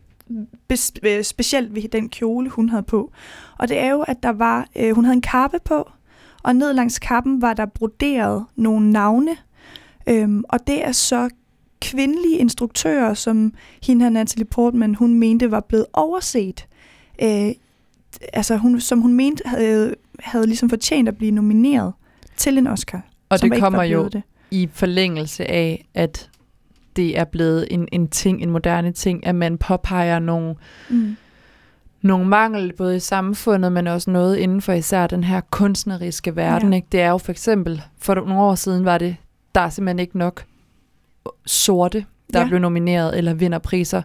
bes- 0.72 0.92
øh, 1.02 1.24
specielt 1.24 1.74
ved 1.74 1.88
den 1.88 2.08
kjole, 2.08 2.50
hun 2.50 2.68
havde 2.68 2.82
på. 2.82 3.12
Og 3.58 3.68
det 3.68 3.78
er 3.78 3.90
jo, 3.90 4.00
at 4.02 4.22
der 4.22 4.32
var, 4.32 4.66
øh, 4.76 4.94
hun 4.94 5.04
havde 5.04 5.16
en 5.16 5.20
kappe 5.22 5.58
på, 5.64 5.90
og 6.42 6.56
ned 6.56 6.72
langs 6.72 6.98
kappen 6.98 7.42
var 7.42 7.54
der 7.54 7.66
broderet 7.66 8.44
nogle 8.56 8.90
navne. 8.90 9.36
Øhm, 10.06 10.44
og 10.48 10.66
det 10.66 10.84
er 10.84 10.92
så 10.92 11.28
kvindelige 11.82 12.38
instruktører, 12.38 13.14
som 13.14 13.52
hende 13.82 14.02
her 14.04 14.10
Natalie 14.10 14.44
Portman, 14.44 14.94
hun 14.94 15.14
mente 15.14 15.50
var 15.50 15.60
blevet 15.60 15.86
overset. 15.92 16.66
Øh, 17.22 17.48
altså, 18.32 18.56
hun, 18.56 18.80
som 18.80 19.00
hun 19.00 19.12
mente 19.14 19.42
havde, 19.46 19.94
havde 20.18 20.46
ligesom 20.46 20.70
fortjent 20.70 21.08
at 21.08 21.16
blive 21.16 21.30
nomineret 21.30 21.92
til 22.36 22.58
en 22.58 22.66
Oscar. 22.66 23.02
Og 23.28 23.42
det 23.42 23.60
kommer 23.60 23.82
jo 23.82 24.08
det. 24.08 24.22
i 24.50 24.68
forlængelse 24.72 25.50
af, 25.50 25.88
at 25.94 26.30
det 26.96 27.18
er 27.18 27.24
blevet 27.24 27.66
en, 27.70 27.88
en 27.92 28.08
ting, 28.08 28.42
en 28.42 28.50
moderne 28.50 28.92
ting, 28.92 29.26
at 29.26 29.34
man 29.34 29.58
påpeger 29.58 30.18
nogle, 30.18 30.54
Mm. 30.90 31.16
nogle 32.02 32.26
mangel 32.26 32.72
både 32.76 32.96
i 32.96 33.00
samfundet, 33.00 33.72
men 33.72 33.86
også 33.86 34.10
noget 34.10 34.36
inden 34.36 34.60
for 34.62 34.72
især 34.72 35.06
den 35.06 35.24
her 35.24 35.40
kunstneriske 35.40 36.36
verden. 36.36 36.72
Ja. 36.72 36.76
Ikke? 36.76 36.88
Det 36.92 37.00
er 37.00 37.10
jo 37.10 37.18
for 37.18 37.32
eksempel, 37.32 37.82
for 37.98 38.14
nogle 38.14 38.34
år 38.40 38.54
siden 38.54 38.84
var 38.84 38.98
det, 38.98 39.16
der 39.54 39.60
er 39.60 39.68
simpelthen 39.68 39.98
ikke 39.98 40.18
nok 40.18 40.44
sorte, 41.46 42.04
der 42.32 42.40
Ja. 42.40 42.46
blev 42.48 42.58
nomineret 42.58 43.18
eller 43.18 43.34
vinder 43.34 43.58
priser. 43.58 44.02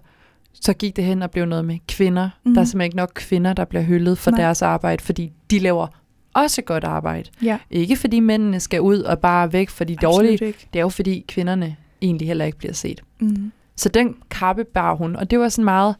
Så 0.54 0.74
gik 0.74 0.96
det 0.96 1.04
hen 1.04 1.22
og 1.22 1.32
blev 1.32 1.46
noget 1.46 1.66
med 1.66 1.78
kvinder. 1.88 2.30
Mm. 2.46 2.54
Der 2.54 2.62
er 2.62 2.66
simpelthen 2.66 2.86
ikke 2.88 2.98
nok 2.98 3.12
kvinder, 3.16 3.54
der 3.54 3.66
bliver 3.66 3.84
hyldet 3.84 4.18
for. 4.18 4.32
Nej. 4.32 4.42
deres 4.42 4.62
arbejde, 4.62 5.04
fordi 5.04 5.32
de 5.52 5.60
laver 5.60 5.88
også 6.34 6.62
godt 6.62 6.84
arbejde. 6.84 7.30
Ja, 7.44 7.58
Ikke 7.72 7.96
fordi 7.96 8.20
mændene 8.20 8.60
skal 8.60 8.82
ud 8.82 9.00
og 9.00 9.20
bare 9.20 9.54
væk 9.54 9.70
for 9.70 9.84
de 9.84 9.96
dårlige. 9.96 10.46
ikke. 10.46 10.68
Det 10.74 10.80
er 10.80 10.84
jo 10.84 10.90
fordi 10.90 11.26
kvinderne 11.28 11.76
egentlig 12.02 12.28
heller 12.28 12.46
ikke 12.46 12.58
bliver 12.58 12.74
set. 12.74 13.02
Mm. 13.20 13.52
Så 13.76 13.90
den 13.90 14.16
kappe 14.32 14.64
bar 14.64 14.96
hun, 14.96 15.16
og 15.16 15.32
det 15.32 15.40
var 15.40 15.50
sådan 15.50 15.66
meget 15.66 15.96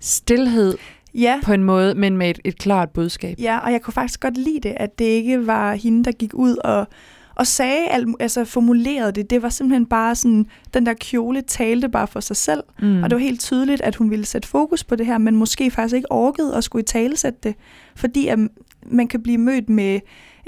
stillhed 0.00 0.74
Ja, 1.14 1.40
på 1.44 1.52
en 1.52 1.64
måde, 1.64 1.94
men 1.94 2.16
med 2.16 2.30
et, 2.30 2.38
et 2.44 2.58
klart 2.58 2.90
budskab. 2.90 3.36
Ja, 3.40 3.58
og 3.58 3.72
jeg 3.72 3.82
kunne 3.82 3.94
faktisk 3.94 4.20
godt 4.20 4.36
lide 4.38 4.60
det, 4.62 4.74
at 4.76 4.98
det 4.98 5.04
ikke 5.04 5.46
var 5.46 5.74
hende, 5.74 6.04
der 6.04 6.12
gik 6.12 6.34
ud 6.34 6.56
og, 6.56 6.86
og 7.34 7.46
sagde, 7.46 7.88
alt, 7.88 8.08
altså 8.20 8.44
formulerede 8.44 9.12
det. 9.12 9.30
Det 9.30 9.42
var 9.42 9.48
simpelthen 9.48 9.86
bare 9.86 10.14
sådan, 10.14 10.46
den 10.74 10.86
der 10.86 10.94
kjole 10.94 11.40
talte 11.40 11.88
bare 11.88 12.06
for 12.06 12.20
sig 12.20 12.36
selv. 12.36 12.62
Mm. 12.82 13.02
Og 13.02 13.10
det 13.10 13.16
var 13.16 13.22
helt 13.22 13.40
tydeligt, 13.40 13.80
at 13.82 13.96
hun 13.96 14.10
ville 14.10 14.24
sætte 14.26 14.48
fokus 14.48 14.84
på 14.84 14.96
det 14.96 15.06
her, 15.06 15.18
men 15.18 15.36
måske 15.36 15.70
faktisk 15.70 15.94
ikke 15.96 16.12
orkede 16.12 16.54
at 16.56 16.64
skulle 16.64 16.82
i 16.82 16.86
talesætte 16.86 17.38
det. 17.42 17.54
Fordi 17.94 18.28
at 18.28 18.38
man 18.88 19.08
kan 19.08 19.22
blive 19.22 19.38
mødt 19.38 19.68
med 19.68 20.00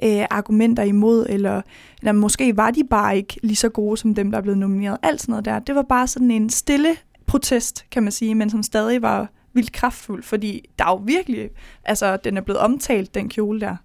øh, 0.03 0.25
argumenter 0.31 0.83
imod, 0.83 1.27
eller, 1.29 1.63
eller 2.01 2.13
måske 2.13 2.57
var 2.57 2.71
de 2.71 2.85
bare 2.91 3.17
ikke 3.17 3.37
lige 3.43 3.57
så 3.57 3.69
gode 3.69 3.97
som 3.97 4.15
dem, 4.15 4.31
der 4.31 4.39
er 4.39 4.43
blevet 4.43 4.59
nomineret. 4.59 4.99
Alt 5.03 5.21
sådan 5.21 5.33
noget 5.33 5.45
der. 5.45 5.59
Det 5.59 5.75
var 5.75 5.83
bare 5.83 6.07
sådan 6.07 6.31
en 6.31 6.51
stille 6.51 6.97
protest, 7.27 7.85
kan 7.91 8.03
man 8.03 8.13
sige, 8.13 8.35
men 8.35 8.51
som 8.51 8.63
stadig 8.63 9.03
var 9.03 9.31
vildt 9.53 9.73
kraftfuld, 9.73 10.23
fordi 10.23 10.65
der 10.79 10.85
er 10.85 10.89
jo 10.91 11.03
virkelig, 11.05 11.51
altså 11.85 12.17
den 12.17 12.37
er 12.37 12.41
blevet 12.41 12.61
omtalt, 12.61 13.15
den 13.15 13.29
kjole 13.29 13.61
der. 13.61 13.77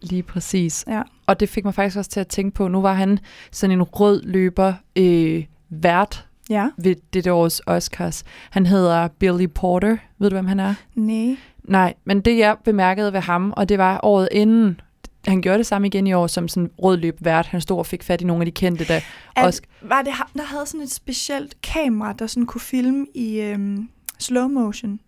Lige 0.00 0.22
præcis. 0.22 0.84
Ja. 0.88 1.02
Og 1.26 1.40
det 1.40 1.48
fik 1.48 1.64
mig 1.64 1.74
faktisk 1.74 1.96
også 1.96 2.10
til 2.10 2.20
at 2.20 2.28
tænke 2.28 2.54
på, 2.54 2.68
nu 2.68 2.80
var 2.80 2.92
han 2.92 3.18
sådan 3.52 3.72
en 3.78 3.82
rød 3.82 4.22
løber 4.22 4.74
øh, 4.96 5.44
vært 5.70 6.26
Ja. 6.50 6.68
ved 6.76 6.94
det 7.12 7.26
års 7.26 7.60
Oscars. 7.66 8.24
Han 8.50 8.66
hedder 8.66 9.08
Billy 9.08 9.46
Porter. 9.54 9.96
Ved 10.18 10.30
du, 10.30 10.36
hvem 10.36 10.46
han 10.46 10.60
er? 10.60 10.74
Nej. 10.94 11.36
Nej, 11.64 11.94
men 12.04 12.20
det 12.20 12.38
jeg 12.38 12.56
bemærkede 12.64 13.12
ved 13.12 13.20
ham, 13.20 13.52
og 13.56 13.68
det 13.68 13.78
var 13.78 14.00
året 14.02 14.28
inden, 14.32 14.80
han 15.26 15.42
gjorde 15.42 15.58
det 15.58 15.66
samme 15.66 15.86
igen 15.86 16.06
i 16.06 16.12
år 16.12 16.26
som 16.26 16.48
sådan 16.48 16.70
rød 16.78 16.96
løb 16.96 17.16
vært. 17.20 17.46
Han 17.46 17.60
stod 17.60 17.78
og 17.78 17.86
fik 17.86 18.02
fat 18.02 18.20
i 18.20 18.24
nogle 18.24 18.42
af 18.42 18.46
de 18.46 18.50
kendte, 18.52 18.84
der 18.84 19.00
At, 19.36 19.46
også... 19.46 19.62
var 19.82 20.02
det 20.02 20.12
ham, 20.12 20.26
der 20.36 20.42
havde 20.44 20.66
sådan 20.66 20.80
et 20.80 20.90
specielt 20.92 21.54
kamera, 21.62 22.12
der 22.12 22.26
sådan 22.26 22.46
kunne 22.46 22.60
filme 22.60 23.06
i 23.14 23.40
øhm, 23.40 23.88
slow 24.18 24.48
motion? 24.48 25.00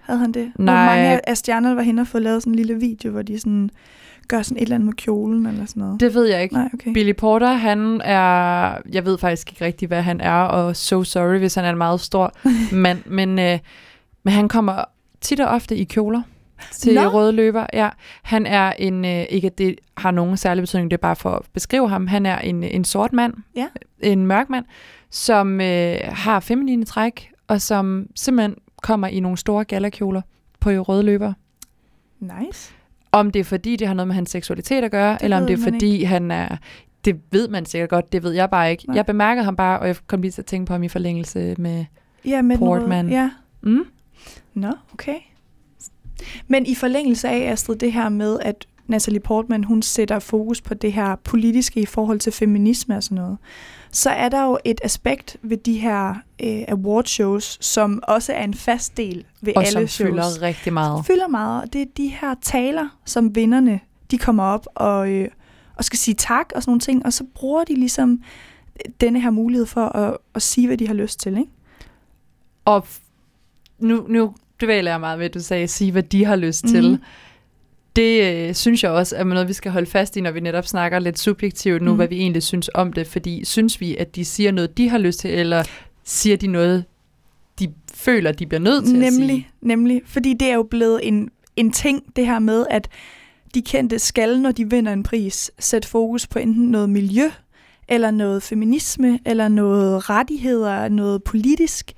Havde 0.00 0.20
han 0.20 0.32
det? 0.32 0.52
Hvor 0.54 0.64
Nej. 0.64 0.86
mange 0.86 1.08
af- 1.08 1.20
af 1.26 1.36
stjernerne 1.36 1.76
var 1.76 1.82
henne 1.82 2.00
og 2.02 2.06
fået 2.06 2.22
lavet 2.22 2.42
sådan 2.42 2.52
en 2.52 2.56
lille 2.56 2.74
video, 2.74 3.10
hvor 3.10 3.22
de 3.22 3.38
sådan 3.38 3.70
gør 4.28 4.42
sådan 4.42 4.56
et 4.56 4.62
eller 4.62 4.74
andet 4.74 4.86
med 4.86 4.92
kjolen 4.94 5.46
eller 5.46 5.66
sådan 5.66 5.80
noget? 5.82 6.00
Det 6.00 6.14
ved 6.14 6.24
jeg 6.26 6.42
ikke. 6.42 6.54
Nej, 6.54 6.68
okay. 6.74 6.92
Billy 6.92 7.12
Porter, 7.18 7.52
han 7.52 8.00
er, 8.00 8.76
jeg 8.92 9.04
ved 9.04 9.18
faktisk 9.18 9.52
ikke 9.52 9.64
rigtig, 9.64 9.88
hvad 9.88 10.02
han 10.02 10.20
er, 10.20 10.32
og 10.42 10.76
so 10.76 11.04
sorry, 11.04 11.38
hvis 11.38 11.54
han 11.54 11.64
er 11.64 11.70
en 11.70 11.78
meget 11.78 12.00
stor 12.00 12.32
mand, 12.72 12.98
men, 13.06 13.38
øh, 13.38 13.58
men 14.22 14.34
han 14.34 14.48
kommer 14.48 14.84
tit 15.22 15.40
og 15.40 15.48
ofte 15.48 15.76
i 15.76 15.84
kjoler 15.84 16.22
til 16.72 16.94
Nå. 16.94 17.00
røde 17.00 17.32
løber. 17.32 17.66
Ja, 17.72 17.88
han 18.22 18.46
er 18.46 18.72
en, 18.72 19.04
øh, 19.04 19.24
ikke 19.30 19.46
at 19.46 19.58
det 19.58 19.74
har 19.96 20.10
nogen 20.10 20.36
særlig 20.36 20.62
betydning, 20.62 20.90
det 20.90 20.96
er 20.96 21.00
bare 21.00 21.16
for 21.16 21.30
at 21.30 21.42
beskrive 21.52 21.88
ham, 21.88 22.06
han 22.06 22.26
er 22.26 22.38
en, 22.38 22.62
en 22.62 22.84
sort 22.84 23.12
mand, 23.12 23.34
Ja. 23.56 23.66
en 24.00 24.26
mørk 24.26 24.50
mand, 24.50 24.64
som 25.10 25.60
øh, 25.60 25.96
har 26.04 26.40
feminine 26.40 26.84
træk, 26.84 27.30
og 27.48 27.60
som 27.60 28.06
simpelthen 28.16 28.54
kommer 28.82 29.06
i 29.06 29.20
nogle 29.20 29.38
store 29.38 29.64
galakjoler 29.64 30.22
på 30.60 30.70
røde 30.70 31.02
løber. 31.02 31.32
Nice. 32.20 32.72
Om 33.12 33.30
det 33.30 33.40
er 33.40 33.44
fordi, 33.44 33.76
det 33.76 33.86
har 33.86 33.94
noget 33.94 34.06
med 34.08 34.14
hans 34.14 34.30
seksualitet 34.30 34.84
at 34.84 34.90
gøre, 34.90 35.12
Det 35.14 35.22
eller 35.22 35.36
om 35.40 35.46
det 35.46 35.58
er 35.58 35.62
fordi, 35.62 36.02
han 36.02 36.30
er... 36.30 36.56
Det 37.04 37.20
ved 37.30 37.48
man 37.48 37.66
sikkert 37.66 37.90
godt, 37.90 38.12
det 38.12 38.22
ved 38.22 38.32
jeg 38.32 38.50
bare 38.50 38.70
ikke. 38.70 38.86
Nej. 38.86 38.96
Jeg 38.96 39.06
bemærkede 39.06 39.44
ham 39.44 39.56
bare, 39.56 39.78
og 39.78 39.86
jeg 39.86 39.96
kom 40.06 40.22
lige 40.22 40.30
til 40.30 40.42
at 40.42 40.46
tænke 40.46 40.66
på 40.66 40.72
ham 40.72 40.82
i 40.82 40.88
forlængelse 40.88 41.54
med... 41.58 41.84
Ja, 42.24 42.42
med 42.42 42.58
Portman. 42.58 43.08
Ja. 43.08 43.30
Mm? 43.62 43.84
Nå, 44.54 44.72
okay. 44.92 45.16
Men 46.48 46.66
i 46.66 46.74
forlængelse 46.74 47.28
af, 47.28 47.50
Astrid, 47.52 47.76
det 47.76 47.92
her 47.92 48.08
med, 48.08 48.38
at 48.40 48.66
Natalie 48.86 49.20
Portman, 49.20 49.64
hun 49.64 49.82
sætter 49.82 50.18
fokus 50.18 50.60
på 50.60 50.74
det 50.74 50.92
her 50.92 51.16
politiske 51.16 51.80
i 51.80 51.86
forhold 51.86 52.18
til 52.18 52.32
feminisme 52.32 52.96
og 52.96 53.02
sådan 53.02 53.16
noget, 53.16 53.38
så 53.90 54.10
er 54.10 54.28
der 54.28 54.44
jo 54.44 54.58
et 54.64 54.80
aspekt 54.84 55.36
ved 55.42 55.56
de 55.56 55.78
her 55.78 56.14
øh, 56.42 56.62
awardshows, 56.68 57.58
som 57.60 58.02
også 58.08 58.32
er 58.32 58.44
en 58.44 58.54
fast 58.54 58.96
del 58.96 59.24
ved 59.40 59.52
Og 59.56 59.62
alle 59.62 59.72
som 59.72 59.88
shows. 59.88 60.10
fylder 60.10 60.42
rigtig 60.42 60.72
meget. 60.72 61.06
fylder 61.06 61.28
meget, 61.28 61.62
og 61.62 61.72
det 61.72 61.82
er 61.82 61.86
de 61.96 62.08
her 62.08 62.34
taler, 62.42 62.88
som 63.04 63.34
vinderne, 63.34 63.80
de 64.10 64.18
kommer 64.18 64.42
op 64.44 64.66
og, 64.74 65.10
øh, 65.10 65.28
og 65.76 65.84
skal 65.84 65.98
sige 65.98 66.14
tak 66.14 66.52
og 66.54 66.62
sådan 66.62 66.70
nogle 66.70 66.80
ting, 66.80 67.06
og 67.06 67.12
så 67.12 67.24
bruger 67.34 67.64
de 67.64 67.74
ligesom 67.74 68.22
denne 69.00 69.20
her 69.20 69.30
mulighed 69.30 69.66
for 69.66 69.86
at, 69.86 70.16
at 70.34 70.42
sige, 70.42 70.66
hvad 70.66 70.76
de 70.76 70.86
har 70.86 70.94
lyst 70.94 71.20
til, 71.20 71.36
ikke? 71.38 71.50
Og 72.64 72.86
nu, 73.78 74.06
nu 74.08 74.34
dvæler 74.62 74.90
jeg 74.90 75.00
meget 75.00 75.18
ved, 75.18 75.26
at 75.26 75.34
du 75.34 75.40
sagde, 75.40 75.68
sige, 75.68 75.92
hvad 75.92 76.02
de 76.02 76.24
har 76.24 76.36
lyst 76.36 76.64
til. 76.68 76.90
Mhm. 76.90 77.00
Det 77.96 78.34
øh, 78.48 78.54
synes 78.54 78.82
jeg 78.82 78.90
også 78.90 79.16
er 79.16 79.24
noget, 79.24 79.48
vi 79.48 79.52
skal 79.52 79.72
holde 79.72 79.86
fast 79.86 80.16
i, 80.16 80.20
når 80.20 80.30
vi 80.30 80.40
netop 80.40 80.66
snakker 80.66 80.98
lidt 80.98 81.18
subjektivt 81.18 81.82
nu, 81.82 81.90
Mhm. 81.90 81.96
hvad 81.96 82.08
vi 82.08 82.16
egentlig 82.16 82.42
synes 82.42 82.70
om 82.74 82.92
det. 82.92 83.06
Fordi 83.06 83.44
synes 83.44 83.80
vi, 83.80 83.96
at 83.96 84.16
de 84.16 84.24
siger 84.24 84.52
noget, 84.52 84.78
de 84.78 84.88
har 84.88 84.98
lyst 84.98 85.18
til, 85.20 85.30
eller 85.30 85.62
siger 86.04 86.36
de 86.36 86.46
noget, 86.46 86.84
de 87.58 87.68
føler, 87.94 88.32
de 88.32 88.46
bliver 88.46 88.60
nødt 88.60 88.84
til 88.86 89.02
at 89.04 89.12
sige? 89.12 89.20
Nemlig, 89.26 89.50
nemlig. 89.60 90.02
Fordi 90.06 90.32
det 90.40 90.48
er 90.50 90.54
jo 90.54 90.62
blevet 90.70 91.00
en, 91.02 91.28
en 91.56 91.72
ting, 91.72 92.02
det 92.16 92.26
her 92.26 92.38
med, 92.38 92.66
at 92.70 92.88
de 93.54 93.62
kendte 93.62 93.98
skal, 93.98 94.40
når 94.40 94.52
de 94.52 94.70
vinder 94.70 94.92
en 94.92 95.02
pris, 95.02 95.50
sætte 95.58 95.88
fokus 95.88 96.26
på 96.26 96.38
enten 96.38 96.64
noget 96.64 96.90
miljø, 96.90 97.30
eller 97.88 98.10
noget 98.10 98.42
feminisme, 98.42 99.18
eller 99.26 99.48
noget 99.48 100.10
rettigheder, 100.10 100.88
noget 100.88 101.22
politisk. 101.24 101.92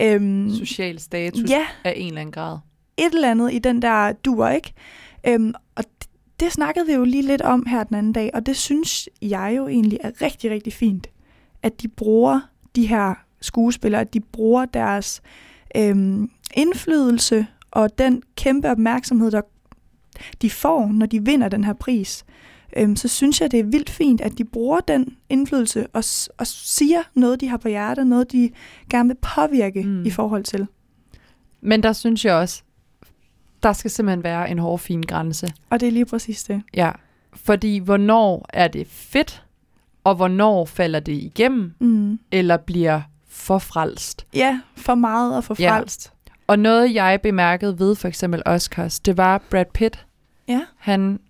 Øhm, 0.00 0.50
Social 0.50 0.98
status 0.98 1.50
ja, 1.50 1.66
af 1.84 1.94
en 1.96 2.06
eller 2.06 2.20
anden 2.20 2.32
grad. 2.32 2.58
et 2.96 3.14
eller 3.14 3.30
andet 3.30 3.52
i 3.52 3.58
den 3.58 3.82
der 3.82 4.12
dur, 4.12 4.48
ikke? 4.48 4.72
Øhm, 5.26 5.54
og 5.76 5.84
det, 5.84 6.08
det 6.40 6.52
snakkede 6.52 6.86
vi 6.86 6.92
jo 6.92 7.04
lige 7.04 7.22
lidt 7.22 7.42
om 7.42 7.66
her 7.66 7.84
den 7.84 7.96
anden 7.96 8.12
dag, 8.12 8.30
og 8.34 8.46
det 8.46 8.56
synes 8.56 9.08
jeg 9.22 9.54
jo 9.56 9.68
egentlig 9.68 9.98
er 10.02 10.22
rigtig, 10.22 10.50
rigtig 10.50 10.72
fint, 10.72 11.06
at 11.62 11.82
de 11.82 11.88
bruger 11.88 12.40
de 12.76 12.86
her 12.86 13.14
skuespillere, 13.40 14.00
at 14.00 14.14
de 14.14 14.20
bruger 14.20 14.64
deres 14.64 15.22
øhm, 15.76 16.30
indflydelse 16.54 17.46
og 17.70 17.98
den 17.98 18.22
kæmpe 18.36 18.70
opmærksomhed, 18.70 19.30
der 19.30 19.40
de 20.42 20.50
får, 20.50 20.86
når 20.86 21.06
de 21.06 21.24
vinder 21.24 21.48
den 21.48 21.64
her 21.64 21.72
pris. 21.72 22.24
Øhm, 22.76 22.96
så 22.96 23.08
synes 23.08 23.40
jeg, 23.40 23.50
det 23.50 23.60
er 23.60 23.64
vildt 23.64 23.90
fint, 23.90 24.20
at 24.20 24.38
de 24.38 24.44
bruger 24.44 24.80
den 24.80 25.16
indflydelse 25.28 25.86
og, 25.92 26.04
og 26.38 26.46
siger 26.46 27.02
noget, 27.14 27.40
de 27.40 27.48
har 27.48 27.56
på 27.56 27.68
hjertet, 27.68 28.06
noget, 28.06 28.32
de 28.32 28.50
gerne 28.90 29.08
vil 29.08 29.16
påvirke 29.34 29.82
Mm. 29.82 30.04
i 30.06 30.10
forhold 30.10 30.44
til. 30.44 30.66
Men 31.60 31.82
der 31.82 31.92
synes 31.92 32.24
jeg 32.24 32.34
også, 32.34 32.62
der 33.62 33.72
skal 33.72 33.90
simpelthen 33.90 34.24
være 34.24 34.50
en 34.50 34.58
hård, 34.58 34.78
fin 34.78 35.02
grænse. 35.02 35.48
Og 35.70 35.80
det 35.80 35.86
er 35.88 35.92
lige 35.92 36.06
præcis 36.06 36.44
det. 36.44 36.62
Ja, 36.74 36.90
fordi 37.34 37.78
hvornår 37.78 38.46
er 38.48 38.68
det 38.68 38.86
fedt, 38.86 39.44
og 40.04 40.14
hvornår 40.14 40.64
falder 40.64 41.00
det 41.00 41.12
igennem, 41.12 41.72
Mm. 41.78 42.18
eller 42.32 42.56
bliver 42.56 43.00
for 43.28 43.58
frelst. 43.58 44.26
Ja, 44.34 44.60
for 44.76 44.94
meget 44.94 45.36
og 45.36 45.44
for 45.44 45.56
Ja. 45.58 45.76
frelst. 45.78 46.12
Og 46.46 46.58
noget, 46.58 46.94
jeg 46.94 47.20
bemærkede 47.22 47.78
ved 47.78 47.94
for 47.94 48.08
eksempel 48.08 48.42
Oscars, 48.46 49.00
det 49.00 49.16
var 49.16 49.42
Brad 49.50 49.64
Pitt. 49.74 50.06
Ja. 50.48 50.60
Han 50.78 51.20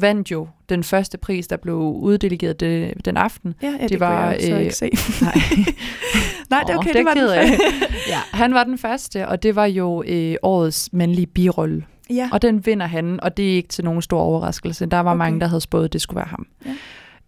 vandt 0.00 0.30
jo 0.30 0.48
den 0.68 0.84
første 0.84 1.18
pris, 1.18 1.46
der 1.46 1.56
blev 1.56 1.76
uddelegeret 1.76 2.60
det, 2.60 2.92
den 3.04 3.16
aften. 3.16 3.54
Ja, 3.62 3.66
ja 3.66 3.72
det, 3.72 3.80
Det 3.80 3.90
det 3.90 4.00
var, 4.00 4.30
jeg 4.30 4.52
øh, 4.52 4.60
ikke 4.60 4.74
se. 4.74 4.90
Nej, 5.22 5.32
Nej, 6.50 6.62
det 6.66 6.72
er 6.72 6.78
okay, 6.78 6.92
det 6.92 7.00
er 7.00 7.14
det 7.14 7.22
var 7.22 7.34
den 7.34 7.48
første. 7.48 7.64
ja, 8.12 8.18
han 8.32 8.54
var 8.54 8.64
den 8.64 8.78
første, 8.78 9.28
og 9.28 9.42
det 9.42 9.56
var 9.56 9.66
jo 9.66 10.02
øh, 10.06 10.34
årets 10.42 10.88
mandlige 10.92 11.26
birolle. 11.26 11.84
Ja, 12.10 12.28
Og 12.32 12.42
den 12.42 12.66
vinder 12.66 12.86
han, 12.86 13.20
og 13.22 13.36
det 13.36 13.50
er 13.50 13.54
ikke 13.54 13.68
til 13.68 13.84
nogen 13.84 14.02
stor 14.02 14.20
overraskelse. 14.20 14.86
Der 14.86 15.00
var. 15.00 15.10
Okay. 15.10 15.18
mange, 15.18 15.40
der 15.40 15.46
havde 15.46 15.60
spået, 15.60 15.84
at 15.84 15.92
det 15.92 16.00
skulle 16.00 16.16
være 16.16 16.28
ham. 16.28 16.46
Ja. 16.66 16.74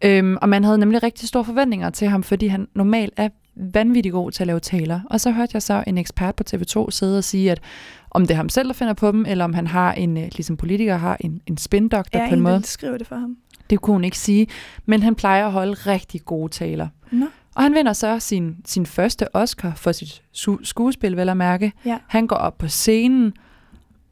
Øhm, 0.05 0.37
og 0.43 0.49
man 0.49 0.65
havde 0.65 0.79
nemlig 0.79 1.03
rigtig 1.03 1.29
store 1.29 1.45
forventninger 1.45 1.91
til 1.91 2.09
ham, 2.09 2.23
fordi 2.23 2.47
han 2.47 2.69
normalt 2.75 3.15
er 3.17 3.29
vanvittig 3.57 4.13
god 4.13 4.31
til 4.31 4.43
at 4.43 4.47
lave 4.47 4.61
taler. 4.61 5.01
Og 5.11 5.21
så 5.21 5.31
hørte 5.31 5.51
jeg 5.55 5.63
så 5.63 5.85
en 5.87 5.99
ekspert 5.99 6.35
på 6.35 6.45
TV2 6.55 6.91
sidde 6.91 7.19
og 7.19 7.25
sige, 7.25 7.51
at 7.51 7.61
om 8.11 8.23
det 8.23 8.31
er 8.31 8.37
ham 8.37 8.49
selv, 8.49 8.69
der 8.69 8.75
finder 8.75 8.95
på 8.95 9.13
dem, 9.13 9.25
eller 9.29 9.45
om 9.45 9.55
han 9.55 9.67
har 9.67 9.93
en, 9.93 10.17
øh, 10.17 10.23
ligesom 10.23 10.57
politikere 10.57 10.99
har, 10.99 11.17
en, 11.21 11.41
en 11.47 11.57
spindoktor 11.57 12.19
ja 12.19 12.25
på 12.29 12.33
en 12.33 12.39
en, 12.39 12.43
måde. 12.43 12.55
der 12.55 12.61
skriver 12.61 12.99
det 12.99 13.07
for 13.07 13.17
ham. 13.17 13.37
Det 13.71 13.81
kunne 13.81 13.95
hun 13.95 14.05
ikke 14.05 14.19
sige. 14.19 14.47
Men 14.87 15.03
han 15.03 15.15
plejer 15.15 15.47
at 15.47 15.53
holde 15.53 15.73
rigtig 15.73 16.25
gode 16.25 16.53
taler. 16.53 16.89
Nå. 17.11 17.27
Og 17.55 17.63
han 17.63 17.75
vinder 17.75 17.93
så 17.93 18.19
sin, 18.19 18.57
sin 18.65 18.87
første 18.87 19.37
Oscar 19.37 19.73
for 19.77 19.93
sit 19.93 20.23
su- 20.37 20.65
skuespil, 20.65 21.17
vel 21.17 21.29
at 21.29 21.37
mærke. 21.37 21.73
Ja. 21.85 21.99
Han 22.07 22.27
går 22.27 22.37
op 22.37 22.59
på 22.59 22.69
scenen, 22.69 23.33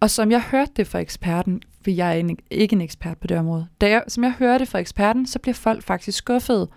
og 0.00 0.11
som 0.11 0.30
jeg 0.30 0.40
hørte 0.42 0.70
det 0.76 0.87
fra 0.87 0.98
eksperten, 0.98 1.62
for 1.84 1.90
jeg 1.90 2.08
er 2.08 2.12
en, 2.20 2.37
ikke 2.50 2.74
en 2.74 2.80
ekspert 2.80 3.18
på 3.18 3.26
det 3.26 3.38
område, 3.38 3.66
da 3.80 3.88
jeg, 3.88 4.02
som 4.08 4.24
jeg 4.24 4.32
hørte 4.38 4.58
det 4.58 4.68
fra 4.68 4.78
eksperten, 4.78 5.26
så 5.26 5.38
bliver 5.38 5.54
folk 5.54 5.82
faktisk 5.82 6.18
skuffet. 6.18 6.68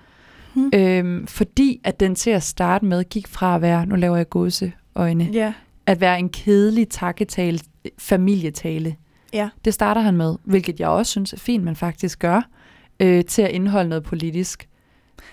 Hmm. 0.53 0.71
Øhm, 0.75 1.27
fordi 1.27 1.81
at 1.83 1.99
den 1.99 2.15
til 2.15 2.29
at 2.29 2.43
starte 2.43 2.85
med 2.85 3.03
gik 3.03 3.27
fra 3.27 3.55
at 3.55 3.61
være, 3.61 3.85
nu 3.85 3.95
laver 3.95 4.17
jeg 4.17 4.29
gåseøjne, 4.29 5.23
Ja, 5.33 5.53
at 5.85 6.01
være 6.01 6.19
en 6.19 6.29
kedelig 6.29 6.89
takketale, 6.89 7.59
familietale. 7.97 8.95
Ja. 9.33 9.49
Det 9.65 9.73
starter 9.73 10.01
han 10.01 10.17
med, 10.17 10.35
hvilket 10.43 10.79
jeg 10.79 10.87
også 10.87 11.09
synes 11.09 11.33
er 11.33 11.37
fint, 11.37 11.63
man 11.63 11.75
faktisk 11.75 12.19
gør, 12.19 12.41
øh, 12.99 13.25
til 13.25 13.41
at 13.41 13.51
indeholde 13.51 13.89
noget 13.89 14.03
politisk. 14.03 14.67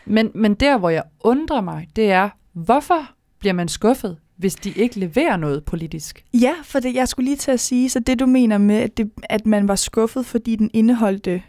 Men, 0.05 0.31
men 0.35 0.55
der, 0.55 0.79
hvor 0.79 0.91
jeg 0.91 1.03
undrer 1.21 1.61
mig, 1.61 1.89
det 1.97 2.11
er, 2.11 2.29
hvorfor 2.53 3.11
bliver 3.39 3.53
man 3.53 3.69
skuffet, 3.69 4.17
hvis 4.37 4.55
de 4.55 4.71
ikke 4.71 4.99
leverer 4.99 5.37
noget 5.37 5.65
politisk? 5.65 6.25
ja 6.35 6.55
for 6.65 6.81
det, 6.81 6.95
jeg 6.95 7.09
skulle 7.09 7.25
lige 7.25 7.37
til 7.37 7.51
at 7.51 7.61
sige, 7.61 7.91
så 7.91 8.01
det 8.01 8.21
du 8.21 8.27
mener 8.27 8.59
med, 8.59 8.77
at, 8.77 8.97
det, 8.97 9.11
at 9.23 9.47
man 9.47 9.69
var 9.69 9.75
skuffet, 9.75 10.27
fordi 10.27 10.57
den 10.57 10.71
indeholdte 10.73 11.43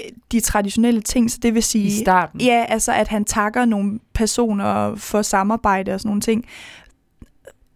øh, 0.00 0.10
de 0.32 0.40
traditionelle 0.40 1.00
ting, 1.00 1.30
så 1.30 1.38
det 1.42 1.54
vil 1.54 1.62
sige... 1.62 1.86
I 1.86 2.02
starten. 2.02 2.40
Ja, 2.40 2.64
altså 2.68 2.92
at 2.92 3.08
han 3.08 3.24
takker 3.24 3.64
nogle 3.64 3.98
personer 4.12 4.94
for 4.94 5.22
samarbejde 5.22 5.94
og 5.94 6.00
sådan 6.00 6.08
nogle 6.08 6.20
ting. 6.20 6.44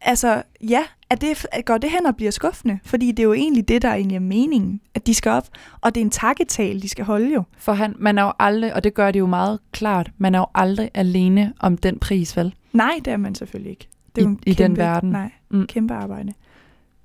Altså, 0.00 0.42
ja, 0.68 0.82
er 1.10 1.14
det, 1.14 1.46
går 1.64 1.78
det 1.78 1.90
hen 1.90 2.06
og 2.06 2.16
bliver 2.16 2.30
skuffende? 2.30 2.78
Fordi 2.84 3.06
det 3.12 3.18
er 3.18 3.24
jo 3.24 3.32
egentlig 3.32 3.68
det, 3.68 3.82
der 3.82 3.94
egentlig 3.94 4.16
er 4.16 4.20
meningen, 4.20 4.80
at 4.94 5.06
de 5.06 5.14
skal 5.14 5.32
op, 5.32 5.48
og 5.80 5.94
det 5.94 6.00
er 6.00 6.04
en 6.04 6.10
takketale, 6.10 6.80
de 6.80 6.88
skal 6.88 7.04
holde 7.04 7.34
jo. 7.34 7.42
For 7.58 7.72
han, 7.72 7.94
man 7.98 8.18
er 8.18 8.22
jo 8.22 8.32
aldrig, 8.38 8.74
og 8.74 8.84
det 8.84 8.94
gør 8.94 9.10
det 9.10 9.18
jo 9.18 9.26
meget 9.26 9.58
klart, 9.72 10.10
man 10.18 10.34
er 10.34 10.38
jo 10.38 10.46
aldrig 10.54 10.90
alene 10.94 11.52
om 11.60 11.76
den 11.76 11.98
pris, 11.98 12.36
vel? 12.36 12.54
Nej, 12.72 12.92
det 13.04 13.12
er 13.12 13.16
man 13.16 13.34
selvfølgelig 13.34 13.70
ikke. 13.70 13.88
Det 14.16 14.22
er 14.22 14.26
I- 14.26 14.28
jo 14.28 14.30
en 14.30 14.40
i 14.46 14.50
den 14.50 14.56
kæmpe, 14.56 14.80
verden. 14.80 15.10
Nej, 15.10 15.30
Mm. 15.50 15.66
kæmpe 15.66 15.94
arbejde. 15.94 16.32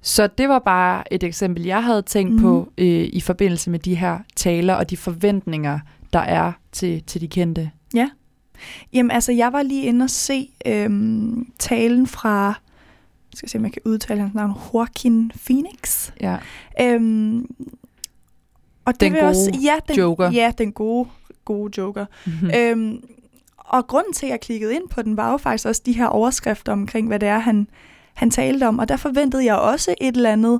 Så 0.02 0.28
det 0.38 0.50
var 0.50 0.60
bare 0.60 1.14
et 1.14 1.24
eksempel, 1.24 1.64
jeg 1.64 1.84
havde 1.84 2.02
tænkt 2.02 2.32
mm. 2.32 2.36
Mhm. 2.36 2.44
på 2.44 2.72
øh, 2.78 3.10
i 3.14 3.22
forbindelse 3.22 3.70
med 3.70 3.80
de 3.80 3.96
her 3.96 4.20
taler 4.36 4.74
og 4.74 4.90
de 4.90 4.98
forventninger, 4.98 5.80
der 6.14 6.20
er 6.20 6.52
til, 6.72 7.04
til 7.04 7.22
de 7.22 7.28
kendte. 7.28 7.72
Jamen 8.94 9.12
altså, 9.12 9.32
jeg 9.32 9.54
var 9.54 9.62
lige 9.62 9.84
inde 9.84 10.04
og 10.04 10.10
se 10.10 10.50
øhm, 10.68 11.48
talen 11.60 12.08
fra, 12.08 12.60
jeg 13.34 13.38
skal 13.38 13.50
se, 13.50 13.58
om 13.58 13.64
jeg 13.64 13.74
kan 13.74 13.82
udtale 13.86 14.22
hans 14.22 14.34
navn, 14.34 14.52
Joaquin 14.74 15.32
Phoenix. 15.46 16.12
Ja. 16.22 16.38
Øhm, 16.82 17.48
og 18.86 18.94
det 18.94 19.02
Den 19.02 19.14
gode 19.14 19.24
også, 19.24 19.60
ja, 19.64 19.76
den, 19.88 19.96
Joker. 19.96 20.32
Ja, 20.32 20.52
den 20.58 20.72
gode, 20.72 21.10
gode 21.46 21.74
Joker. 21.78 22.06
Mm-hmm. 22.26 22.52
Øhm, 22.56 23.04
og 23.58 23.88
grunden 23.88 24.14
til, 24.14 24.26
at 24.26 24.32
jeg 24.32 24.40
klikkede 24.40 24.76
ind 24.76 24.90
på 24.90 25.02
den, 25.02 25.18
var 25.18 25.32
jo 25.32 25.38
faktisk 25.38 25.68
også 25.68 25.82
de 25.86 25.92
her 25.92 26.06
overskrifter 26.06 26.72
omkring, 26.72 27.08
hvad 27.08 27.20
det 27.20 27.30
er, 27.30 27.40
han, 27.40 27.68
han 28.14 28.32
talte 28.32 28.68
om. 28.68 28.80
Og 28.80 28.88
der 28.90 28.98
forventede 28.98 29.46
jeg 29.46 29.56
også 29.56 29.96
et 30.02 30.16
eller 30.16 30.32
andet 30.32 30.60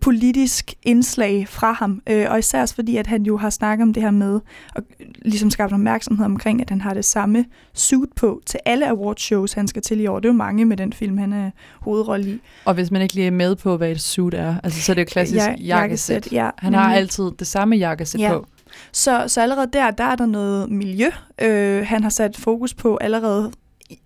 politisk 0.00 0.74
indslag 0.82 1.48
fra 1.48 1.72
ham. 1.72 2.02
Øh, 2.06 2.26
og 2.30 2.38
især 2.38 2.60
også 2.60 2.74
fordi, 2.74 2.96
at 2.96 3.06
han 3.06 3.22
jo 3.22 3.36
har 3.36 3.50
snakket 3.50 3.82
om 3.82 3.92
det 3.94 4.02
her 4.02 4.10
med, 4.10 4.40
og 4.74 4.82
ligesom 5.22 5.50
skabt 5.50 5.72
opmærksomhed 5.72 6.24
omkring, 6.24 6.60
at 6.60 6.70
han 6.70 6.80
har 6.80 6.94
det 6.94 7.04
samme 7.04 7.44
suit 7.74 8.08
på 8.16 8.40
til 8.46 8.60
alle 8.64 8.88
awardshows, 8.88 9.52
han 9.52 9.68
skal 9.68 9.82
til 9.82 10.00
i 10.00 10.06
år. 10.06 10.20
Det 10.20 10.28
er 10.28 10.32
jo 10.32 10.36
mange 10.36 10.64
med 10.64 10.76
den 10.76 10.92
film, 10.92 11.18
han 11.18 11.32
er 11.32 11.50
hovedrolle 11.80 12.30
i. 12.30 12.40
Og 12.64 12.74
hvis 12.74 12.90
man 12.90 13.02
ikke 13.02 13.14
lige 13.14 13.26
er 13.26 13.30
med 13.30 13.56
på, 13.56 13.76
hvad 13.76 13.90
et 13.90 14.00
suit 14.00 14.34
er, 14.34 14.54
altså, 14.64 14.82
så 14.82 14.92
er 14.92 14.94
det 14.94 15.02
jo 15.02 15.06
klassisk 15.10 15.36
Ja, 15.46 15.54
jakkesæt. 15.64 16.32
Ja, 16.32 16.50
Han 16.58 16.74
har 16.74 16.82
nemlig. 16.82 16.98
altid 16.98 17.30
det 17.38 17.46
samme 17.46 17.76
jakkesæt 17.76 18.20
Ja. 18.20 18.32
på. 18.32 18.46
Så, 18.92 19.24
så 19.26 19.40
allerede 19.42 19.66
der, 19.72 19.90
der 19.90 20.04
er 20.04 20.16
der 20.16 20.26
noget 20.26 20.70
miljø, 20.70 21.10
øh, 21.42 21.86
han 21.86 22.02
har 22.02 22.10
sat 22.10 22.36
fokus 22.36 22.74
på 22.74 22.96
allerede, 22.96 23.50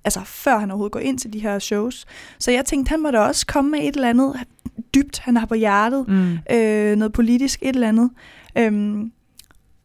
altså 0.05 0.21
før 0.25 0.59
han 0.59 0.71
overhovedet 0.71 0.93
går 0.93 1.01
ind 1.01 1.19
til 1.19 1.33
de 1.33 1.39
her 1.39 1.59
shows. 1.59 2.07
Så 2.39 2.51
jeg 2.51 2.65
tænkte, 2.65 2.91
han 2.91 3.03
må 3.03 3.11
da 3.11 3.19
også 3.19 3.47
komme 3.47 3.71
med 3.71 3.79
et 3.81 3.95
eller 3.95 4.09
andet 4.09 4.35
dybt, 4.95 5.19
han 5.19 5.37
har 5.37 5.47
på 5.47 5.55
hjertet, 5.55 6.09
Mm. 6.09 6.39
øh, 6.57 6.97
noget 6.97 7.13
politisk, 7.13 7.59
et 7.63 7.75
eller 7.75 7.89
andet. 7.89 8.11
Øhm, 8.59 9.13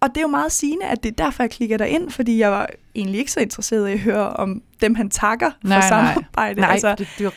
og 0.02 0.10
det 0.10 0.18
er 0.18 0.22
jo 0.22 0.28
meget 0.28 0.52
sigende, 0.52 0.86
at 0.86 1.04
det 1.04 1.12
er 1.12 1.24
derfor, 1.24 1.44
jeg 1.44 1.50
klikker 1.52 1.78
der 1.78 1.86
ind, 1.86 2.10
fordi 2.10 2.38
jeg 2.40 2.52
var 2.52 2.68
egentlig 2.96 3.20
ikke 3.20 3.32
så 3.32 3.40
interesseret 3.40 3.90
i 3.90 3.92
at 3.92 4.00
høre 4.00 4.30
om 4.30 4.62
dem, 4.82 4.96
han 4.96 5.10
takker 5.10 5.50
for 5.62 5.68
Nej, 5.68 5.80
nej. 5.80 5.88
samarbejde. 5.90 6.62
Nej, 6.62 6.72
altså, 6.72 6.96
det, 6.98 7.08
det 7.18 7.34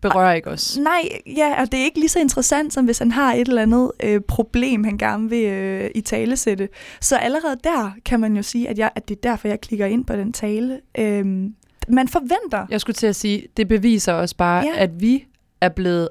berører 0.00 0.32
ikke 0.34 0.50
os. 0.50 0.78
Nej, 0.78 1.08
ja, 1.36 1.60
og 1.62 1.72
det 1.72 1.80
er 1.80 1.84
ikke 1.84 1.98
lige 1.98 2.08
så 2.08 2.18
interessant, 2.18 2.72
som 2.72 2.84
hvis 2.84 2.98
han 2.98 3.12
har 3.12 3.32
et 3.34 3.48
eller 3.48 3.62
andet 3.62 3.92
øh, 4.04 4.20
problem, 4.20 4.84
han 4.84 4.98
gerne 4.98 5.28
vil 5.30 5.44
øh, 5.44 5.90
i 5.94 6.00
talesætte. 6.00 6.68
Så 7.00 7.16
allerede 7.16 7.56
der 7.64 7.92
kan 8.04 8.20
man 8.20 8.36
jo 8.36 8.42
sige, 8.42 8.68
at, 8.68 8.78
jeg, 8.78 8.90
at 8.94 9.08
det 9.08 9.16
er 9.16 9.20
derfor, 9.30 9.48
jeg 9.48 9.60
klikker 9.60 9.86
ind 9.86 10.04
på 10.04 10.12
den 10.12 10.32
tale. 10.32 10.80
Øhm, 10.98 11.54
man 11.88 12.08
forventer. 12.08 12.66
Jeg 12.70 12.80
skulle 12.80 12.94
til 12.94 13.06
at 13.06 13.16
sige, 13.16 13.46
det 13.56 13.68
beviser 13.68 14.12
også 14.12 14.36
bare, 14.36 14.64
Ja. 14.64 14.82
at 14.82 15.00
vi 15.00 15.24
er 15.60 15.68
blevet 15.68 16.08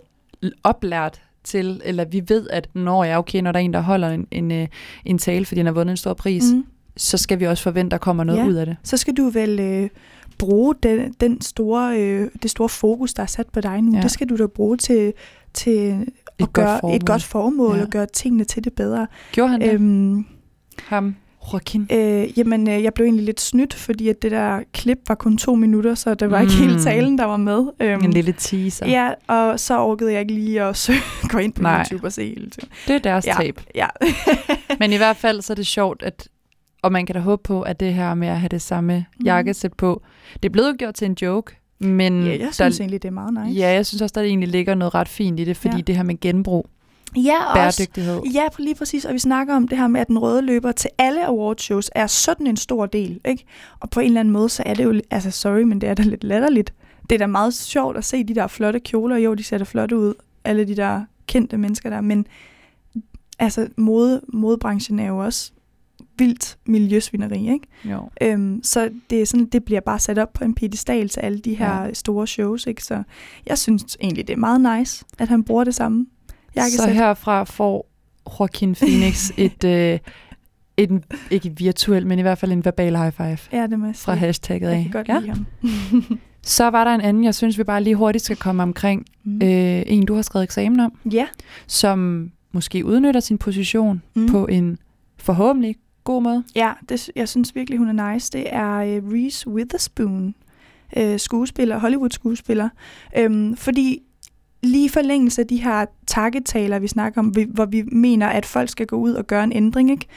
oplært 0.63 1.21
til, 1.43 1.81
eller 1.85 2.05
vi 2.05 2.21
ved, 2.27 2.47
at 2.49 2.69
når 2.73 3.03
jeg 3.03 3.17
okay, 3.17 3.41
når 3.41 3.51
der 3.51 3.59
er 3.59 3.63
en, 3.63 3.73
der 3.73 3.81
holder 3.81 4.09
en, 4.09 4.27
en, 4.31 4.51
øh, 4.51 4.67
en 5.05 5.17
tale, 5.17 5.45
fordi 5.45 5.59
han 5.59 5.65
har 5.65 5.73
vundet 5.73 5.91
en 5.91 5.97
stor 5.97 6.13
pris, 6.13 6.43
mm. 6.53 6.65
Så 6.97 7.17
skal 7.17 7.39
vi 7.39 7.45
også 7.47 7.63
forvente, 7.63 7.87
at 7.87 7.91
der 7.91 7.97
kommer 7.97 8.23
noget 8.23 8.39
Ja. 8.39 8.45
ud 8.45 8.53
af 8.53 8.65
det. 8.65 8.77
Så 8.83 8.97
skal 8.97 9.13
du 9.13 9.29
vel 9.29 9.59
øh, 9.59 9.89
bruge 10.37 10.75
den, 10.83 11.15
den 11.21 11.41
store, 11.41 11.99
øh, 12.01 12.29
det 12.43 12.51
store 12.51 12.69
fokus, 12.69 13.13
der 13.13 13.23
er 13.23 13.27
sat 13.27 13.47
på 13.53 13.61
dig 13.61 13.81
nu. 13.81 13.95
Ja. 13.95 14.01
Det 14.01 14.11
skal 14.11 14.29
du 14.29 14.35
da 14.37 14.47
bruge 14.47 14.77
til, 14.77 15.13
til 15.53 15.77
Et 15.91 16.07
at 16.39 16.53
gøre 16.53 16.79
formål. 16.79 16.95
et 16.95 17.05
godt 17.05 17.23
formål 17.23 17.75
Ja. 17.77 17.81
og 17.83 17.89
gøre 17.89 18.05
tingene 18.05 18.43
til 18.43 18.63
det 18.63 18.73
bedre. 18.73 19.07
Gjorde 19.31 19.51
han 19.51 19.61
det? 19.61 19.73
Øhm, 19.73 20.25
Ham, 20.83 21.15
Joaquin. 21.53 21.87
Øh, 21.91 22.37
jamen, 22.39 22.69
øh, 22.69 22.83
jeg 22.83 22.93
blev 22.93 23.05
egentlig 23.05 23.25
lidt 23.25 23.41
snydt, 23.41 23.73
fordi 23.73 24.09
at 24.09 24.21
det 24.21 24.31
der 24.31 24.59
klip 24.73 24.97
var 25.07 25.15
kun 25.15 25.37
to 25.37 25.55
minutter, 25.55 25.95
så 25.95 26.13
det 26.13 26.31
var 26.31 26.41
ikke 26.41 26.53
Mm. 26.59 26.67
hele 26.67 26.81
talen, 26.81 27.17
der 27.17 27.25
var 27.25 27.37
med. 27.37 27.65
Øhm, 27.79 28.03
En 28.03 28.11
lille 28.13 28.33
teaser. 28.37 28.87
Ja, 28.87 29.09
og 29.27 29.59
så 29.59 29.79
orkede 29.79 30.11
jeg 30.11 30.21
ikke 30.21 30.33
lige 30.33 30.61
at 30.61 30.77
søge, 30.85 30.99
gå 31.29 31.37
ind 31.37 31.53
på 31.53 31.61
Nej. 31.61 31.79
YouTube 31.91 32.07
og 32.07 32.11
se 32.13 32.23
hele 32.27 32.49
tiden. 32.49 32.69
Det 32.87 32.95
er 32.95 32.99
deres 32.99 33.27
Ja. 33.27 33.33
tab. 33.33 33.61
Ja. 33.75 33.87
Men 34.79 34.93
i 34.93 34.97
hvert 34.97 35.17
fald 35.17 35.41
så 35.41 35.53
er 35.53 35.55
det 35.55 35.67
sjovt, 35.67 36.03
at, 36.03 36.27
og 36.81 36.91
man 36.91 37.05
kan 37.05 37.15
da 37.15 37.19
håbe 37.21 37.41
på, 37.43 37.61
at 37.61 37.79
det 37.79 37.93
her 37.93 38.13
med 38.13 38.27
at 38.27 38.39
have 38.39 38.49
det 38.49 38.61
samme 38.61 39.05
Mhm. 39.17 39.25
jakkesæt 39.25 39.73
på, 39.73 40.01
det 40.43 40.45
er 40.49 40.53
blevet 40.53 40.77
gjort 40.77 40.93
til 40.93 41.05
en 41.05 41.17
joke, 41.21 41.55
men 41.79 42.23
ja, 42.25 42.37
jeg 42.39 42.49
synes 42.53 42.79
egentlig, 42.79 43.01
det 43.01 43.07
er 43.07 43.13
meget 43.13 43.33
nice. 43.47 43.59
ja, 43.59 43.67
jeg 43.73 43.85
synes 43.85 44.01
også, 44.01 44.13
der 44.15 44.21
egentlig 44.21 44.49
ligger 44.49 44.75
noget 44.75 44.95
ret 44.95 45.07
fint 45.09 45.39
i 45.39 45.43
det, 45.43 45.57
fordi 45.57 45.75
ja. 45.75 45.81
det 45.81 45.95
her 45.95 46.03
med 46.03 46.19
genbrug, 46.19 46.67
ja 47.17 47.45
også, 47.45 47.79
bæredygtighed. 47.79 48.21
Ja, 48.33 48.47
lige 48.59 48.75
præcis. 48.75 49.05
Og 49.05 49.13
vi 49.13 49.19
snakker 49.19 49.55
om 49.55 49.67
det 49.67 49.77
her 49.77 49.87
med, 49.87 50.01
at 50.01 50.07
den 50.07 50.19
røde 50.19 50.41
løber 50.41 50.71
til 50.71 50.89
alle 50.97 51.27
awardshows 51.27 51.89
er 51.95 52.07
sådan 52.07 52.47
en 52.47 52.57
stor 52.57 52.85
del. 52.85 53.19
Ikke? 53.25 53.45
Og 53.79 53.89
på 53.89 53.99
en 53.99 54.05
eller 54.05 54.19
anden 54.19 54.31
måde, 54.31 54.49
så 54.49 54.63
er 54.65 54.73
det 54.73 54.83
jo, 54.83 55.01
altså 55.11 55.31
sorry, 55.31 55.61
men 55.61 55.81
det 55.81 55.89
er 55.89 55.93
da 55.93 56.03
lidt 56.03 56.23
latterligt. 56.23 56.73
Det 57.09 57.15
er 57.15 57.19
da 57.19 57.27
meget 57.27 57.53
sjovt 57.53 57.97
at 57.97 58.05
se 58.05 58.23
de 58.23 58.35
der 58.35 58.47
flotte 58.47 58.79
kjoler. 58.79 59.17
Jo, 59.17 59.33
de 59.33 59.43
ser 59.43 59.57
da 59.57 59.63
flotte 59.63 59.97
ud, 59.97 60.13
alle 60.43 60.65
de 60.65 60.75
der 60.75 61.03
kendte 61.27 61.57
mennesker 61.57 61.89
der. 61.89 62.01
Men 62.01 62.27
altså, 63.39 63.67
mode, 63.77 64.21
modebranchen 64.27 64.99
er 64.99 65.07
jo 65.07 65.17
også 65.17 65.51
vildt 66.17 66.57
miljøsvineri, 66.65 67.53
ikke? 67.53 67.67
Jo. 67.85 68.09
Øhm, 68.21 68.63
så 68.63 68.89
det, 69.09 69.21
er 69.21 69.25
sådan, 69.25 69.45
det 69.45 69.65
bliver 69.65 69.81
bare 69.81 69.99
sat 69.99 70.17
op 70.17 70.33
på 70.33 70.43
en 70.43 70.55
pedestal 70.55 71.09
til 71.09 71.19
alle 71.19 71.39
de 71.39 71.53
her 71.53 71.83
ja. 71.83 71.93
store 71.93 72.27
shows, 72.27 72.67
ikke? 72.67 72.83
Så 72.83 73.03
jeg 73.45 73.57
synes 73.57 73.97
egentlig, 74.01 74.27
det 74.27 74.33
er 74.33 74.37
meget 74.37 74.79
nice, 74.79 75.05
at 75.19 75.27
han 75.27 75.43
bruger 75.43 75.63
det 75.63 75.75
samme 75.75 76.05
jakkesæt. 76.55 76.79
Så 76.79 76.89
herfra 76.89 77.43
får 77.43 77.87
Joaquin 78.39 78.75
Phoenix 78.75 79.31
et, 79.37 79.63
øh, 79.63 79.99
et, 80.77 81.03
ikke 81.31 81.53
virtuelt, 81.57 82.07
men 82.07 82.19
i 82.19 82.21
hvert 82.21 82.37
fald 82.37 82.51
en 82.51 82.65
verbal 82.65 82.95
high 82.97 83.11
five 83.11 83.37
Ja, 83.51 83.67
det 83.67 83.79
må 83.79 83.85
jeg 83.85 83.95
sige. 83.95 84.03
fra 84.05 84.13
hashtagget 84.13 84.69
Jeg 84.69 84.77
af. 84.77 84.83
kan 84.83 84.91
godt 84.91 85.07
Ja. 85.07 85.19
lide 85.19 85.29
ham. 85.31 85.45
Så 86.43 86.67
var 86.67 86.83
der 86.83 86.91
en 86.95 87.01
anden, 87.01 87.23
jeg 87.23 87.35
synes, 87.35 87.57
vi 87.57 87.63
bare 87.63 87.83
lige 87.83 87.95
hurtigt 87.95 88.23
skal 88.23 88.37
komme 88.37 88.63
omkring. 88.63 89.05
Mm. 89.23 89.35
Øh, 89.43 89.83
en, 89.87 90.05
du 90.05 90.15
har 90.15 90.21
skrevet 90.21 90.43
eksamen 90.43 90.79
om, 90.79 90.93
Ja. 91.11 91.25
som 91.67 92.29
måske 92.51 92.85
udnytter 92.85 93.19
sin 93.19 93.37
position 93.37 94.01
Mm. 94.15 94.27
på 94.27 94.45
en 94.47 94.77
forhåbentlig 95.17 95.75
god 96.03 96.21
måde. 96.21 96.43
Ja, 96.55 96.71
det, 96.89 97.09
jeg 97.15 97.29
synes 97.29 97.55
virkelig, 97.55 97.79
hun 97.79 97.99
er 97.99 98.13
nice. 98.13 98.31
Det 98.31 98.45
er 98.51 98.77
uh, 99.01 99.11
Reese 99.13 99.47
Witherspoon, 99.49 100.35
uh, 100.97 101.17
skuespiller, 101.17 101.77
Hollywood-skuespiller. 101.79 102.69
Um, 103.25 103.55
fordi 103.57 103.99
lige 104.65 104.85
i 104.85 104.89
forlængelse 104.89 105.41
af 105.41 105.47
de 105.47 105.63
her 105.63 105.85
takketaler, 106.07 106.79
vi 106.79 106.87
snakker 106.87 107.21
om, 107.21 107.27
hvor 107.27 107.65
vi 107.65 107.81
mener, 107.81 108.27
at 108.27 108.45
folk 108.45 108.69
skal 108.69 108.87
gå 108.87 108.95
ud 108.95 109.13
og 109.13 109.27
gøre 109.27 109.43
en 109.43 109.53
ændring, 109.53 109.91
ikke? 109.91 110.07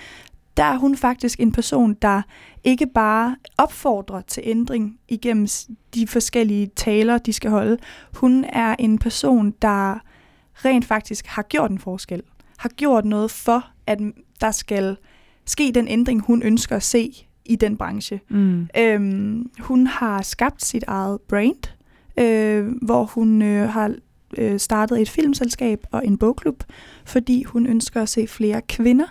der 0.58 0.64
er 0.64 0.76
hun 0.76 0.96
faktisk 0.96 1.40
en 1.40 1.52
person, 1.52 1.94
der 1.94 2.22
ikke 2.64 2.86
bare 2.86 3.36
opfordrer 3.58 4.20
til 4.20 4.42
ændring 4.46 4.98
igennem 5.08 5.46
de 5.94 6.06
forskellige 6.06 6.70
taler, 6.76 7.18
de 7.18 7.32
skal 7.32 7.50
holde. 7.50 7.78
Hun 8.14 8.44
er 8.44 8.76
en 8.78 8.98
person, 8.98 9.54
der 9.62 9.98
rent 10.54 10.84
faktisk 10.84 11.26
har 11.26 11.42
gjort 11.42 11.70
en 11.70 11.78
forskel. 11.78 12.22
Har 12.58 12.68
gjort 12.68 13.04
noget 13.04 13.30
for, 13.30 13.66
at 13.86 13.98
der 14.40 14.50
skal 14.50 14.96
ske 15.46 15.72
den 15.74 15.88
ændring, 15.88 16.20
hun 16.20 16.42
ønsker 16.42 16.76
at 16.76 16.82
se 16.82 17.26
i 17.44 17.56
den 17.56 17.76
branche. 17.76 18.20
Mm. 18.28 18.68
Øhm, 18.78 19.50
hun 19.60 19.86
har 19.86 20.22
skabt 20.22 20.64
sit 20.64 20.84
eget 20.86 21.20
brand, 21.20 21.74
øh, 22.18 22.68
hvor 22.82 23.04
hun 23.04 23.42
øh, 23.42 23.68
har 23.68 23.94
øh, 24.38 24.58
startet 24.60 25.00
et 25.00 25.08
filmselskab 25.10 25.86
og 25.92 26.06
en 26.06 26.18
bogklub, 26.18 26.62
fordi 27.04 27.42
hun 27.42 27.66
ønsker 27.66 28.02
at 28.02 28.08
se 28.08 28.26
flere 28.26 28.60
kvinder, 28.68 29.06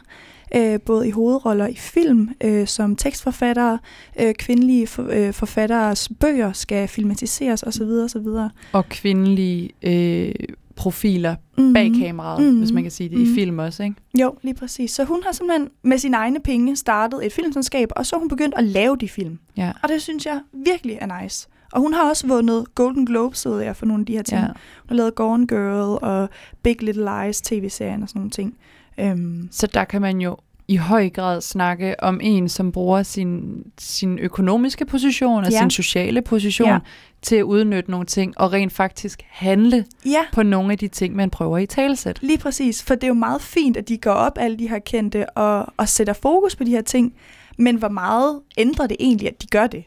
øh, 0.56 0.80
både 0.86 1.08
i 1.08 1.12
hovedroller 1.12 1.68
i 1.68 1.76
film, 1.76 2.30
øh, 2.44 2.68
som 2.68 2.96
tekstforfattere, 2.96 3.80
øh, 4.20 4.34
kvindelige 4.34 4.88
for, 4.88 5.08
øh, 5.12 5.34
forfatteres 5.34 6.10
bøger 6.20 6.52
skal 6.54 6.88
filmatiseres 6.88 7.64
osv. 7.64 7.82
osv. 7.82 8.28
Og 8.72 8.90
kvindelige 8.90 9.70
øh, 9.84 10.34
profiler 10.76 11.36
Mm. 11.58 11.74
bag 11.74 11.92
kameraet, 12.00 12.44
Mhm. 12.48 12.58
hvis 12.58 12.72
man 12.72 12.84
kan 12.84 12.92
sige 12.92 13.10
det, 13.10 13.18
Mhm. 13.18 13.32
i 13.32 13.36
film 13.36 13.60
også, 13.60 13.84
ikke? 13.84 13.96
Jo, 14.22 14.36
lige 14.42 14.54
præcis. 14.54 14.92
Så 14.92 15.04
hun 15.04 15.20
har 15.26 15.32
simpelthen 15.32 15.70
med 15.84 15.98
sine 15.98 16.18
egne 16.18 16.40
penge 16.40 16.76
startet 16.76 17.26
et 17.26 17.34
filmselskab, 17.34 17.90
og 17.96 18.06
så 18.06 18.16
hun 18.18 18.28
begyndt 18.30 18.56
at 18.58 18.64
lave 18.64 18.98
de 18.98 19.10
film. 19.10 19.40
Ja. 19.58 19.72
Og 19.84 19.90
det 19.90 20.02
synes 20.02 20.26
jeg 20.26 20.40
virkelig 20.54 20.98
er 21.02 21.22
nice. 21.24 21.48
Og 21.78 21.82
hun 21.84 21.94
har 21.94 22.10
også 22.10 22.28
vundet 22.28 22.76
Golden 22.76 23.06
Globes, 23.06 23.46
ved 23.46 23.62
jeg, 23.62 23.76
for 23.76 23.86
nogle 23.86 24.02
af 24.02 24.06
de 24.06 24.14
her 24.14 24.24
ting. 24.24 24.42
ja. 24.42 24.46
Hun 24.48 24.54
har 24.90 24.96
lavet 24.96 25.16
Gone 25.16 25.48
Girl 25.48 26.00
og 26.02 26.30
Big 26.64 26.82
Little 26.84 27.10
Lies 27.24 27.42
tv-serien 27.42 28.04
og 28.04 28.10
sådan 28.10 28.20
nogle 28.20 28.32
ting. 28.32 28.56
Øhm, 29.00 29.48
Så 29.52 29.68
der 29.68 29.84
kan 29.84 30.02
man 30.02 30.22
jo 30.22 30.38
i 30.68 30.76
høj 30.76 31.10
grad 31.10 31.42
snakke 31.42 32.04
om 32.04 32.20
en, 32.24 32.50
som 32.50 32.72
bruger 32.72 33.04
sin, 33.04 33.64
sin 33.78 34.20
økonomiske 34.20 34.86
position 34.86 35.44
og 35.44 35.52
Ja. 35.52 35.60
sin 35.60 35.70
sociale 35.70 36.22
position 36.22 36.68
Ja. 36.70 36.80
til 37.22 37.36
at 37.36 37.44
udnytte 37.44 37.92
nogle 37.92 38.06
ting, 38.06 38.34
og 38.38 38.54
rent 38.54 38.74
faktisk 38.74 39.22
handle 39.30 39.86
ja, 40.06 40.22
på 40.34 40.44
nogle 40.44 40.72
af 40.72 40.78
de 40.78 40.88
ting, 40.88 41.16
man 41.16 41.30
prøver 41.30 41.58
i 41.58 41.66
talesæt. 41.66 42.20
lige 42.22 42.38
præcis. 42.38 42.84
For 42.84 42.96
det 42.96 43.04
er 43.04 43.08
jo 43.08 43.14
meget 43.14 43.42
fint, 43.42 43.78
at 43.78 43.88
de 43.90 43.98
går 43.98 44.12
op, 44.12 44.38
alle 44.40 44.58
de 44.58 44.70
her 44.70 44.80
kendte, 44.80 45.30
og, 45.30 45.66
og 45.78 45.90
sætter 45.90 46.14
fokus 46.14 46.56
på 46.56 46.64
de 46.64 46.72
her 46.72 46.82
ting. 46.82 47.14
Men 47.58 47.76
hvor 47.76 47.90
meget 47.90 48.40
ændrer 48.58 48.88
det 48.88 48.98
egentlig, 49.00 49.28
at 49.28 49.42
de 49.42 49.48
gør 49.48 49.68
det? 49.68 49.84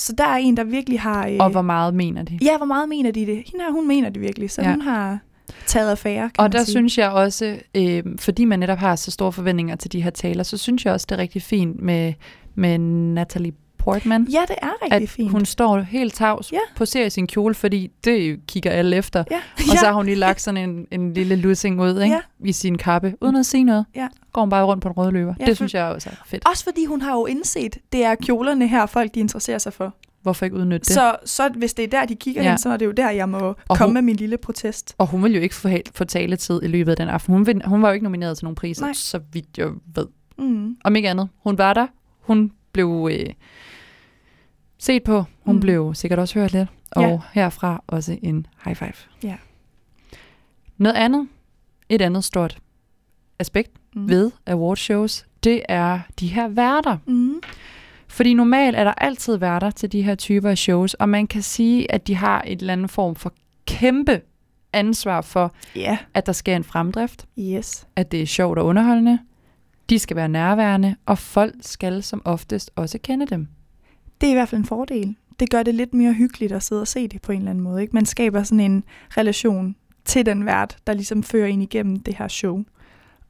Så 0.00 0.12
der 0.12 0.24
er 0.24 0.36
en, 0.36 0.56
der 0.56 0.64
virkelig 0.64 1.00
har... 1.00 1.26
Øh, 1.26 1.36
Og 1.40 1.50
hvor 1.50 1.62
meget 1.62 1.94
mener 1.94 2.22
de? 2.22 2.38
Ja, 2.42 2.56
hvor 2.56 2.66
meget 2.66 2.88
mener 2.88 3.10
de 3.10 3.20
det? 3.20 3.34
Hende 3.36 3.64
her, 3.64 3.72
hun 3.72 3.88
mener 3.88 4.10
det 4.10 4.22
virkelig, 4.22 4.50
så 4.50 4.62
ja. 4.62 4.70
Hun 4.70 4.80
har 4.80 5.18
taget 5.66 5.90
affære, 5.90 6.30
kan 6.34 6.44
Og 6.44 6.52
der 6.52 6.64
sige. 6.64 6.72
synes 6.72 6.98
jeg 6.98 7.10
også, 7.10 7.58
øh, 7.74 8.02
fordi 8.18 8.44
man 8.44 8.58
netop 8.58 8.78
har 8.78 8.96
så 8.96 9.10
store 9.10 9.32
forventninger 9.32 9.76
til 9.76 9.92
de 9.92 10.02
her 10.02 10.10
taler, 10.10 10.42
så 10.42 10.56
synes 10.56 10.84
jeg 10.84 10.92
også, 10.92 11.06
det 11.08 11.14
er 11.14 11.18
rigtig 11.22 11.42
fint 11.42 11.82
med, 11.82 12.12
med 12.54 12.78
Natalie 12.78 13.52
Portman. 13.80 14.24
Ja, 14.32 14.40
det 14.48 14.56
er 14.62 14.70
rigtig 14.82 15.02
at 15.02 15.08
fint. 15.08 15.30
hun 15.30 15.44
står 15.44 15.80
helt 15.80 16.14
tavs, 16.14 16.52
Ja. 16.52 16.58
poserer 16.76 17.08
sin 17.08 17.26
kjole, 17.26 17.54
fordi 17.54 17.90
det 18.04 18.40
kigger 18.46 18.70
alle 18.70 18.96
efter. 18.96 19.24
Ja. 19.30 19.40
Og 19.72 19.78
så 19.78 19.86
har 19.86 19.92
hun 19.92 20.04
lige 20.06 20.14
lagt 20.14 20.40
sådan 20.40 20.70
en, 20.70 20.86
en 20.90 21.14
lille 21.14 21.36
lussing 21.36 21.80
ud 21.82 22.00
ikke? 22.02 22.14
Ja. 22.14 22.20
i 22.44 22.52
sin 22.52 22.78
kappe, 22.78 23.14
uden 23.20 23.36
at 23.36 23.46
sige 23.46 23.64
noget. 23.64 23.84
Ja. 23.94 24.08
Går 24.32 24.40
hun 24.42 24.50
bare 24.50 24.64
rundt 24.64 24.82
på 24.82 24.88
en 24.88 24.96
rød 24.96 25.10
løber. 25.12 25.34
Ja, 25.40 25.44
det 25.46 25.56
synes 25.56 25.74
jeg 25.74 25.84
også 25.84 26.10
er 26.10 26.14
fedt. 26.26 26.48
Også 26.48 26.64
fordi 26.64 26.84
hun 26.84 27.02
har 27.02 27.12
jo 27.12 27.26
indset, 27.26 27.78
det 27.92 28.04
er 28.04 28.14
kjolerne 28.14 28.68
her, 28.68 28.86
folk 28.86 29.14
de 29.14 29.20
interesserer 29.20 29.58
sig 29.58 29.72
for. 29.72 29.94
Hvorfor 30.22 30.44
ikke 30.44 30.56
udnytte 30.56 30.84
det? 30.84 30.94
Så, 30.94 31.16
så 31.24 31.48
hvis 31.56 31.74
det 31.74 31.82
er 31.82 31.88
der, 31.88 32.04
de 32.06 32.14
kigger 32.14 32.42
ja. 32.42 32.46
Ja. 32.46 32.52
hen, 32.52 32.58
så 32.58 32.68
er 32.70 32.76
det 32.76 32.86
jo 32.86 32.90
der, 32.90 33.10
jeg 33.10 33.28
må 33.28 33.38
Og 33.38 33.56
komme 33.68 33.84
hun- 33.86 33.94
med 33.94 34.02
min 34.02 34.16
lille 34.16 34.36
protest. 34.36 34.94
Og 34.98 35.06
hun 35.06 35.24
vil 35.24 35.34
jo 35.34 35.40
ikke 35.40 35.54
få, 35.54 35.68
få 35.94 36.04
taletid 36.04 36.62
i 36.62 36.66
løbet 36.66 36.90
af 36.90 36.96
den 36.96 37.08
aften. 37.08 37.34
Hun, 37.34 37.46
vil, 37.46 37.62
hun 37.66 37.82
var 37.82 37.88
jo 37.88 37.92
ikke 37.94 38.04
nomineret 38.04 38.38
til 38.38 38.44
nogen 38.44 38.54
priser, 38.54 38.84
Nej. 38.84 38.92
så 38.92 39.20
vidt 39.32 39.58
jeg 39.58 39.68
ved. 39.94 40.06
Mm. 40.38 40.76
Om 40.84 40.96
ikke 40.96 41.10
andet. 41.10 41.28
Hun 41.44 41.58
var 41.58 41.74
der. 41.74 41.86
Hun 42.20 42.52
blev 42.72 43.08
øh, 43.12 43.26
set 44.80 45.02
på. 45.04 45.24
Hun 45.44 45.54
Mm. 45.54 45.60
blev 45.60 45.94
sikkert 45.94 46.18
også 46.18 46.38
hørt 46.38 46.52
lidt. 46.52 46.68
Og 46.92 47.02
Ja. 47.02 47.18
herfra 47.32 47.84
også 47.86 48.18
en 48.22 48.46
high 48.64 48.76
five. 48.76 48.92
Ja. 49.22 49.36
Noget 50.76 50.94
andet, 50.96 51.28
et 51.88 52.02
andet 52.02 52.24
stort 52.24 52.58
aspekt 53.38 53.70
Mm. 53.94 54.08
ved 54.08 54.30
awardshows, 54.46 55.26
det 55.44 55.62
er 55.68 56.00
de 56.20 56.26
her 56.28 56.48
værter. 56.48 56.96
Mm. 57.06 57.40
Fordi 58.08 58.34
normalt 58.34 58.76
er 58.76 58.84
der 58.84 58.92
altid 58.92 59.36
værter 59.36 59.70
til 59.70 59.92
de 59.92 60.02
her 60.02 60.14
typer 60.14 60.50
af 60.50 60.58
shows, 60.58 60.94
og 60.94 61.08
man 61.08 61.26
kan 61.26 61.42
sige, 61.42 61.92
at 61.92 62.06
de 62.06 62.14
har 62.14 62.42
et 62.46 62.60
eller 62.60 62.72
andet 62.72 62.90
form 62.90 63.14
for 63.14 63.32
kæmpe 63.66 64.20
ansvar 64.72 65.20
for, 65.20 65.52
Ja, 65.76 65.98
at 66.14 66.26
der 66.26 66.32
sker 66.32 66.56
en 66.56 66.64
fremdrift, 66.64 67.26
yes. 67.38 67.86
at 67.96 68.12
det 68.12 68.22
er 68.22 68.26
sjovt 68.26 68.58
og 68.58 68.66
underholdende, 68.66 69.18
de 69.90 69.98
skal 69.98 70.16
være 70.16 70.28
nærværende, 70.28 70.96
og 71.06 71.18
folk 71.18 71.54
skal 71.60 72.02
som 72.02 72.22
oftest 72.24 72.70
også 72.76 72.98
kende 72.98 73.26
dem. 73.26 73.48
Det 74.20 74.26
er 74.26 74.30
i 74.30 74.34
hvert 74.34 74.48
fald 74.48 74.60
en 74.60 74.66
fordel. 74.66 75.16
Det 75.40 75.50
gør 75.50 75.62
det 75.62 75.74
lidt 75.74 75.94
mere 75.94 76.12
hyggeligt 76.12 76.52
at 76.52 76.62
sidde 76.62 76.80
og 76.80 76.88
se 76.88 77.08
det 77.08 77.22
på 77.22 77.32
en 77.32 77.38
eller 77.38 77.50
anden 77.50 77.64
måde. 77.64 77.82
Ikke? 77.82 77.92
Man 77.92 78.06
skaber 78.06 78.42
sådan 78.42 78.60
en 78.60 78.84
relation 79.16 79.76
til 80.04 80.26
den 80.26 80.46
vært, 80.46 80.76
der 80.86 80.92
ligesom 80.92 81.22
fører 81.22 81.46
en 81.46 81.62
igennem 81.62 82.00
det 82.00 82.16
her 82.16 82.28
show. 82.28 82.64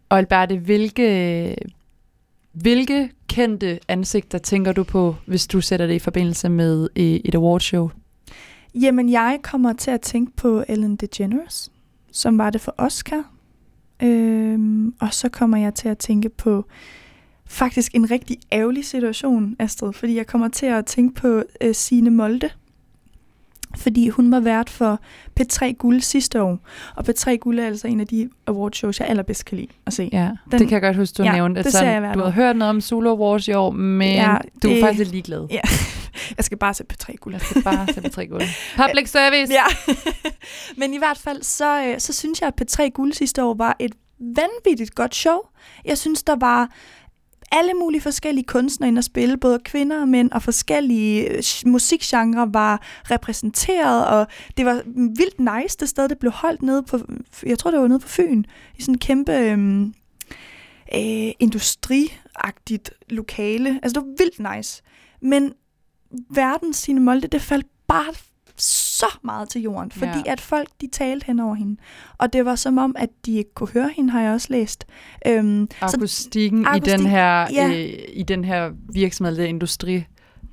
Og 0.08 0.18
Alberte, 0.18 0.58
hvilke, 0.58 1.56
hvilke 2.52 3.10
kendte 3.28 3.80
ansigter 3.88 4.38
tænker 4.38 4.72
du 4.72 4.84
på, 4.84 5.16
hvis 5.26 5.46
du 5.46 5.60
sætter 5.60 5.86
det 5.86 5.94
i 5.94 5.98
forbindelse 5.98 6.48
med 6.48 6.88
øh, 6.96 7.04
et 7.04 7.34
awardshow? 7.34 7.90
Jamen, 8.74 9.10
jeg 9.10 9.38
kommer 9.42 9.72
til 9.72 9.90
at 9.90 10.00
tænke 10.00 10.32
på 10.36 10.64
Ellen 10.68 10.96
DeGeneres, 10.96 11.72
som 12.12 12.38
var 12.38 12.50
det 12.50 12.60
for 12.60 12.74
Oscar. 12.78 13.30
Øhm, 14.02 14.94
og 15.00 15.14
så 15.14 15.28
kommer 15.28 15.56
jeg 15.56 15.74
til 15.74 15.88
at 15.88 15.98
tænke 15.98 16.28
på 16.28 16.64
faktisk 17.50 17.94
en 17.94 18.10
rigtig 18.10 18.36
ærgerlig 18.52 18.84
situation, 18.86 19.56
Astrid, 19.58 19.92
fordi 19.92 20.16
jeg 20.16 20.26
kommer 20.26 20.48
til 20.48 20.66
at 20.66 20.86
tænke 20.86 21.14
på 21.14 21.42
øh, 21.60 21.74
Signe 21.74 22.10
Molde, 22.10 22.50
fordi 23.76 24.08
hun 24.08 24.30
var 24.32 24.40
vært 24.40 24.70
for 24.70 25.00
P3 25.40 25.72
Guld 25.72 26.00
sidste 26.00 26.42
år. 26.42 26.58
Og 26.96 27.04
P3 27.08 27.36
Guld 27.36 27.58
er 27.58 27.66
altså 27.66 27.88
en 27.88 28.00
af 28.00 28.06
de 28.06 28.28
awardshows, 28.46 29.00
jeg 29.00 29.08
allerbedst 29.08 29.44
kan 29.44 29.58
lide 29.58 29.68
at 29.86 29.92
se. 29.92 30.08
Ja, 30.12 30.30
Den- 30.50 30.58
det 30.60 30.68
kan 30.68 30.70
jeg 30.72 30.82
godt 30.82 30.96
huske, 30.96 31.14
du 31.18 31.22
Ja, 31.22 31.32
nævnte. 31.32 31.58
At 31.58 31.64
det 31.64 31.72
sådan, 31.72 31.92
jeg 31.92 32.00
hvert 32.00 32.14
du 32.14 32.20
har 32.22 32.30
hørt 32.30 32.56
noget 32.56 32.70
om 32.70 32.80
Solo 32.80 33.10
Awards 33.10 33.48
i 33.48 33.52
år, 33.52 33.70
men 33.70 34.12
Ja, 34.14 34.36
du 34.62 34.68
er 34.68 34.72
det- 34.72 34.82
faktisk 34.82 34.98
lidt 34.98 35.10
ligeglad. 35.10 35.46
Ja. 35.50 35.60
Jeg 36.36 36.44
skal 36.44 36.58
bare 36.58 36.74
se 36.74 36.84
P3 36.92 37.16
Guld. 37.16 37.34
Jeg 37.34 37.40
skal 37.42 37.62
bare 37.62 37.86
sætte 37.94 38.08
tre 38.08 38.26
gulv. 38.26 38.42
Public 38.86 39.10
service! 39.10 39.52
Ja, 39.52 39.92
men 40.80 40.94
i 40.94 40.98
hvert 40.98 41.18
fald, 41.18 41.42
så, 41.42 41.84
øh, 41.84 41.98
så 42.00 42.12
synes 42.12 42.40
jeg, 42.40 42.52
at 42.58 42.62
P3 42.80 42.88
Guld 42.88 43.12
sidste 43.12 43.44
år 43.44 43.54
var 43.54 43.76
et 43.78 43.92
vanvittigt 44.20 44.94
godt 44.94 45.14
show. 45.14 45.38
Jeg 45.84 45.98
synes, 45.98 46.22
der 46.22 46.36
var 46.40 46.70
alle 47.50 47.74
mulige 47.74 48.00
forskellige 48.00 48.44
kunstnere 48.44 48.88
ind 48.88 48.98
at 48.98 49.04
spille, 49.04 49.36
både 49.36 49.58
kvinder 49.64 50.00
og 50.00 50.08
mænd, 50.08 50.30
og 50.30 50.42
forskellige 50.42 51.28
øh, 51.28 51.42
musikgenre 51.66 52.54
var 52.54 52.82
repræsenteret, 53.10 54.06
og 54.06 54.26
det 54.56 54.66
var 54.66 54.82
mm, 54.86 55.18
vildt 55.18 55.40
nice, 55.40 55.76
det 55.80 55.88
sted, 55.88 56.08
det 56.08 56.18
blev 56.18 56.32
holdt 56.32 56.62
nede 56.62 56.82
på, 56.82 56.98
jeg 57.46 57.58
tror, 57.58 57.70
det 57.70 57.80
var 57.80 57.86
nede 57.86 57.98
på 57.98 58.08
Fyn, 58.08 58.44
i 58.78 58.82
sådan 58.82 58.94
en 58.94 58.98
kæmpe 58.98 59.32
øhm, 59.32 59.94
øh, 60.94 61.32
industriagtigt 61.38 62.90
lokale. 63.08 63.80
Altså, 63.82 64.00
det 64.00 64.08
var 64.08 64.24
vildt 64.24 64.56
nice. 64.56 64.82
Men 65.22 65.52
verdens 66.30 66.76
sine 66.76 67.00
Molde, 67.00 67.26
det 67.26 67.42
faldt 67.42 67.66
bare 67.86 68.14
så 68.62 69.06
meget 69.22 69.48
til 69.48 69.62
jorden, 69.62 69.90
fordi 69.90 70.18
Ja. 70.26 70.32
at 70.32 70.40
folk, 70.40 70.68
de 70.80 70.88
talte 70.92 71.26
hen 71.26 71.40
over 71.40 71.54
hende. 71.54 71.76
Og 72.18 72.32
det 72.32 72.44
var 72.44 72.54
som 72.54 72.78
om, 72.78 72.96
at 72.98 73.08
de 73.26 73.36
ikke 73.36 73.54
kunne 73.54 73.68
høre 73.68 73.90
hende, 73.96 74.10
har 74.10 74.20
jeg 74.22 74.32
også 74.32 74.46
læst. 74.50 74.84
Øhm, 75.26 75.68
så, 75.80 75.96
Akustikken 75.96 76.66
i 76.76 76.78
den 76.80 77.06
her, 77.06 77.46
ja. 77.52 77.68
øh, 77.68 77.98
i 78.12 78.22
den 78.22 78.44
her 78.44 78.70
virksomhed, 78.92 79.32
eller 79.32 79.44
industri 79.48 80.04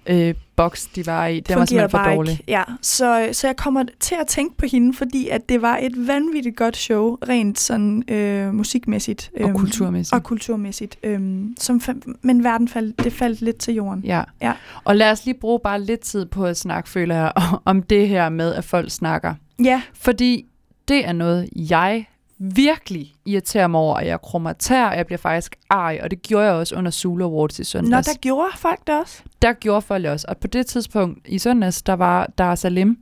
øh, 0.08 0.34
boks, 0.56 0.86
de 0.86 1.06
var 1.06 1.28
i, 1.28 1.40
det 1.40 1.50
var 1.50 1.56
fungerer 1.56 1.88
simpelthen 1.88 2.26
for. 2.26 2.32
Ikke. 2.32 2.44
Ja, 2.48 2.64
så, 2.82 3.30
så 3.32 3.48
jeg 3.48 3.56
kommer 3.56 3.84
til 4.00 4.16
at 4.22 4.28
tænke 4.28 4.58
på 4.58 4.66
hende, 4.66 4.94
fordi 4.94 5.28
at 5.28 5.50
det 5.50 5.62
var 5.62 5.78
et 5.82 6.08
vanvittigt 6.08 6.56
godt 6.56 6.78
show, 6.78 7.18
rent 7.30 7.60
sådan 7.60 8.04
øh, 8.08 8.54
musikmæssigt. 8.54 9.32
Og 9.40 9.50
øhm, 9.50 9.58
kulturmæssigt. 9.58 10.14
Og 10.14 10.24
kulturmæssigt. 10.24 10.98
Øhm, 11.04 11.56
som, 11.60 11.82
men 12.22 12.44
verden 12.44 12.68
faldt, 12.68 13.04
det 13.04 13.14
faldt 13.14 13.42
lidt 13.42 13.58
til 13.58 13.74
jorden. 13.74 14.04
Ja. 14.04 14.24
Ja. 14.42 14.54
Og 14.84 14.96
lad 14.96 15.12
os 15.12 15.26
lige 15.26 15.40
bruge 15.40 15.60
bare 15.60 15.82
lidt 15.82 16.00
tid 16.00 16.26
på 16.26 16.46
at 16.46 16.58
snakke, 16.58 16.90
føler 16.90 17.16
jeg, 17.16 17.32
om 17.66 17.84
det 17.84 18.08
her 18.08 18.30
med, 18.30 18.54
at 18.54 18.64
folk 18.64 18.92
snakker. 18.92 19.34
Ja, 19.64 19.82
Fordi 19.94 20.46
det 20.88 21.08
er 21.08 21.14
noget, 21.14 21.50
jeg 21.56 22.06
virkelig 22.40 23.14
irriterer 23.26 23.68
mig 23.68 23.80
over, 23.80 23.96
at 23.96 24.08
jeg 24.08 24.22
krummer 24.22 24.54
tær, 24.54 24.86
og 24.88 24.98
jeg 24.98 25.06
bliver 25.06 25.18
faktisk 25.18 25.56
ej, 25.70 26.00
og 26.04 26.12
det 26.12 26.22
gjorde 26.22 26.46
jeg 26.46 26.54
også 26.54 26.76
under 26.76 26.92
Zulu 26.92 27.26
Awards 27.26 27.60
i 27.60 27.62
Nå, 27.62 27.66
søndags. 27.66 28.08
der 28.08 28.14
gjorde 28.22 28.50
folk 28.58 28.80
det 28.88 29.00
også. 29.02 29.22
der 29.42 29.54
gjorde 29.54 29.82
folk 29.82 30.06
også. 30.06 30.26
Og 30.30 30.38
på 30.38 30.48
det 30.48 30.66
tidspunkt 30.66 31.28
i 31.28 31.40
søndags, 31.40 31.82
der 31.82 31.94
var 31.94 32.26
Dar 32.38 32.56
Salim, 32.56 32.98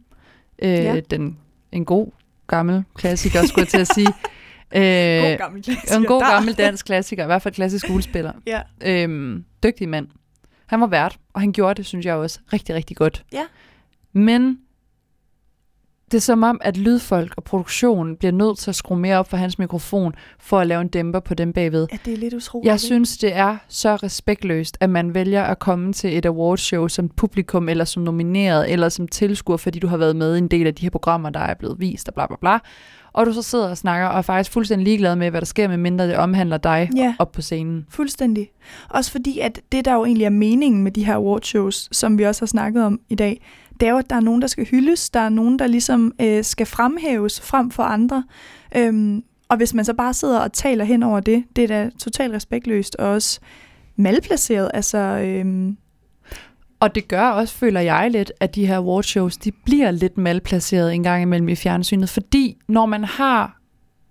øh, 0.59 0.69
ja. 0.69 0.99
den, 0.99 1.37
en 1.71 1.85
god 1.85 2.07
gammel 2.47 2.83
klassiker, 2.95 3.45
skulle 3.45 3.61
jeg 3.63 3.67
til 3.67 3.79
at 3.79 3.87
sige. 3.87 4.07
Øh, 4.75 4.81
God 4.81 5.37
gammel 5.37 5.63
klassiker. 5.63 5.95
en 5.97 6.05
god 6.05 6.21
Der. 6.21 6.31
gammel 6.31 6.53
dansk 6.53 6.85
klassiker, 6.85 7.23
i 7.23 7.25
hvert 7.25 7.41
fald 7.41 7.53
klassisk 7.53 7.85
skuespiller. 7.85 8.31
Ja. 8.47 8.61
Øhm, 8.85 9.45
dygtig 9.63 9.89
mand. 9.89 10.07
Han 10.65 10.81
var 10.81 10.87
vært, 10.87 11.17
og 11.33 11.41
han 11.41 11.51
gjorde 11.51 11.73
det, 11.77 11.85
synes 11.85 12.05
jeg 12.05 12.15
også, 12.15 12.39
rigtig, 12.53 12.75
rigtig 12.75 12.97
godt. 12.97 13.23
Ja. 13.33 13.43
Men 14.13 14.59
det 16.11 16.17
er 16.17 16.21
som 16.21 16.43
om, 16.43 16.59
at 16.63 16.77
lydfolk 16.77 17.33
og 17.37 17.43
produktionen 17.43 18.15
bliver 18.15 18.31
nødt 18.31 18.57
til 18.57 18.71
at 18.71 18.75
skrue 18.75 18.97
mere 18.99 19.17
op 19.17 19.29
for 19.29 19.37
hans 19.37 19.59
mikrofon, 19.59 20.13
for 20.39 20.59
at 20.59 20.67
lave 20.67 20.81
en 20.81 20.87
dæmper 20.87 21.19
på 21.19 21.33
dem 21.33 21.53
bagved. 21.53 21.87
Ja, 21.91 21.97
det 22.05 22.13
er 22.13 22.17
lidt 22.17 22.33
utroligt. 22.33 22.69
Jeg 22.69 22.79
synes, 22.79 23.17
det 23.17 23.35
er 23.35 23.57
så 23.67 23.95
respektløst, 23.95 24.77
at 24.79 24.89
man 24.89 25.13
vælger 25.13 25.43
at 25.43 25.59
komme 25.59 25.93
til 25.93 26.17
et 26.17 26.25
awardshow 26.25 26.87
som 26.87 27.09
publikum, 27.09 27.69
eller 27.69 27.85
som 27.85 28.03
nomineret, 28.03 28.71
eller 28.71 28.89
som 28.89 29.07
tilskuer, 29.07 29.57
fordi 29.57 29.79
du 29.79 29.87
har 29.87 29.97
været 29.97 30.15
med 30.15 30.35
i 30.35 30.37
en 30.37 30.47
del 30.47 30.67
af 30.67 30.75
de 30.75 30.81
her 30.85 30.89
programmer, 30.89 31.29
der 31.29 31.39
er 31.39 31.53
blevet 31.53 31.79
vist, 31.79 32.07
og 32.07 32.13
bla 32.13 32.27
bla 32.27 32.35
bla. 32.41 32.57
Og 33.13 33.25
du 33.25 33.33
så 33.33 33.41
sidder 33.41 33.69
og 33.69 33.77
snakker, 33.77 34.07
og 34.07 34.17
er 34.17 34.21
faktisk 34.21 34.51
fuldstændig 34.51 34.83
ligeglad 34.85 35.15
med, 35.15 35.29
hvad 35.29 35.41
der 35.41 35.45
sker, 35.45 35.67
med 35.67 35.77
mindre 35.77 36.07
det 36.07 36.15
omhandler 36.17 36.57
dig 36.57 36.89
Ja. 36.95 37.15
op 37.19 37.31
på 37.31 37.41
scenen. 37.41 37.85
Fuldstændig. 37.89 38.49
Også 38.89 39.11
fordi, 39.11 39.39
at 39.39 39.61
det, 39.71 39.85
der 39.85 39.93
jo 39.93 40.05
egentlig 40.05 40.25
er 40.25 40.29
meningen 40.29 40.83
med 40.83 40.91
de 40.91 41.05
her 41.05 41.15
awardshows, 41.15 41.89
som 41.91 42.17
vi 42.17 42.23
også 42.23 42.41
har 42.41 42.47
snakket 42.47 42.83
om 42.83 42.99
i 43.09 43.15
dag, 43.15 43.45
det 43.79 43.87
er 43.87 43.91
jo, 43.91 43.97
at 43.97 44.09
der 44.09 44.15
er 44.15 44.19
nogen, 44.19 44.41
der 44.41 44.47
skal 44.47 44.65
hyldes, 44.65 45.09
der 45.09 45.19
er 45.19 45.29
nogen, 45.29 45.59
der 45.59 45.67
ligesom 45.67 46.13
øh, 46.21 46.43
skal 46.43 46.65
fremhæves 46.65 47.41
frem 47.41 47.71
for 47.71 47.83
andre. 47.83 48.23
Øhm, 48.75 49.23
og 49.49 49.57
hvis 49.57 49.73
man 49.73 49.85
så 49.85 49.93
bare 49.93 50.13
sidder 50.13 50.39
og 50.39 50.53
taler 50.53 50.85
hen 50.85 51.03
over 51.03 51.19
det, 51.19 51.43
det 51.55 51.63
er 51.63 51.67
da 51.67 51.89
totalt 51.99 52.33
respektløst 52.33 52.95
og 52.95 53.07
også 53.07 53.39
malplaceret. 53.95 54.71
Altså, 54.73 54.97
øhm, 54.97 55.77
Og 56.79 56.95
det 56.95 57.07
gør 57.07 57.27
også, 57.27 57.53
føler 57.53 57.79
jeg 57.79 58.11
lidt, 58.11 58.31
at 58.39 58.55
de 58.55 58.67
her 58.67 58.77
awardshows, 58.77 59.37
de 59.37 59.51
bliver 59.51 59.91
lidt 59.91 60.17
malplaceret 60.17 60.93
en 60.93 61.03
gang 61.03 61.21
imellem 61.21 61.49
i 61.49 61.55
fjernsynet, 61.55 62.09
fordi 62.09 62.57
når 62.67 62.85
man 62.85 63.03
har 63.03 63.59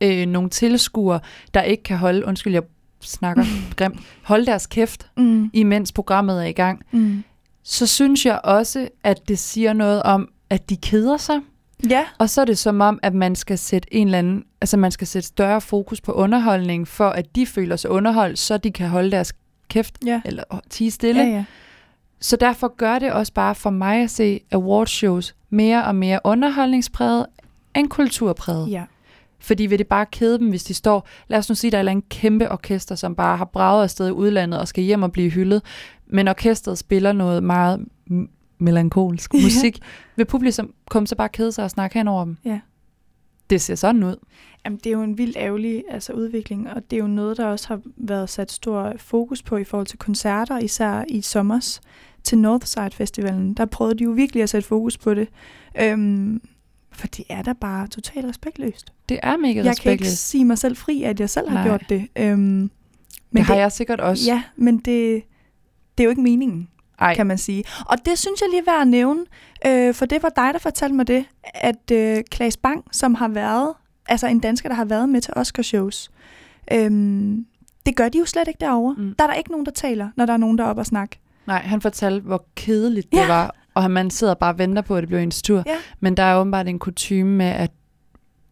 øh, 0.01 0.27
nogle 0.27 0.51
tilskuere, 0.51 1.21
der 1.55 1.63
ikke 1.63 1.83
kan 1.83 1.97
holde, 1.99 2.27
undskyld, 2.27 2.53
jeg 2.53 2.63
snakker 3.01 3.45
grimt, 3.77 4.01
holde 4.23 4.47
deres 4.47 4.67
kæft, 4.67 5.07
mm, 5.17 5.51
imens 5.53 5.93
programmet 5.93 6.43
er 6.43 6.47
i 6.49 6.53
gang, 6.53 6.83
mm. 6.93 7.25
Så 7.65 7.87
synes 7.87 8.27
jeg 8.27 8.41
også, 8.45 8.89
at 9.05 9.29
det 9.29 9.39
siger 9.39 9.73
noget 9.73 10.03
om, 10.03 10.29
at 10.51 10.71
de 10.71 10.77
keder 10.77 11.17
sig. 11.17 11.41
Ja, 11.91 12.05
Og 12.19 12.31
så 12.31 12.41
er 12.41 12.45
det 12.45 12.59
som 12.59 12.81
om, 12.81 12.99
at 13.03 13.15
man 13.15 13.35
skal 13.35 13.59
sætte 13.59 13.95
en 13.95 14.07
eller 14.07 14.19
anden, 14.19 14.45
altså 14.61 14.77
man 14.77 14.91
skal 14.91 15.07
sætte 15.07 15.29
større 15.29 15.61
fokus 15.61 16.01
på 16.01 16.13
underholdning, 16.13 16.89
for 16.89 17.09
at 17.09 17.37
de 17.37 17.47
føler 17.47 17.77
sig 17.77 17.91
underholdt, 17.91 18.39
så 18.39 18.59
de 18.59 18.71
kan 18.71 18.89
holde 18.89 19.11
deres 19.11 19.33
kæft 19.69 19.99
ja. 20.07 20.21
eller 20.25 20.45
tige 20.71 20.91
stille. 20.91 21.21
Ja, 21.23 21.29
ja. 21.29 21.45
Så 22.21 22.37
derfor 22.37 22.77
gør 22.77 22.99
det 22.99 23.13
også 23.13 23.33
bare 23.33 23.55
for 23.55 23.71
mig 23.71 24.03
at 24.03 24.11
se 24.11 24.41
awardshows 24.53 25.35
mere 25.51 25.85
og 25.85 25.95
mere 25.95 26.21
underholdningspræget 26.25 27.27
end 27.77 27.89
kulturpræget. 27.89 28.71
ja. 28.71 28.85
Fordi 29.39 29.67
vil 29.67 29.79
det 29.79 29.87
bare 29.87 30.07
kede 30.07 30.39
dem, 30.39 30.49
hvis 30.49 30.65
de 30.65 30.75
står, 30.75 31.09
lad 31.29 31.39
os 31.39 31.49
nu 31.49 31.55
sige, 31.55 31.71
der 31.71 31.79
er 31.79 31.83
en 31.89 32.03
kæmpe 32.03 32.53
orkester, 32.53 32.95
som 32.95 33.15
bare 33.15 33.37
har 33.37 33.45
braget 33.45 33.83
afsted 33.83 34.09
i 34.09 34.11
udlandet 34.11 34.61
og 34.61 34.69
skal 34.69 34.85
hjem 34.85 35.03
og 35.03 35.13
blive 35.13 35.31
hyldet, 35.31 35.63
men 36.07 36.29
orkestret 36.29 36.79
spiller 36.79 37.13
noget 37.13 37.43
meget 37.43 37.87
melankolsk 38.59 39.35
Ja. 39.35 39.43
musik. 39.43 39.79
Vil 40.17 40.25
publikum 40.25 41.07
så 41.07 41.15
bare 41.17 41.29
kede 41.29 41.53
sig 41.53 41.65
og 41.65 41.71
snakke 41.71 41.99
hen 41.99 42.09
over 42.09 42.25
dem? 42.25 42.37
Ja. 42.45 42.61
Det 43.51 43.61
ser 43.61 43.75
sådan 43.75 44.03
ud. 44.03 44.17
Jamen, 44.65 44.79
det 44.79 44.87
er 44.87 44.91
jo 44.91 45.03
en 45.03 45.19
vild 45.19 45.37
ærgerlig 45.37 45.85
altså, 45.91 46.13
udvikling, 46.13 46.71
og 46.71 46.91
det 46.91 46.97
er 46.97 47.01
jo 47.01 47.07
noget, 47.07 47.37
der 47.37 47.47
også 47.47 47.69
har 47.69 47.81
været 47.97 48.29
sat 48.31 48.53
stor 48.53 48.93
fokus 48.97 49.43
på 49.43 49.57
i 49.57 49.65
forhold 49.65 49.87
til 49.87 49.99
koncerter, 49.99 50.59
især 50.59 51.05
i 51.09 51.21
sommers 51.21 51.81
til 52.23 52.39
Northside 52.39 52.91
Festivalen. 52.91 53.55
Der 53.55 53.65
prøvede 53.65 53.99
de 53.99 54.05
jo 54.05 54.11
virkelig 54.11 54.43
at 54.43 54.49
sætte 54.51 54.69
fokus 54.69 54.99
på 54.99 55.15
det, 55.15 55.29
øhm, 55.83 56.41
for 56.95 57.07
det 57.07 57.25
er 57.29 57.43
da 57.43 57.53
bare 57.53 57.87
totalt 57.87 58.27
respektløst. 58.27 58.93
Det 59.09 59.19
er 59.23 59.37
mega 59.37 59.47
Jeg 59.47 59.55
kan 59.55 59.61
ikke 59.63 59.71
respektløst. 59.71 60.29
sige 60.29 60.45
mig 60.45 60.59
selv 60.59 60.77
fri, 60.77 61.03
at 61.03 61.21
jeg 61.21 61.31
selv 61.31 61.49
har 61.49 61.55
Nej. 61.55 61.65
gjort 61.69 61.85
det. 61.89 62.09
Øhm, 62.17 62.39
men 62.41 62.71
det 63.33 63.45
har 63.45 63.55
jeg 63.55 63.73
sikkert 63.73 64.01
også. 64.01 64.25
Ja, 64.27 64.43
men 64.57 64.77
det, 64.77 65.23
det 65.99 66.03
er 66.03 66.05
jo 66.05 66.11
ikke 66.11 66.23
meningen, 66.23 66.69
Ej, 66.99 67.15
kan 67.15 67.27
man 67.27 67.39
sige. 67.39 67.65
Og 67.87 67.97
det 68.07 68.19
synes 68.19 68.41
jeg 68.41 68.49
lige 68.51 68.61
er 68.61 68.73
værd 68.73 68.81
at 68.81 68.89
nævne, 68.89 69.25
øh, 69.67 69.95
for 69.95 70.07
det 70.07 70.23
var 70.23 70.29
dig, 70.29 70.51
der 70.53 70.59
fortalte 70.59 70.95
mig 70.95 71.07
det, 71.07 71.25
at 71.55 71.91
øh, 71.93 72.23
Klaas 72.31 72.57
Bang, 72.57 72.85
som 72.93 73.15
har 73.15 73.29
været, 73.29 73.73
altså 74.09 74.27
en 74.27 74.41
dansker, 74.41 74.69
der 74.69 74.77
har 74.77 74.85
været 74.85 75.09
med 75.09 75.21
til 75.21 75.33
Oscar-shows, 75.37 76.11
øhm, 76.73 77.47
det 77.87 77.97
gør 77.97 78.09
de 78.09 78.19
jo 78.19 78.25
slet 78.25 78.49
ikke 78.49 78.61
derovre. 78.61 78.95
Mm. 78.99 79.15
Der 79.19 79.25
er 79.25 79.29
der 79.29 79.35
ikke 79.35 79.51
nogen, 79.51 79.67
der 79.67 79.73
taler, 79.73 80.09
når 80.17 80.27
der 80.27 80.33
er 80.33 80.37
nogen, 80.37 80.59
der 80.59 80.65
er 80.65 80.69
oppe 80.69 80.83
og 80.83 80.87
snakke. 80.87 81.19
nej, 81.47 81.59
han 81.63 81.81
fortalte, 81.81 82.21
hvor 82.27 82.45
kedeligt 82.55 83.13
det 83.13 83.19
Ja. 83.19 83.27
var, 83.27 83.55
og 83.75 83.91
man 83.91 84.11
sidder 84.11 84.35
bare 84.35 84.53
og 84.55 84.59
venter 84.59 84.83
på, 84.83 84.97
at 84.97 85.01
det 85.01 85.09
bliver 85.09 85.21
ens 85.23 85.43
tur. 85.43 85.63
Ja. 85.67 85.77
Men 86.01 86.17
der 86.17 86.23
er 86.23 86.37
åbenbart 86.41 86.69
en 86.69 86.79
kutume 86.79 87.31
med, 87.37 87.47
at 87.47 87.71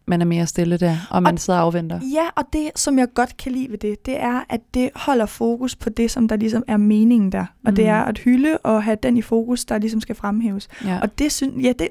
man 0.05 0.21
er 0.21 0.25
mere 0.25 0.47
stille 0.47 0.77
der, 0.77 0.97
og 1.09 1.23
man 1.23 1.33
Og- 1.33 1.39
sidder 1.39 1.59
og 1.59 1.65
afventer. 1.65 1.99
Ja, 2.13 2.25
og 2.35 2.43
det, 2.53 2.71
som 2.75 2.99
jeg 2.99 3.07
godt 3.13 3.37
kan 3.37 3.51
lide 3.51 3.71
ved 3.71 3.77
det, 3.77 4.05
det 4.05 4.19
er, 4.23 4.41
at 4.49 4.61
det 4.73 4.89
holder 4.95 5.25
fokus 5.25 5.75
på 5.75 5.89
det, 5.89 6.11
som 6.11 6.27
der 6.27 6.35
ligesom 6.35 6.63
er 6.67 6.77
meningen 6.77 7.31
der. 7.31 7.45
Og 7.65 7.69
Mm. 7.71 7.75
det 7.75 7.87
er 7.87 8.01
at 8.03 8.17
hylde 8.17 8.57
og 8.57 8.83
have 8.83 8.97
den 9.03 9.17
i 9.17 9.21
fokus, 9.21 9.65
der 9.65 9.77
ligesom 9.77 10.01
skal 10.01 10.15
fremhæves. 10.15 10.67
Ja. 10.85 10.99
Og 11.01 11.19
det 11.19 11.31
synes, 11.31 11.65
ja, 11.65 11.73
det, 11.79 11.87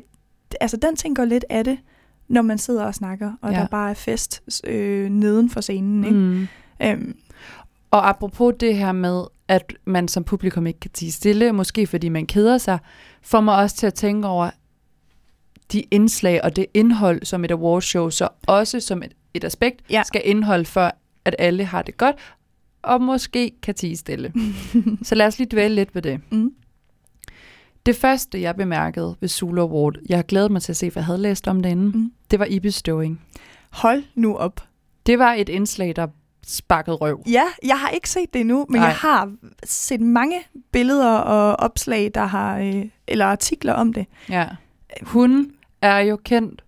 altså 0.61 0.77
den 0.77 0.97
ting 0.97 1.17
går 1.17 1.25
lidt 1.25 1.45
af 1.51 1.65
det, 1.65 1.79
når 2.29 2.43
man 2.43 2.59
sidder 2.59 2.85
og 2.85 2.95
snakker, 2.95 3.33
og 3.43 3.51
Ja. 3.51 3.57
ja. 3.57 3.63
der 3.63 3.69
bare 3.69 3.91
er 3.91 3.95
fest 3.95 4.43
øh, 4.67 5.09
neden 5.11 5.51
for 5.51 5.61
scenen. 5.61 6.05
Ikke? 6.05 6.17
Mm. 6.17 6.49
Øhm, 6.83 7.17
Og 7.91 8.09
apropos 8.09 8.55
det 8.61 8.77
her 8.77 8.93
med, 8.93 9.23
at 9.49 9.73
man 9.85 10.09
som 10.09 10.25
publikum 10.25 10.67
ikke 10.67 10.81
kan 10.81 10.91
tige 10.91 11.13
stille, 11.13 11.53
måske 11.53 11.87
fordi 11.87 12.09
man 12.09 12.27
keder 12.27 12.59
sig, 12.59 12.79
får 13.23 13.41
mig 13.41 13.57
også 13.57 13.77
til 13.77 13.87
at 13.87 13.95
tænke 13.95 14.29
over 14.29 14.51
de 15.73 15.81
indslag 15.91 16.45
og 16.45 16.57
det 16.57 16.67
indhold, 16.75 17.25
som 17.25 17.45
et 17.45 17.51
awardshow 17.51 18.11
så 18.11 18.29
også 18.47 18.81
som 18.81 19.03
et, 19.03 19.13
et 19.35 19.45
aspekt 19.45 19.83
Ja. 19.91 20.03
skal 20.03 20.23
indeholde 20.25 20.65
for, 20.65 20.93
at 21.25 21.37
alle 21.39 21.65
har 21.65 21.83
det 21.83 21.97
godt, 21.97 22.17
og 22.83 23.01
måske 23.03 23.53
kan 23.63 23.75
tige 23.75 23.97
stille. 23.97 24.33
så 25.03 25.15
lad 25.15 25.27
os 25.27 25.39
lige 25.39 25.49
dvæle 25.51 25.75
lidt 25.75 25.95
ved 25.95 26.03
det. 26.03 26.21
mm. 26.33 26.53
Det 27.87 27.97
første, 27.97 28.41
jeg 28.41 28.57
bemærkede 28.57 29.17
ved 29.21 29.29
Zulu 29.29 29.61
Award, 29.61 29.97
jeg 30.09 30.19
har 30.19 30.23
glædet 30.23 30.51
mig 30.51 30.63
til 30.63 30.73
at 30.73 30.77
se, 30.77 30.91
for 30.91 31.01
jeg 31.01 31.05
havde 31.07 31.19
læst 31.19 31.49
om 31.49 31.63
det 31.63 31.71
inden, 31.71 31.93
Mm. 31.95 32.13
det 32.31 32.39
var 32.39 32.45
Ibis 32.45 32.75
Stowing. 32.75 33.21
Hold 33.71 34.03
nu 34.15 34.37
op. 34.37 34.61
Det 35.07 35.19
var 35.19 35.33
et 35.33 35.49
indslag, 35.49 35.97
der 35.97 36.07
sparkede 36.47 36.97
røv. 36.97 37.23
Ja, 37.31 37.45
jeg 37.67 37.79
har 37.79 37.89
ikke 37.89 38.11
set 38.11 38.33
det 38.35 38.41
endnu, 38.41 38.67
men 38.69 38.81
Nej. 38.81 38.87
jeg 38.89 38.97
har 38.97 39.33
set 39.65 40.01
mange 40.01 40.37
billeder 40.73 41.15
og 41.15 41.57
opslag, 41.61 42.11
der 42.15 42.25
har, 42.25 42.59
øh, 42.59 42.85
eller 43.09 43.27
artikler 43.27 43.73
om 43.73 43.93
det. 43.93 44.07
Ja. 44.29 44.47
Hun 45.03 45.51
er 45.83 45.99
jo 45.99 46.17
kendt 46.25 46.65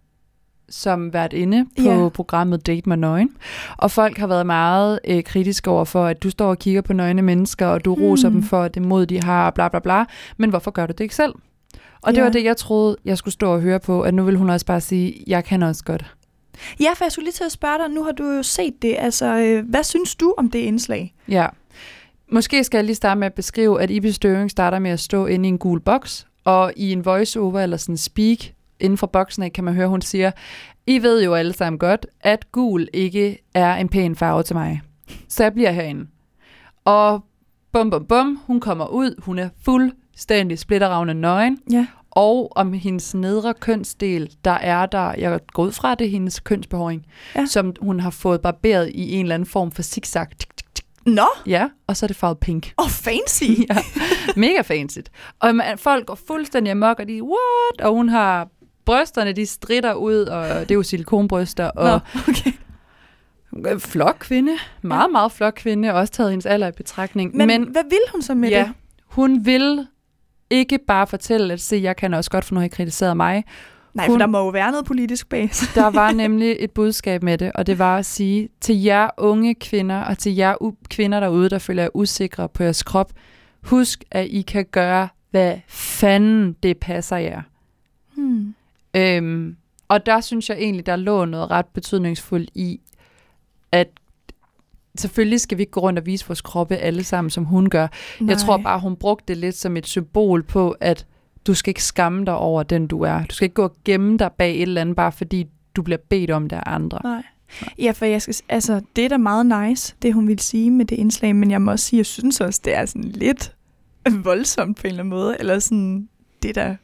som 0.68 1.12
vært 1.12 1.32
inde 1.32 1.64
på 1.76 1.82
Ja. 1.82 2.08
programmet 2.08 2.66
Date 2.66 2.88
med 2.88 2.96
Nøgen. 2.96 3.30
Og 3.78 3.90
folk 3.90 4.18
har 4.18 4.26
været 4.26 4.46
meget 4.46 5.00
øh, 5.08 5.22
kritiske 5.24 5.70
over 5.70 5.84
for, 5.84 6.06
at 6.06 6.22
du 6.22 6.30
står 6.30 6.48
og 6.50 6.58
kigger 6.58 6.80
på 6.80 6.92
nøgne 6.92 7.22
mennesker, 7.22 7.66
og 7.66 7.84
du 7.84 7.94
Hmm. 7.94 8.04
roser 8.04 8.28
dem 8.28 8.42
for 8.42 8.68
det 8.68 8.82
mod, 8.82 9.06
de 9.06 9.22
har, 9.22 9.50
bla 9.50 9.68
bla 9.68 9.78
bla. 9.80 10.04
Men 10.36 10.50
hvorfor 10.50 10.70
gør 10.70 10.86
du 10.86 10.92
det 10.92 11.00
ikke 11.00 11.14
selv? 11.14 11.34
Og 12.02 12.12
det 12.12 12.18
Ja. 12.18 12.22
var 12.24 12.30
det, 12.30 12.44
jeg 12.44 12.56
troede, 12.56 12.96
jeg 13.04 13.18
skulle 13.18 13.32
stå 13.32 13.52
og 13.54 13.60
høre 13.60 13.80
på, 13.80 14.02
at 14.02 14.14
nu 14.14 14.24
vil 14.24 14.36
hun 14.36 14.50
også 14.50 14.66
bare 14.66 14.80
sige, 14.80 15.24
jeg 15.26 15.44
kan 15.44 15.62
også 15.62 15.84
godt. 15.84 16.14
Ja, 16.80 16.92
for 16.94 17.04
jeg 17.04 17.12
skulle 17.12 17.24
lige 17.24 17.32
til 17.32 17.44
at 17.44 17.52
spørge 17.52 17.78
dig, 17.78 17.94
nu 17.94 18.04
har 18.04 18.12
du 18.12 18.24
jo 18.24 18.42
set 18.42 18.82
det. 18.82 18.96
Altså, 18.98 19.36
øh, 19.38 19.68
hvad 19.68 19.84
synes 19.84 20.14
du 20.14 20.34
om 20.38 20.50
det 20.50 20.58
indslag? 20.58 21.14
Ja. 21.28 21.46
Måske 22.32 22.64
skal 22.64 22.78
jeg 22.78 22.84
lige 22.84 22.96
starte 22.96 23.18
med 23.18 23.26
at 23.26 23.34
beskrive, 23.34 23.82
at 23.82 23.90
Ibis 23.90 24.14
Støving 24.14 24.50
starter 24.50 24.78
med 24.78 24.90
at 24.90 25.00
stå 25.00 25.26
inde 25.26 25.48
i 25.48 25.52
en 25.52 25.58
gul 25.58 25.80
boks, 25.80 26.26
og 26.44 26.72
i 26.76 26.92
en 26.92 27.04
voiceover 27.04 27.60
eller 27.60 27.76
sådan 27.76 27.96
speak 27.96 28.38
inden 28.80 28.98
for 28.98 29.06
boksen 29.06 29.42
af, 29.42 29.52
kan 29.52 29.64
man 29.64 29.74
høre, 29.74 29.88
hun 29.88 30.02
siger, 30.02 30.30
I 30.86 31.02
ved 31.02 31.24
jo 31.24 31.34
alle 31.34 31.52
sammen 31.52 31.78
godt, 31.78 32.06
at 32.20 32.52
gul 32.52 32.88
ikke 32.92 33.38
er 33.54 33.74
en 33.74 33.88
pæn 33.88 34.16
farve 34.16 34.42
til 34.42 34.56
mig. 34.56 34.80
Så 35.28 35.42
jeg 35.42 35.52
bliver 35.52 35.70
herinde. 35.70 36.06
Og 36.84 37.24
bum 37.72 37.90
bum 37.90 38.06
bum, 38.06 38.40
hun 38.46 38.60
kommer 38.60 38.86
ud, 38.86 39.14
hun 39.22 39.38
er 39.38 39.48
fuldstændig 39.64 40.58
splitteravne 40.58 41.14
nøgen, 41.14 41.58
Ja. 41.70 41.86
Og 42.14 42.52
om 42.56 42.72
hendes 42.72 43.14
nedre 43.14 43.54
kønsdel, 43.54 44.34
der 44.44 44.50
er 44.50 44.86
der, 44.86 45.14
jeg 45.18 45.40
går 45.52 45.62
ud 45.64 45.72
fra, 45.72 45.94
det 45.94 46.10
hendes 46.10 46.40
kønsbehåring, 46.40 47.06
Ja. 47.36 47.46
som 47.46 47.72
hun 47.80 48.00
har 48.00 48.10
fået 48.10 48.40
barberet 48.40 48.90
i 48.94 49.12
en 49.12 49.24
eller 49.24 49.34
anden 49.34 49.46
form 49.48 49.70
for 49.72 49.82
zigzag. 49.82 50.26
Nå, 51.06 51.26
Ja, 51.46 51.68
og 51.86 51.96
så 51.96 52.06
er 52.06 52.08
det 52.08 52.16
farvet 52.16 52.38
pink. 52.38 52.72
oh, 52.76 52.88
fancy. 52.88 53.44
ja, 53.70 53.76
mega 54.36 54.60
fancy. 54.60 54.98
Og 55.40 55.54
man, 55.54 55.78
folk 55.78 56.06
går 56.06 56.18
fuldstændig 56.26 56.70
amok, 56.70 56.98
og 57.00 57.08
de, 57.08 57.22
what? 57.22 57.80
Og 57.80 57.92
hun 57.94 58.08
har 58.08 58.48
brysterne, 58.84 59.32
de 59.32 59.46
stritter 59.46 59.94
ud, 59.94 60.16
og 60.16 60.48
det 60.60 60.70
er 60.70 60.74
jo 60.74 60.82
silikonbryster, 60.82 61.64
og 61.70 62.00
Nå, 62.14 62.22
okay. 62.28 62.52
flot 63.78 64.18
kvinde, 64.18 64.52
meget, 64.82 65.12
meget 65.12 65.32
flot 65.32 65.54
kvinde, 65.54 65.94
også 65.94 66.12
taget 66.12 66.30
hendes 66.30 66.46
alder 66.46 66.68
i 66.68 66.72
betragtning. 66.72 67.36
Men, 67.36 67.46
Men 67.46 67.62
hvad 67.62 67.82
vil 67.90 67.98
hun 68.12 68.22
så 68.22 68.34
med 68.34 68.48
ja, 68.48 68.58
det? 68.58 68.72
hun 69.06 69.46
vil 69.46 69.86
ikke 70.50 70.78
bare 70.86 71.06
fortælle, 71.06 71.52
at 71.52 71.60
se, 71.60 71.76
jeg 71.82 71.96
kan 71.96 72.14
også 72.14 72.30
godt, 72.30 72.44
for 72.44 72.54
nu 72.54 72.60
har 72.60 72.64
I 72.64 72.68
kritiseret 72.68 73.16
mig. 73.16 73.44
Nej, 73.94 74.06
hun- 74.06 74.14
for 74.14 74.18
der 74.18 74.26
må 74.26 74.38
jo 74.38 74.48
være 74.48 74.70
noget 74.70 74.86
politisk 74.86 75.28
bag. 75.28 75.50
Der 75.74 75.90
var 75.90 76.12
nemlig 76.12 76.56
et 76.60 76.70
budskab 76.70 77.22
med 77.22 77.38
det, 77.38 77.52
og 77.54 77.66
det 77.66 77.78
var 77.78 77.96
at 77.98 78.06
sige 78.06 78.48
til 78.60 78.82
jer 78.82 79.08
unge 79.18 79.54
kvinder, 79.54 80.00
og 80.00 80.18
til 80.18 80.34
jer 80.34 80.54
u- 80.62 80.84
kvinder 80.90 81.20
derude, 81.20 81.50
der 81.50 81.58
føler 81.58 81.82
jer 81.82 81.88
usikre 81.94 82.48
på 82.48 82.62
jeres 82.62 82.82
krop, 82.82 83.12
husk, 83.62 84.04
at 84.10 84.26
I 84.26 84.42
kan 84.42 84.64
gøre, 84.70 85.08
hvad 85.30 85.56
fanden 85.68 86.52
det 86.62 86.78
passer 86.78 87.16
jer. 87.16 87.42
Hmm. 88.14 88.54
Øhm, 88.96 89.56
og 89.88 90.06
der 90.06 90.20
synes 90.20 90.48
jeg 90.50 90.56
egentlig, 90.58 90.86
der 90.86 90.96
lå 90.96 91.24
noget 91.24 91.50
ret 91.50 91.66
betydningsfuldt 91.66 92.50
i, 92.54 92.80
at 93.72 93.88
selvfølgelig 94.98 95.40
skal 95.40 95.58
vi 95.58 95.62
ikke 95.62 95.70
gå 95.72 95.80
rundt 95.80 95.98
og 95.98 96.06
vise 96.06 96.26
vores 96.28 96.40
kroppe 96.40 96.76
alle 96.76 97.04
sammen, 97.04 97.30
som 97.30 97.44
hun 97.44 97.68
gør. 97.70 97.86
Nej. 98.20 98.30
Jeg 98.30 98.38
tror 98.38 98.56
bare, 98.56 98.80
hun 98.80 98.96
brugte 98.96 99.24
det 99.28 99.36
lidt 99.36 99.54
som 99.56 99.76
et 99.76 99.86
symbol 99.86 100.42
på, 100.42 100.70
at 100.80 101.06
Du 101.46 101.54
skal 101.54 101.70
ikke 101.70 101.84
skamme 101.84 102.24
dig 102.26 102.36
over 102.36 102.62
den, 102.62 102.86
du 102.86 103.02
er. 103.02 103.24
Du 103.24 103.34
skal 103.34 103.44
ikke 103.44 103.54
gå 103.54 103.62
og 103.62 103.76
gemme 103.84 104.18
dig 104.18 104.30
bag 104.38 104.54
et 104.56 104.62
eller 104.62 104.80
andet, 104.80 104.96
bare 104.96 105.12
fordi 105.12 105.46
du 105.76 105.82
bliver 105.82 105.98
bedt 106.08 106.30
om 106.30 106.48
det 106.48 106.56
af 106.56 106.62
andre. 106.66 106.98
Nej. 107.04 107.22
Ja, 107.78 107.90
for 107.90 108.04
jeg 108.04 108.22
skal, 108.22 108.34
altså, 108.48 108.80
det 108.96 109.04
er 109.04 109.08
da 109.08 109.16
meget 109.16 109.46
nice, 109.68 109.94
det 110.02 110.14
hun 110.14 110.28
vil 110.28 110.38
sige 110.38 110.70
med 110.70 110.84
det 110.84 110.96
indslag, 110.96 111.36
men 111.36 111.50
jeg 111.50 111.62
må 111.62 111.70
også 111.70 111.84
sige, 111.84 111.98
jeg 111.98 112.06
synes 112.06 112.40
også, 112.40 112.60
det 112.64 112.76
er 112.76 112.86
sådan 112.86 113.02
lidt 113.02 113.54
voldsomt 114.24 114.76
på 114.76 114.82
en 114.84 114.88
eller 114.90 115.00
anden 115.02 115.10
måde, 115.10 115.36
eller 115.38 115.58
sådan, 115.58 116.08
det 116.42 116.48
er 116.56 116.62
da 116.64 116.76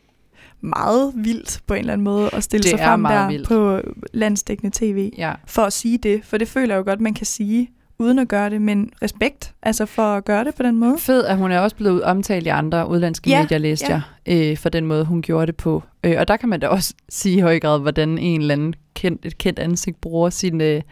meget 0.61 1.13
vildt 1.17 1.61
på 1.67 1.75
en 1.75 1.81
eller 1.81 1.93
anden 1.93 2.05
måde 2.05 2.31
at 2.33 2.45
stille 2.45 2.63
Det 2.63 2.71
sig 2.71 2.79
frem 2.79 3.03
der 3.03 3.29
vildt. 3.29 3.49
på 3.49 3.81
landsdækkende 4.13 4.71
tv 4.79 5.13
Ja. 5.19 5.33
for 5.47 5.63
at 5.63 5.73
sige 5.73 5.99
det, 5.99 6.25
for 6.25 6.39
det 6.39 6.49
føler 6.49 6.75
jeg 6.75 6.79
jo 6.79 6.85
godt, 6.85 7.01
man 7.01 7.15
kan 7.15 7.27
sige 7.27 7.71
uden 8.01 8.19
at 8.19 8.29
gøre 8.29 8.51
det, 8.51 8.63
men 8.63 8.91
respekt, 9.03 9.53
altså 9.63 9.87
for 9.87 10.03
at 10.03 10.25
gøre 10.25 10.45
det 10.45 10.55
på 10.55 10.63
den 10.63 10.77
måde. 10.77 10.99
Fed, 10.99 11.25
at 11.25 11.37
hun 11.37 11.53
er 11.53 11.59
også 11.61 11.77
blevet 11.77 12.03
omtalt 12.03 12.47
i 12.47 12.49
andre 12.49 12.89
udlandske 12.89 13.31
Ja, 13.31 13.43
medier, 13.43 13.59
læste 13.59 13.87
ja. 13.93 14.01
jeg, 14.27 14.51
øh, 14.51 14.57
for 14.57 14.69
den 14.69 14.87
måde, 14.87 15.05
hun 15.05 15.23
gjorde 15.23 15.47
det 15.47 15.57
på. 15.57 15.83
Øh, 16.05 16.15
og 16.19 16.29
der 16.29 16.37
kan 16.37 16.49
man 16.49 16.61
da 16.61 16.69
også 16.69 16.95
sige 17.09 17.37
i 17.37 17.41
høj 17.41 17.61
grad, 17.61 17.81
hvordan 17.81 18.19
en 18.19 18.41
eller 18.41 18.55
anden 18.55 18.75
kendt, 18.95 19.27
et 19.27 19.39
kendt 19.39 19.59
ansigt 19.59 20.01
bruger 20.01 20.31
sin, 20.31 20.61
øh, 20.61 20.83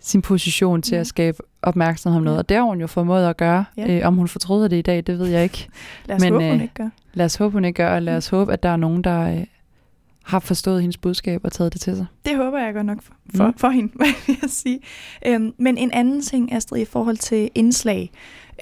sin 0.00 0.22
position 0.22 0.82
til 0.82 0.94
Ja. 0.94 1.00
at 1.00 1.06
skabe 1.06 1.38
opmærksomhed 1.62 2.16
om 2.18 2.24
noget. 2.24 2.36
Ja. 2.36 2.38
Og 2.38 2.48
det 2.48 2.56
har 2.56 2.64
hun 2.64 2.80
jo 2.80 2.86
formået 2.86 3.26
at 3.28 3.36
gøre. 3.36 3.64
Ja. 3.76 3.96
Øh, 3.98 4.06
om 4.06 4.14
hun 4.16 4.28
fortryder 4.28 4.68
det 4.68 4.76
i 4.76 4.82
dag, 4.82 5.02
det 5.06 5.18
ved 5.18 5.26
jeg 5.26 5.42
ikke. 5.42 5.68
Lad 6.06 6.16
os 6.16 6.22
Men, 6.22 6.32
håbe, 6.32 6.44
hun 6.44 6.56
øh, 6.56 6.62
ikke 6.62 6.74
gør. 6.74 6.88
Lad 7.14 7.24
os 7.26 7.36
håbe, 7.36 7.52
hun 7.52 7.64
ikke 7.64 7.76
gør, 7.76 7.94
og 7.94 8.02
lad 8.02 8.16
os 8.16 8.28
håbe, 8.28 8.52
at 8.52 8.62
der 8.62 8.68
er 8.68 8.76
nogen, 8.76 9.04
der 9.04 9.32
øh, 9.36 9.44
har 10.24 10.38
forstået 10.38 10.80
hendes 10.80 10.96
budskab 10.96 11.40
og 11.44 11.52
taget 11.52 11.72
det 11.72 11.80
til 11.80 11.96
sig. 11.96 12.06
Det 12.24 12.36
håber 12.36 12.58
jeg 12.58 12.74
godt 12.74 12.86
nok 12.86 13.02
for, 13.02 13.12
for, 13.36 13.46
Mm. 13.46 13.54
for 13.58 13.68
hende, 13.68 13.92
vil 13.98 14.38
jeg 14.42 14.50
sige. 14.50 14.80
Øhm, 15.26 15.52
men 15.58 15.78
en 15.78 15.90
anden 15.90 16.22
ting, 16.22 16.52
Astrid, 16.52 16.82
i 16.82 16.84
forhold 16.84 17.16
til 17.16 17.50
indslag, 17.54 18.10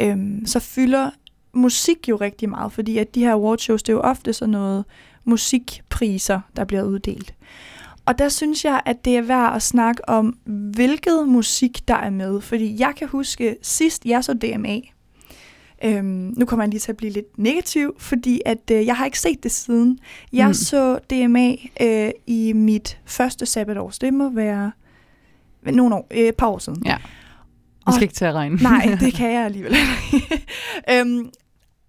øhm, 0.00 0.46
så 0.46 0.60
fylder 0.60 1.10
musik 1.52 2.08
jo 2.08 2.16
rigtig 2.16 2.48
meget, 2.48 2.72
fordi 2.72 2.98
at 2.98 3.14
de 3.14 3.20
her 3.20 3.32
awardshows, 3.32 3.82
det 3.82 3.92
er 3.92 3.96
jo 3.96 4.00
ofte 4.00 4.32
sådan 4.32 4.52
noget 4.52 4.84
musikpriser, 5.24 6.40
der 6.56 6.64
bliver 6.64 6.82
uddelt. 6.82 7.34
Og 8.06 8.18
der 8.18 8.28
synes 8.28 8.64
jeg, 8.64 8.80
at 8.86 9.04
det 9.04 9.16
er 9.16 9.22
værd 9.22 9.54
at 9.56 9.62
snakke 9.62 10.08
om, 10.08 10.26
hvilket 10.74 11.28
musik 11.28 11.88
der 11.88 11.94
er 11.94 12.10
med. 12.10 12.40
Fordi 12.40 12.76
jeg 12.80 12.92
kan 12.96 13.08
huske, 13.08 13.56
sidst 13.62 14.04
jeg 14.06 14.24
så 14.24 14.32
DMA, 14.34 14.78
øhm, 15.84 16.34
nu 16.36 16.46
kommer 16.46 16.64
jeg 16.64 16.70
lige 16.70 16.80
til 16.80 16.92
at 16.92 16.96
blive 16.96 17.12
lidt 17.12 17.38
negativ, 17.38 17.94
fordi 17.98 18.40
at 18.46 18.70
øh, 18.72 18.86
jeg 18.86 18.96
har 18.96 19.04
ikke 19.04 19.20
set 19.20 19.42
det 19.42 19.50
siden. 19.52 19.98
Jeg 20.32 20.46
Mm. 20.46 20.54
så 20.54 20.98
DMA 21.10 21.52
øh, 21.80 22.10
i 22.26 22.52
mit 22.52 22.98
første 23.04 23.46
sabbatår, 23.46 23.90
så 23.90 23.98
det 24.00 24.14
må 24.14 24.30
være 24.30 24.72
nogle 25.72 25.94
år, 25.94 26.06
øh, 26.10 26.18
et 26.18 26.36
par 26.36 26.46
år 26.46 26.58
siden. 26.58 26.82
Ja. 26.86 26.96
Og- 27.86 27.92
skal 27.92 28.02
ikke 28.02 28.14
til 28.14 28.24
at 28.24 28.34
regne. 28.34 28.56
Nej, 28.56 28.96
det 29.00 29.14
kan 29.14 29.32
jeg 29.32 29.44
alligevel 29.44 29.74
øhm, 30.92 31.30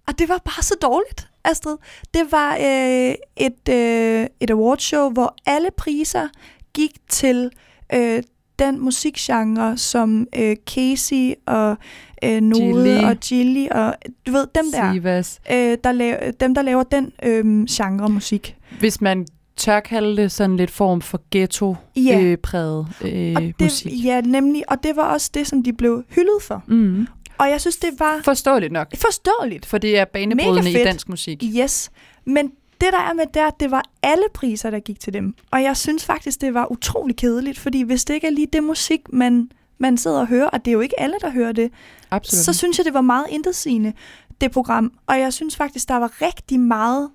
og 0.08 0.20
det 0.20 0.30
var 0.30 0.38
bare 0.46 0.64
så 0.64 0.76
dårligt, 0.82 1.28
Astrid. 1.44 1.78
Det 2.14 2.22
var 2.32 2.56
øh, 2.56 3.16
et, 3.38 3.70
øh, 3.70 4.28
et 4.40 4.50
awardshow, 4.52 5.10
hvor 5.10 5.36
alle 5.46 5.70
priser 5.78 6.28
gik 6.74 6.92
til 7.10 7.50
øh, 7.94 8.24
den 8.60 8.80
musikgenre, 8.80 9.78
som 9.78 10.28
øh, 10.38 10.56
Casey 10.66 11.34
og 11.46 11.78
øh, 12.24 12.42
Node 12.42 12.62
Gilly. 12.84 13.04
og 13.04 13.18
Gilly 13.18 13.68
og 13.72 13.96
du 14.28 14.32
ved, 14.32 14.48
dem 14.56 14.66
der, 14.74 14.94
Sivas. 14.94 15.40
øh, 15.52 15.78
der 15.84 15.92
laver, 15.92 16.32
dem 16.32 16.56
der 16.56 16.62
laver 16.62 16.84
den 16.84 17.12
øh, 17.24 17.66
genre 17.66 18.10
musik. 18.10 18.56
Hvis 18.80 19.02
man 19.02 19.26
tør 19.58 19.80
kalde 19.80 20.22
det 20.22 20.32
sådan 20.32 20.58
lidt 20.58 20.72
form 20.72 21.02
for 21.02 21.22
ghetto-præget 21.32 22.88
øh, 23.02 23.34
og 23.36 23.44
øh, 23.44 23.48
det, 23.48 23.56
musik. 23.62 24.06
Ja, 24.06 24.22
nemlig. 24.22 24.64
Og 24.72 24.84
det 24.84 24.96
var 24.96 25.04
også 25.14 25.32
det, 25.34 25.48
som 25.48 25.64
de 25.64 25.74
blev 25.74 26.04
hyldet 26.10 26.42
for. 26.42 26.64
Mm. 26.68 27.08
Og 27.38 27.50
jeg 27.50 27.62
synes, 27.62 27.78
det 27.78 27.90
var 28.00 28.22
Forståeligt 28.26 28.72
nok, 28.74 28.88
forståeligt. 28.98 29.66
for 29.66 29.78
det 29.78 30.00
er 30.00 30.06
banebrydende 30.06 30.72
i 30.72 30.74
dansk 30.74 31.10
musik. 31.10 31.44
Yes, 31.60 31.92
men 32.26 32.52
det 32.82 32.90
der 32.92 33.00
er 33.00 33.14
med 33.14 33.26
der, 33.34 33.50
det 33.50 33.72
var 33.72 33.84
alle 34.04 34.24
priser, 34.34 34.70
der 34.70 34.80
gik 34.80 35.00
til 35.00 35.14
dem. 35.14 35.36
Og 35.52 35.64
jeg 35.64 35.78
synes 35.78 36.06
faktisk, 36.06 36.42
det 36.42 36.54
var 36.54 36.72
utrolig 36.72 37.16
kedeligt, 37.16 37.60
fordi 37.60 37.82
hvis 37.82 38.06
det 38.06 38.14
ikke 38.14 38.28
er 38.28 38.32
lige 38.32 38.48
det 38.54 38.64
musik, 38.64 39.02
man, 39.14 39.52
man 39.78 39.98
sidder 39.98 40.20
og 40.20 40.28
hører, 40.28 40.48
og 40.48 40.66
det 40.66 40.72
er 40.72 40.74
jo 40.74 40.80
ikke 40.80 41.00
alle, 41.00 41.16
der 41.22 41.30
hører 41.30 41.52
det, 41.52 41.72
Absolut. 42.12 42.46
så 42.46 42.54
synes 42.54 42.78
jeg, 42.78 42.86
det 42.86 42.94
var 42.94 43.02
meget 43.02 43.26
intetsigende, 43.30 43.94
det 44.42 44.52
program. 44.52 44.94
Og 45.08 45.20
jeg 45.20 45.34
synes 45.34 45.56
faktisk, 45.56 45.88
der 45.88 45.96
var 45.96 46.22
rigtig 46.22 46.60
meget 46.60 47.10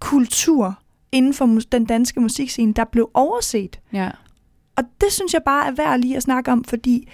kultur 0.00 0.78
inden 1.12 1.34
for 1.34 1.58
den 1.72 1.84
danske 1.84 2.20
musikscene, 2.20 2.72
der 2.72 2.84
blev 2.84 3.10
overset. 3.14 3.80
ja. 3.92 4.10
Og 4.76 4.84
det 5.00 5.12
synes 5.12 5.34
jeg 5.34 5.42
bare 5.44 5.66
er 5.66 5.70
værd 5.70 6.00
lige 6.00 6.16
at 6.16 6.22
snakke 6.22 6.52
om, 6.52 6.64
fordi 6.64 7.08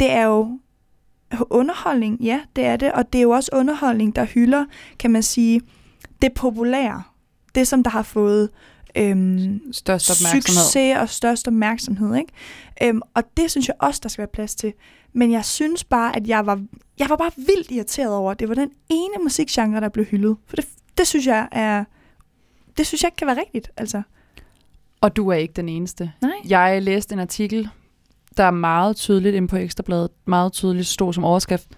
det 0.00 0.10
er 0.10 0.24
jo 0.24 0.58
underholdning, 1.40 2.20
ja, 2.20 2.40
det 2.56 2.64
er 2.64 2.76
det, 2.76 2.92
og 2.92 3.12
det 3.12 3.18
er 3.18 3.22
jo 3.22 3.30
også 3.30 3.50
underholdning, 3.52 4.16
der 4.16 4.24
hylder, 4.24 4.64
kan 4.98 5.10
man 5.10 5.22
sige, 5.22 5.60
det 6.24 6.32
populære. 6.34 7.02
Det, 7.54 7.68
som 7.68 7.82
der 7.82 7.90
har 7.90 8.02
fået 8.02 8.50
øhm, 8.96 9.72
Størst 9.72 10.10
opmærksomhed. 10.10 10.42
succes 10.42 10.96
og 10.98 11.08
størst 11.08 11.48
opmærksomhed. 11.48 12.16
Ikke? 12.16 12.32
Øhm, 12.82 13.00
og 13.14 13.22
det 13.36 13.50
synes 13.50 13.68
jeg 13.68 13.76
også, 13.78 14.00
der 14.02 14.08
skal 14.08 14.22
være 14.22 14.30
plads 14.32 14.54
til. 14.54 14.72
Men 15.12 15.32
jeg 15.32 15.44
synes 15.44 15.84
bare, 15.84 16.16
at 16.16 16.28
jeg 16.28 16.46
var, 16.46 16.64
jeg 16.98 17.08
var 17.10 17.16
bare 17.16 17.30
vildt 17.36 17.70
irriteret 17.70 18.14
over, 18.14 18.30
at 18.30 18.40
det 18.40 18.48
var 18.48 18.54
den 18.54 18.70
ene 18.90 19.14
musikgenre, 19.22 19.80
der 19.80 19.88
blev 19.88 20.04
hyldet. 20.04 20.36
For 20.46 20.56
det, 20.56 20.66
det 20.98 21.06
synes 21.06 21.26
jeg 21.26 21.48
er... 21.52 21.84
Det 22.76 22.86
synes 22.86 23.02
jeg 23.02 23.08
ikke 23.08 23.16
kan 23.16 23.26
være 23.26 23.38
rigtigt, 23.38 23.70
altså. 23.76 24.02
Og 25.00 25.16
du 25.16 25.28
er 25.28 25.34
ikke 25.34 25.52
den 25.54 25.68
eneste. 25.68 26.12
Nej. 26.22 26.32
Jeg 26.48 26.82
læste 26.82 27.12
en 27.12 27.18
artikel, 27.18 27.68
der 28.36 28.44
er 28.44 28.50
meget 28.50 28.96
tydeligt 28.96 29.34
inde 29.34 29.48
på 29.48 29.56
Ekstrabladet, 29.56 30.10
meget 30.24 30.52
tydeligt 30.52 30.86
stod 30.86 31.12
som 31.12 31.24
overskrift, 31.24 31.68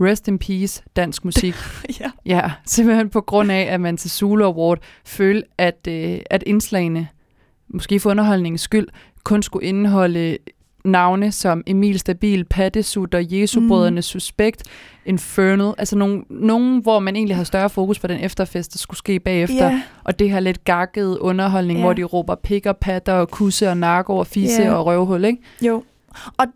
Rest 0.00 0.28
in 0.28 0.38
Peace, 0.38 0.82
dansk 0.96 1.24
musik. 1.28 1.54
ja. 2.00 2.10
ja, 2.26 2.50
simpelthen 2.66 3.08
på 3.10 3.20
grund 3.20 3.52
af, 3.52 3.66
at 3.70 3.80
man 3.80 3.96
til 3.96 4.10
Zulu 4.10 4.44
Award 4.44 4.78
følte, 5.04 5.48
at, 5.58 5.86
øh, 5.88 6.18
at 6.30 6.42
indslagene, 6.46 7.08
måske 7.68 8.00
for 8.00 8.10
underholdningens 8.10 8.60
skyld, 8.60 8.88
kun 9.24 9.42
skulle 9.42 9.66
indeholde 9.66 10.38
navne 10.84 11.32
som 11.32 11.62
Emil 11.66 11.98
Stabil, 11.98 12.44
Pattesut 12.44 13.14
og 13.14 13.32
Jesu-brødrene 13.32 13.96
Mm. 13.98 14.02
Suspekt, 14.02 14.62
Infernal, 15.06 15.74
altså 15.78 15.96
nogen, 15.96 16.24
nogen, 16.30 16.82
hvor 16.82 16.98
man 16.98 17.16
egentlig 17.16 17.36
har 17.36 17.44
større 17.44 17.70
fokus 17.70 17.98
på 17.98 18.06
den 18.06 18.20
efterfest, 18.20 18.72
der 18.72 18.78
skulle 18.78 18.98
ske 18.98 19.20
bagefter, 19.20 19.66
Ja, 19.70 19.82
og 20.04 20.18
det 20.18 20.30
her 20.30 20.40
lidt 20.40 20.64
gakkede 20.64 21.20
underholdning, 21.22 21.78
Ja. 21.78 21.84
hvor 21.84 21.92
de 21.92 22.02
råber 22.02 22.34
pik 22.34 22.66
og 22.66 22.76
patter 22.76 23.12
og 23.12 23.30
kusse 23.30 23.68
og 23.68 23.76
narko 23.76 24.16
og 24.16 24.26
fisse 24.26 24.62
Ja. 24.62 24.72
og 24.74 24.86
røvhul, 24.86 25.24
ikke? 25.24 25.42
jo. 25.62 25.82
Og 26.38 26.46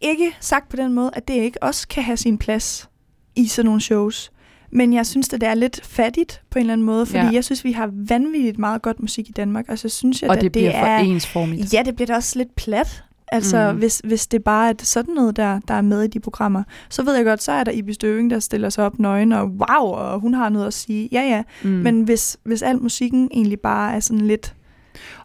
ikke 0.00 0.36
sagt 0.40 0.68
på 0.68 0.76
den 0.76 0.92
måde, 0.92 1.10
at 1.12 1.28
det 1.28 1.34
ikke 1.34 1.62
også 1.62 1.88
kan 1.88 2.02
have 2.02 2.16
sin 2.16 2.38
plads 2.38 2.88
i 3.36 3.46
sådan 3.46 3.66
nogle 3.66 3.80
shows. 3.80 4.30
Men 4.72 4.92
jeg 4.92 5.06
synes, 5.06 5.32
at 5.32 5.40
det 5.40 5.48
er 5.48 5.54
lidt 5.54 5.80
fattigt 5.86 6.42
på 6.50 6.58
en 6.58 6.60
eller 6.60 6.72
anden 6.72 6.86
måde, 6.86 7.06
fordi 7.06 7.18
Ja. 7.24 7.30
jeg 7.32 7.44
synes, 7.44 7.64
vi 7.64 7.72
har 7.72 7.90
vanvittigt 7.92 8.58
meget 8.58 8.82
godt 8.82 9.00
musik 9.00 9.28
i 9.28 9.32
Danmark, 9.32 9.64
og 9.68 9.78
så 9.78 9.88
synes 9.88 10.22
jeg, 10.22 10.30
Og 10.30 10.36
at 10.36 10.42
det 10.42 10.52
bliver 10.52 10.70
for 10.70 10.86
er... 10.86 10.98
ensformigt. 10.98 11.74
Ja, 11.74 11.82
det 11.84 11.94
bliver 11.96 12.06
da 12.06 12.14
også 12.14 12.38
lidt 12.38 12.56
plat. 12.56 13.04
Altså, 13.28 13.72
Mm. 13.72 13.78
hvis, 13.78 14.00
hvis 14.04 14.26
det 14.26 14.44
bare 14.44 14.70
er 14.70 14.74
sådan 14.82 15.14
noget, 15.14 15.36
der, 15.36 15.60
der 15.68 15.74
er 15.74 15.80
med 15.82 16.02
i 16.02 16.06
de 16.06 16.20
programmer, 16.20 16.62
så 16.88 17.02
ved 17.02 17.14
jeg 17.16 17.24
godt, 17.24 17.42
så 17.42 17.52
er 17.52 17.64
der 17.64 17.72
Ibi 17.72 17.92
Støving, 17.92 18.30
der 18.30 18.38
stiller 18.38 18.68
sig 18.70 18.84
op 18.84 18.98
nøgen, 18.98 19.32
og 19.32 19.46
wow, 19.46 19.86
og 19.92 20.20
hun 20.20 20.34
har 20.34 20.48
noget 20.48 20.66
at 20.66 20.74
sige. 20.74 21.08
Ja, 21.12 21.20
ja. 21.22 21.42
Mm. 21.62 21.70
Men 21.70 22.02
hvis, 22.02 22.36
hvis 22.44 22.62
al 22.62 22.82
musikken 22.82 23.28
egentlig 23.32 23.60
bare 23.60 23.94
er 23.94 24.00
sådan 24.00 24.26
lidt... 24.26 24.54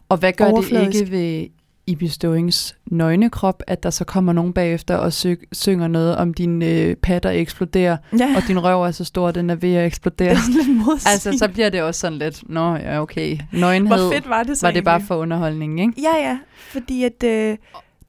Og 0.08 0.16
hvad 0.16 0.32
gør 0.32 0.50
det 0.50 0.94
ikke 0.94 1.10
ved 1.10 1.46
Ibi 1.90 2.08
Støvings 2.08 2.76
nøgne 2.86 3.30
krop, 3.30 3.62
at 3.66 3.82
der 3.82 3.90
så 3.90 4.04
kommer 4.04 4.32
nogen 4.32 4.52
bagefter 4.52 4.96
og 4.96 5.12
sy- 5.12 5.26
synger 5.52 5.88
noget 5.88 6.16
om 6.16 6.34
din 6.34 6.62
øh, 6.62 6.96
patter 6.96 7.30
eksploderer, 7.30 7.96
Ja, 8.18 8.34
og 8.36 8.42
din 8.48 8.64
røv 8.64 8.82
er 8.82 8.90
så 8.90 9.04
stor, 9.04 9.28
at 9.28 9.34
den 9.34 9.50
er 9.50 9.54
ved 9.54 9.74
at 9.74 9.80
det 9.80 9.86
eksplodere. 9.86 10.28
er 10.30 10.34
sådan 10.36 10.54
lidt 10.54 10.68
modsigende. 10.76 11.10
altså, 11.10 11.38
så 11.38 11.48
bliver 11.48 11.68
det 11.70 11.82
også 11.82 12.00
sådan 12.00 12.18
lidt, 12.18 12.48
nå 12.50 12.74
ja, 12.74 13.00
okay, 13.02 13.38
nøgenhed, 13.52 13.98
Hvor 13.98 14.12
fedt 14.12 14.28
var 14.28 14.42
det 14.42 14.58
så 14.58 14.66
var 14.66 14.72
det 14.72 14.84
bare 14.84 14.94
egentlig? 14.94 15.08
for 15.08 15.16
underholdning, 15.16 15.80
ikke? 15.80 15.92
Ja, 16.02 16.28
ja. 16.28 16.38
Fordi 16.70 17.04
at, 17.04 17.22
øh, 17.24 17.56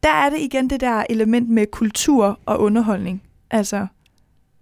der 0.04 0.10
er 0.10 0.30
det 0.30 0.40
igen 0.40 0.70
det 0.70 0.82
der 0.82 1.04
element 1.10 1.50
med 1.50 1.66
kultur 1.72 2.40
og 2.46 2.62
underholdning. 2.62 3.22
Altså, 3.52 3.88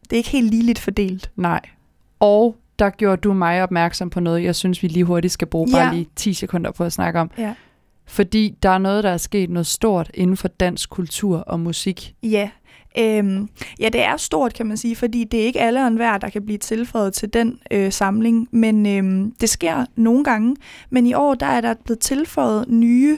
det 0.04 0.14
er 0.14 0.18
ikke 0.18 0.30
helt 0.30 0.50
ligeligt 0.52 0.80
fordelt. 0.80 1.32
Nej. 1.36 1.60
Og 2.20 2.56
der 2.80 2.90
gjorde 2.90 3.22
du 3.22 3.34
mig 3.34 3.64
opmærksom 3.64 4.10
på 4.10 4.20
noget, 4.20 4.44
jeg 4.44 4.56
synes, 4.56 4.84
vi 4.84 4.88
lige 4.88 5.04
hurtigt 5.06 5.34
skal 5.34 5.48
bruge 5.48 5.68
bare 5.72 5.86
Ja. 5.88 5.94
lige 5.94 6.08
10 6.16 6.34
sekunder 6.34 6.72
på 6.72 6.84
at 6.84 6.94
snakke 6.94 7.20
om. 7.20 7.32
Ja. 7.38 7.54
Fordi 8.10 8.56
der 8.64 8.70
er 8.70 8.78
noget, 8.78 9.04
der 9.04 9.10
er 9.10 9.18
sket 9.18 9.50
noget 9.50 9.68
stort 9.68 10.12
inden 10.14 10.38
for 10.38 10.48
dansk 10.48 10.90
kultur 10.90 11.38
og 11.38 11.60
musik. 11.60 12.16
Ja. 12.24 12.50
Øhm, 13.00 13.50
ja, 13.80 13.90
det 13.90 14.02
er 14.02 14.18
stort, 14.18 14.54
kan 14.54 14.66
man 14.66 14.78
sige, 14.78 14.96
fordi 14.96 15.24
det 15.24 15.42
er 15.42 15.46
ikke 15.46 15.60
alle 15.60 15.82
og 15.82 15.88
enhver, 15.88 16.18
der 16.18 16.30
kan 16.30 16.46
blive 16.46 16.58
tilføjet 16.58 17.14
til 17.14 17.34
den 17.34 17.60
øh, 17.72 17.92
samling, 17.92 18.48
men 18.52 18.86
øhm, 18.86 19.32
det 19.32 19.50
sker 19.50 19.86
nogle 19.96 20.24
gange. 20.24 20.56
Men 20.90 21.06
i 21.06 21.14
år, 21.14 21.34
der 21.34 21.46
er 21.46 21.62
der 21.62 21.74
blevet 21.86 22.00
tilføjet 22.00 22.66
nye, 22.68 23.18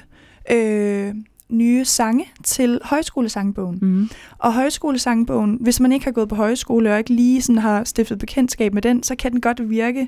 øh, 0.51 1.13
nye 1.49 1.85
sange 1.85 2.25
til 2.43 2.79
højskolesangbogen. 2.83 3.79
Mm. 3.81 4.09
Og 4.37 4.53
højskolesangbogen, 4.53 5.57
hvis 5.61 5.79
man 5.79 5.91
ikke 5.91 6.05
har 6.05 6.11
gået 6.11 6.29
på 6.29 6.35
højskole 6.35 6.91
og 6.91 6.97
ikke 6.97 7.13
lige 7.13 7.41
sådan 7.41 7.61
har 7.61 7.83
stiftet 7.83 8.19
bekendtskab 8.19 8.73
med 8.73 8.81
den, 8.81 9.03
så 9.03 9.15
kan 9.15 9.31
den 9.31 9.41
godt 9.41 9.69
virke 9.69 10.07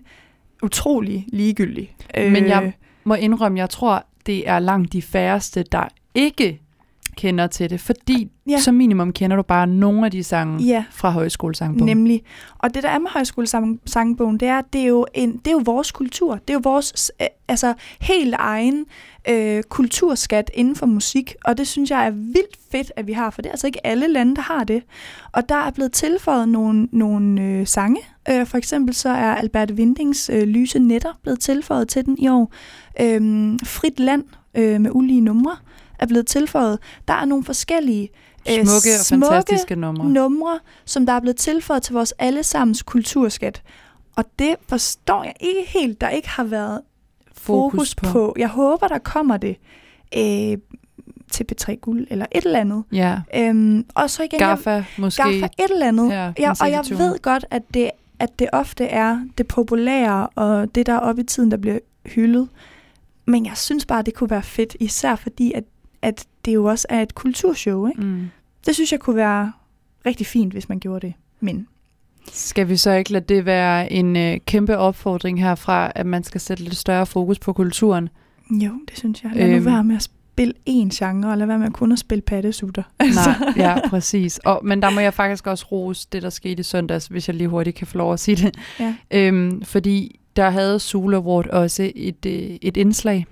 utrolig 0.63 1.25
ligegyldig. 1.27 1.95
Men 2.15 2.47
jeg 2.47 2.73
må 3.03 3.13
indrømme, 3.13 3.59
jeg 3.59 3.69
tror, 3.69 4.05
det 4.25 4.49
er 4.49 4.59
langt 4.59 4.93
de 4.93 5.01
færreste, 5.01 5.63
der 5.71 5.83
ikke 6.15 6.59
kender 7.17 7.47
til 7.47 7.69
det, 7.69 7.79
fordi 7.79 8.29
Ja. 8.49 8.59
som 8.59 8.75
minimum 8.75 9.13
kender 9.13 9.35
du 9.37 9.41
bare 9.43 9.67
nogle 9.67 10.05
af 10.05 10.11
de 10.11 10.23
sange 10.23 10.63
Ja, 10.63 10.83
fra 10.91 11.09
højskolesangbogen. 11.11 11.85
nemlig. 11.85 12.23
Og 12.57 12.73
det, 12.73 12.83
der 12.83 12.89
er 12.89 12.99
med 12.99 13.09
højskolesangbogen, 13.09 14.37
det 14.39 14.47
er, 14.47 14.57
at 14.57 14.65
det 14.73 14.81
er, 14.81 14.85
jo 14.85 15.05
en, 15.13 15.31
det 15.37 15.47
er 15.47 15.51
jo 15.51 15.61
vores 15.65 15.91
kultur. 15.91 16.33
Det 16.35 16.49
er 16.49 16.53
jo 16.53 16.59
vores 16.63 17.11
øh, 17.21 17.27
altså, 17.47 17.73
helt 18.01 18.35
egen 18.37 18.85
øh, 19.29 19.63
kulturskat 19.63 20.51
inden 20.53 20.75
for 20.75 20.85
musik. 20.85 21.35
Og 21.45 21.57
det 21.57 21.67
synes 21.67 21.91
jeg 21.91 22.05
er 22.07 22.11
vildt 22.11 22.57
fedt, 22.71 22.91
at 22.95 23.07
vi 23.07 23.13
har, 23.13 23.29
for 23.29 23.41
det 23.41 23.49
er 23.49 23.53
altså 23.53 23.67
ikke 23.67 23.87
alle 23.87 24.07
lande, 24.07 24.35
der 24.35 24.41
har 24.41 24.63
det. 24.63 24.83
Og 25.31 25.49
der 25.49 25.55
er 25.55 25.71
blevet 25.71 25.91
tilføjet 25.91 26.49
nogle, 26.49 26.87
nogle 26.91 27.41
øh, 27.41 27.67
sange. 27.67 27.99
Øh, 28.29 28.45
for 28.47 28.57
eksempel 28.57 28.95
så 28.95 29.09
er 29.09 29.35
Albert 29.35 29.71
Windings 29.71 30.29
øh, 30.33 30.43
Lyse 30.43 30.79
Netter 30.79 31.19
blevet 31.23 31.39
tilføjet 31.39 31.87
til 31.87 32.05
den 32.05 32.17
i 32.17 32.27
år. 32.27 32.53
Øh, 33.01 33.21
Frit 33.65 33.99
Land 33.99 34.23
øh, 34.55 34.81
med 34.81 34.91
ulige 34.93 35.21
numre 35.21 35.55
er 35.99 36.05
blevet 36.05 36.27
tilføjet. 36.27 36.79
Der 37.07 37.13
er 37.13 37.25
nogle 37.25 37.43
forskellige 37.43 38.09
øh, 38.49 38.53
Smukke 38.53 38.69
og 38.99 39.05
smukke 39.05 39.27
fantastiske 39.27 39.75
numre. 39.75 40.05
numre, 40.09 40.59
som 40.85 41.05
der 41.05 41.13
er 41.13 41.19
blevet 41.19 41.37
tilføjet 41.37 41.83
til 41.83 41.93
vores 41.93 42.11
allesammens 42.19 42.83
kulturskat. 42.83 43.61
Og 44.15 44.25
det 44.39 44.55
forstår 44.69 45.23
jeg 45.23 45.33
ikke 45.39 45.61
helt, 45.67 46.01
der 46.01 46.09
ikke 46.09 46.29
har 46.29 46.43
været 46.43 46.81
fokus, 47.33 47.71
fokus 47.71 47.95
på. 47.95 48.05
på. 48.11 48.35
Jeg 48.37 48.47
håber, 48.49 48.87
der 48.87 48.97
kommer 48.97 49.37
det 49.37 49.55
øh, 50.17 50.57
til 51.31 51.45
P3 51.51 51.75
Guld 51.75 52.07
eller 52.09 52.25
et 52.31 52.45
eller 52.45 52.59
andet. 52.59 52.83
Ja, 52.91 53.19
Øhm, 53.35 53.85
og 53.95 54.09
så 54.09 54.23
igen, 54.23 54.39
jeg, 54.39 54.47
Gaffa 54.47 54.83
måske. 54.97 55.23
Gaffa 55.23 55.45
et 55.59 55.71
eller 55.71 55.87
andet. 55.87 56.11
ja, 56.11 56.27
og 56.61 56.71
jeg 56.71 56.79
26.. 56.85 56.97
ved 56.97 57.19
godt, 57.21 57.45
at 57.51 57.61
det, 57.73 57.91
at 58.19 58.39
det 58.39 58.47
ofte 58.53 58.85
er 58.85 59.19
det 59.37 59.47
populære 59.47 60.27
og 60.27 60.75
det, 60.75 60.85
der 60.85 60.93
er 60.93 60.99
oppe 60.99 61.21
i 61.21 61.25
tiden, 61.25 61.51
der 61.51 61.57
bliver 61.57 61.79
hyldet. 62.05 62.47
Men 63.25 63.45
jeg 63.45 63.57
synes 63.57 63.85
bare, 63.85 64.01
det 64.01 64.13
kunne 64.13 64.29
være 64.29 64.43
fedt, 64.43 64.75
især 64.79 65.15
fordi, 65.15 65.51
at, 65.55 65.63
at 66.01 66.25
det 66.45 66.53
jo 66.53 66.65
også 66.65 66.87
er 66.89 67.01
et 67.01 67.15
kulturshow. 67.15 67.87
Ikke? 67.87 68.01
Mm. 68.01 68.27
Det 68.65 68.75
synes 68.75 68.91
jeg 68.91 68.99
kunne 68.99 69.15
være 69.15 69.51
rigtig 70.05 70.27
fint, 70.27 70.53
hvis 70.53 70.69
man 70.69 70.79
gjorde 70.79 71.07
det. 71.07 71.13
Men 71.39 71.67
Skal 72.31 72.69
vi 72.69 72.77
så 72.77 72.91
ikke 72.91 73.11
lade 73.11 73.25
det 73.35 73.45
være 73.45 73.91
en 73.91 74.15
øh, 74.15 74.37
kæmpe 74.45 74.77
opfordring 74.77 75.39
herfra, 75.41 75.91
at 75.95 76.05
man 76.05 76.23
skal 76.23 76.41
sætte 76.41 76.63
lidt 76.63 76.75
større 76.77 77.05
fokus 77.05 77.39
på 77.39 77.53
kulturen? 77.53 78.09
jo, 78.51 78.71
det 78.89 78.97
synes 78.97 79.23
jeg. 79.23 79.31
Lad 79.35 79.47
nu 79.49 79.55
Øhm. 79.55 79.65
være 79.65 79.83
med 79.83 79.95
at 79.95 80.01
spille 80.33 80.53
én 80.69 80.89
genre, 80.93 81.31
og 81.31 81.37
lad 81.37 81.47
være 81.47 81.59
med 81.59 81.71
kun 81.71 81.91
at 81.91 81.99
spille 81.99 82.21
pattesutter. 82.21 82.83
Altså. 82.99 83.33
Nej, 83.39 83.53
ja, 83.57 83.89
præcis. 83.89 84.37
Og, 84.37 84.59
men 84.63 84.81
der 84.81 84.89
må 84.89 84.99
jeg 84.99 85.13
faktisk 85.13 85.47
også 85.47 85.65
rose 85.71 86.07
det, 86.11 86.21
der 86.21 86.29
skete 86.29 86.59
i 86.59 86.63
søndags, 86.63 87.07
hvis 87.07 87.27
jeg 87.27 87.35
lige 87.35 87.47
hurtigt 87.47 87.75
kan 87.75 87.87
få 87.87 87.97
lov 87.97 88.13
at 88.13 88.19
sige 88.19 88.35
det. 88.35 88.55
Ja. 88.79 88.95
Øhm, 89.11 89.61
fordi 89.61 90.19
der 90.35 90.49
havde 90.49 90.79
Sula 90.79 91.17
Award 91.17 91.47
også 91.47 91.91
et, 91.95 92.25
øh, 92.25 92.57
et 92.61 92.77
indslag, 92.77 93.25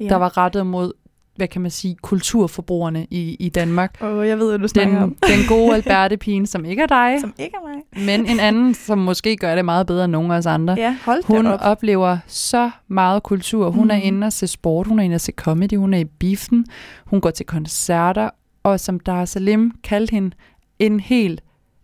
ja. 0.00 0.08
der 0.08 0.16
var 0.16 0.36
rettet 0.36 0.66
mod, 0.66 0.92
hvad 1.36 1.48
kan 1.48 1.62
man 1.62 1.70
sige, 1.70 1.96
kulturforbrugerne 2.02 3.06
i, 3.10 3.36
i 3.40 3.48
Danmark. 3.48 3.96
Og 4.00 4.28
jeg 4.28 4.38
ved, 4.38 4.58
hvad 4.58 4.68
du 4.68 4.80
Den, 4.80 4.96
om. 4.96 5.16
den 5.28 5.38
gode 5.48 5.74
Alberte 5.76 6.16
Pien, 6.16 6.46
som 6.46 6.64
ikke 6.64 6.82
er 6.82 6.86
dig, 6.86 7.16
Som 7.20 7.34
ikke 7.38 7.56
er 7.64 7.68
mig. 7.74 8.06
men 8.06 8.26
en 8.26 8.40
anden, 8.40 8.74
som 8.74 8.98
måske 8.98 9.36
gør 9.36 9.54
det 9.54 9.64
meget 9.64 9.86
bedre 9.86 10.04
end 10.04 10.12
nogen 10.12 10.30
af 10.30 10.36
os 10.36 10.46
andre. 10.46 10.74
Ja, 10.78 10.96
hold 11.04 11.24
Hun 11.24 11.46
op. 11.46 11.60
oplever 11.62 12.18
så 12.26 12.70
meget 12.88 13.22
kultur. 13.22 13.70
Hun 13.70 13.84
mm. 13.84 13.90
er 13.90 13.94
inde 13.94 14.26
og 14.26 14.32
se 14.32 14.46
sport, 14.46 14.86
hun 14.86 14.98
er 14.98 15.02
inde 15.02 15.14
og 15.14 15.20
se 15.20 15.32
comedy, 15.36 15.76
hun 15.76 15.94
er 15.94 15.98
i 15.98 16.04
biffen, 16.04 16.66
hun 17.06 17.20
går 17.20 17.30
til 17.30 17.46
koncerter, 17.46 18.30
og 18.62 18.80
som 18.80 19.00
Dar 19.00 19.24
Salim 19.24 19.72
kaldte 19.84 20.10
hende, 20.10 20.30
en 20.78 21.00
helt, 21.00 21.40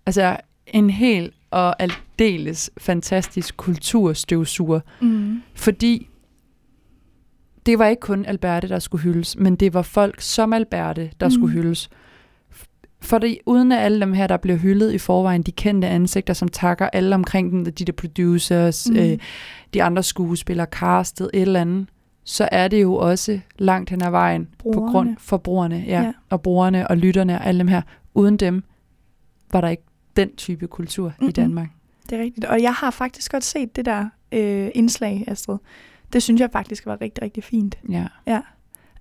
altså 0.07 0.37
en 0.67 0.91
helt 0.91 1.35
og 1.51 1.83
aldeles 1.83 2.71
fantastisk 2.79 3.57
kulturstøvsuger. 3.57 4.81
Mm. 5.01 5.43
Fordi 5.55 6.09
det 7.67 7.79
var 7.79 7.87
ikke 7.87 8.01
kun 8.01 8.25
Alberte, 8.27 8.69
der 8.69 8.79
skulle 8.79 9.03
hyldes, 9.03 9.37
men 9.39 9.57
det 9.57 9.75
var 9.75 9.83
folk 9.83 10.21
som 10.21 10.53
Alberte, 10.53 11.11
der 11.21 11.27
mm. 11.27 11.31
skulle 11.31 11.53
hyldes. 11.53 11.91
For 13.03 13.19
det, 13.19 13.39
uden 13.47 13.73
alle 13.73 14.01
dem 14.01 14.13
her, 14.13 14.27
der 14.27 14.37
bliver 14.37 14.59
hyldet 14.59 14.93
i 14.93 14.99
forvejen, 14.99 15.43
de 15.43 15.53
kendte 15.53 15.89
ansigter, 15.89 16.35
som 16.35 16.49
takker 16.49 16.89
alle 16.93 17.15
omkring 17.15 17.53
dem, 17.53 17.65
de 17.65 17.85
der 17.85 17.93
producers, 17.93 18.91
mm. 18.91 18.97
øh, 18.97 19.19
de 19.75 19.83
andre 19.83 20.03
skuespillere, 20.03 20.67
castet, 20.71 21.31
et 21.35 21.43
eller 21.43 21.61
andet, 21.61 21.87
så 22.25 22.49
er 22.53 22.69
det 22.69 22.83
jo 22.83 22.95
også 22.95 23.41
langt 23.59 23.91
hen 23.91 24.03
ad 24.03 24.11
vejen 24.11 24.49
på 24.59 24.63
Brugerne. 24.63 24.93
grund 24.93 25.17
for 25.19 25.37
brugerne, 25.37 25.85
ja, 25.87 26.03
Ja. 26.03 26.13
og 26.31 26.43
brugerne 26.43 26.89
og 26.89 26.97
lytterne 26.97 27.39
og 27.39 27.47
alle 27.47 27.59
dem 27.59 27.69
her. 27.69 27.83
Uden 28.15 28.37
dem 28.37 28.65
var 29.53 29.61
der 29.61 29.69
ikke 29.69 29.83
den 30.17 30.37
type 30.37 30.67
kultur 30.67 31.07
mm-hmm. 31.09 31.29
i. 31.29 31.33
Danmark. 31.33 31.69
Det 32.11 32.19
er 32.19 32.23
rigtigt. 32.23 32.45
Og 32.47 32.63
jeg 32.63 32.73
har 32.73 32.91
faktisk 32.91 33.33
godt 33.33 33.45
set 33.45 33.77
det 33.77 33.85
der 33.85 34.09
øh, 34.33 34.71
indslag, 34.75 35.25
Astrid. 35.27 35.57
Det 36.13 36.23
synes 36.23 36.41
jeg 36.41 36.49
faktisk 36.53 36.87
var 36.87 36.99
rigtig, 37.01 37.23
rigtig 37.25 37.45
fint. 37.45 37.79
Ja. 37.89 38.07
Ja. 38.27 38.41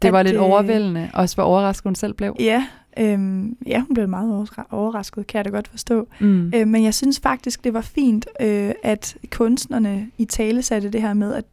Det 0.01 0.07
At, 0.07 0.14
var 0.14 0.24
lidt 0.24 0.36
øh, 0.36 0.41
overvældende, 0.43 1.10
også 1.14 1.36
hvor 1.36 1.43
overrasket 1.43 1.84
hun 1.84 1.95
selv 1.95 2.14
blev. 2.14 2.36
Ja, 2.39 2.68
øhm, 2.99 3.57
ja, 3.68 3.80
hun 3.80 3.93
blev 3.93 4.07
meget 4.07 4.32
overra- 4.34 4.68
overrasket, 4.72 5.28
kan 5.28 5.38
jeg 5.38 5.45
da 5.45 5.49
godt 5.49 5.68
forstå. 5.68 6.07
Mm. 6.20 6.51
Øh, 6.55 6.68
men 6.68 6.84
jeg 6.84 6.93
synes 6.93 7.20
faktisk, 7.20 7.64
det 7.64 7.74
var 7.74 7.82
fint, 7.82 8.28
øh, 8.41 8.72
at 8.84 9.18
kunstnerne 9.32 10.07
i 10.18 10.26
tale 10.26 10.62
satte 10.62 10.89
det 10.89 11.01
her 11.01 11.14
med, 11.14 11.34
at 11.34 11.45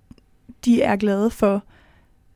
de 0.64 0.82
er 0.82 0.96
glade 0.96 1.30
for 1.30 1.62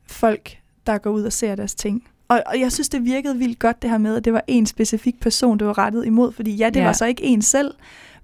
folk, 0.07 0.57
der 0.87 0.97
går 0.97 1.09
ud 1.11 1.23
og 1.23 1.33
ser 1.33 1.55
deres 1.55 1.75
ting. 1.75 2.03
Og, 2.27 2.43
og 2.45 2.59
jeg 2.59 2.71
synes, 2.71 2.89
det 2.89 3.05
virkede 3.05 3.37
vildt 3.37 3.59
godt 3.59 3.81
det 3.81 3.89
her 3.89 3.97
med, 3.97 4.15
at 4.15 4.25
det 4.25 4.33
var 4.33 4.43
en 4.47 4.65
specifik 4.65 5.19
person, 5.19 5.59
det 5.59 5.67
var 5.67 5.77
rettet 5.77 6.05
imod. 6.05 6.31
Fordi 6.31 6.55
ja, 6.55 6.69
det 6.69 6.79
Ja. 6.79 6.85
var 6.85 6.93
så 6.93 7.05
ikke 7.05 7.23
en 7.23 7.41
selv, 7.41 7.73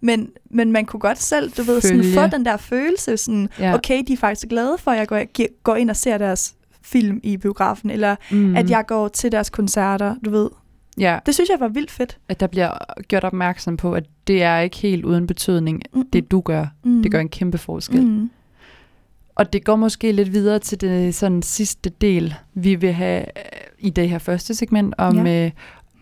men, 0.01 0.29
men 0.49 0.71
man 0.71 0.85
kunne 0.85 0.99
godt 0.99 1.21
selv, 1.21 1.51
du 1.51 1.63
ved, 1.63 1.81
sådan, 1.81 1.97
Følge. 2.03 2.13
få 2.13 2.27
den 2.27 2.45
der 2.45 2.57
følelse, 2.57 3.17
sådan, 3.17 3.49
Ja. 3.59 3.73
okay, 3.75 4.03
de 4.07 4.13
er 4.13 4.17
faktisk 4.17 4.47
glade 4.49 4.77
for, 4.79 4.91
at 4.91 4.97
jeg 4.97 5.07
går, 5.07 5.23
går 5.63 5.75
ind 5.75 5.89
og 5.89 5.95
ser 5.95 6.17
deres 6.17 6.55
film 6.81 7.19
i 7.23 7.37
biografen, 7.37 7.89
eller 7.89 8.15
Mm. 8.31 8.37
mm. 8.37 8.55
at 8.55 8.69
jeg 8.69 8.83
går 8.87 9.07
til 9.07 9.31
deres 9.31 9.49
koncerter, 9.49 10.15
du 10.25 10.29
ved. 10.29 10.49
Ja, 10.99 11.19
Det 11.25 11.33
synes 11.33 11.49
jeg 11.49 11.59
var 11.59 11.67
vildt 11.67 11.91
fedt. 11.91 12.17
at 12.29 12.39
der 12.39 12.47
bliver 12.47 12.71
gjort 13.07 13.23
opmærksom 13.23 13.77
på, 13.77 13.93
at 13.93 14.03
det 14.27 14.43
er 14.43 14.59
ikke 14.59 14.77
helt 14.77 15.05
uden 15.05 15.27
betydning, 15.27 15.81
Mm-mm. 15.93 16.07
det 16.13 16.31
du 16.31 16.41
gør. 16.41 16.65
Mm. 16.83 17.03
Det 17.03 17.11
gør 17.11 17.19
en 17.19 17.29
kæmpe 17.29 17.57
forskel. 17.57 18.01
Mm. 18.05 18.07
Mm. 18.11 18.29
Og 19.35 19.53
det 19.53 19.63
går 19.65 19.75
måske 19.75 20.11
lidt 20.11 20.33
videre 20.33 20.59
til 20.59 20.81
det 20.81 21.15
sådan 21.15 21.41
sidste 21.41 21.89
del, 21.89 22.33
vi 22.53 22.75
vil 22.75 22.93
have 22.93 23.21
øh, 23.21 23.43
i 23.79 23.89
det 23.89 24.09
her 24.09 24.17
første 24.19 24.55
segment 24.55 24.93
om, 24.97 25.25
Ja. 25.27 25.45
øh, 25.45 25.51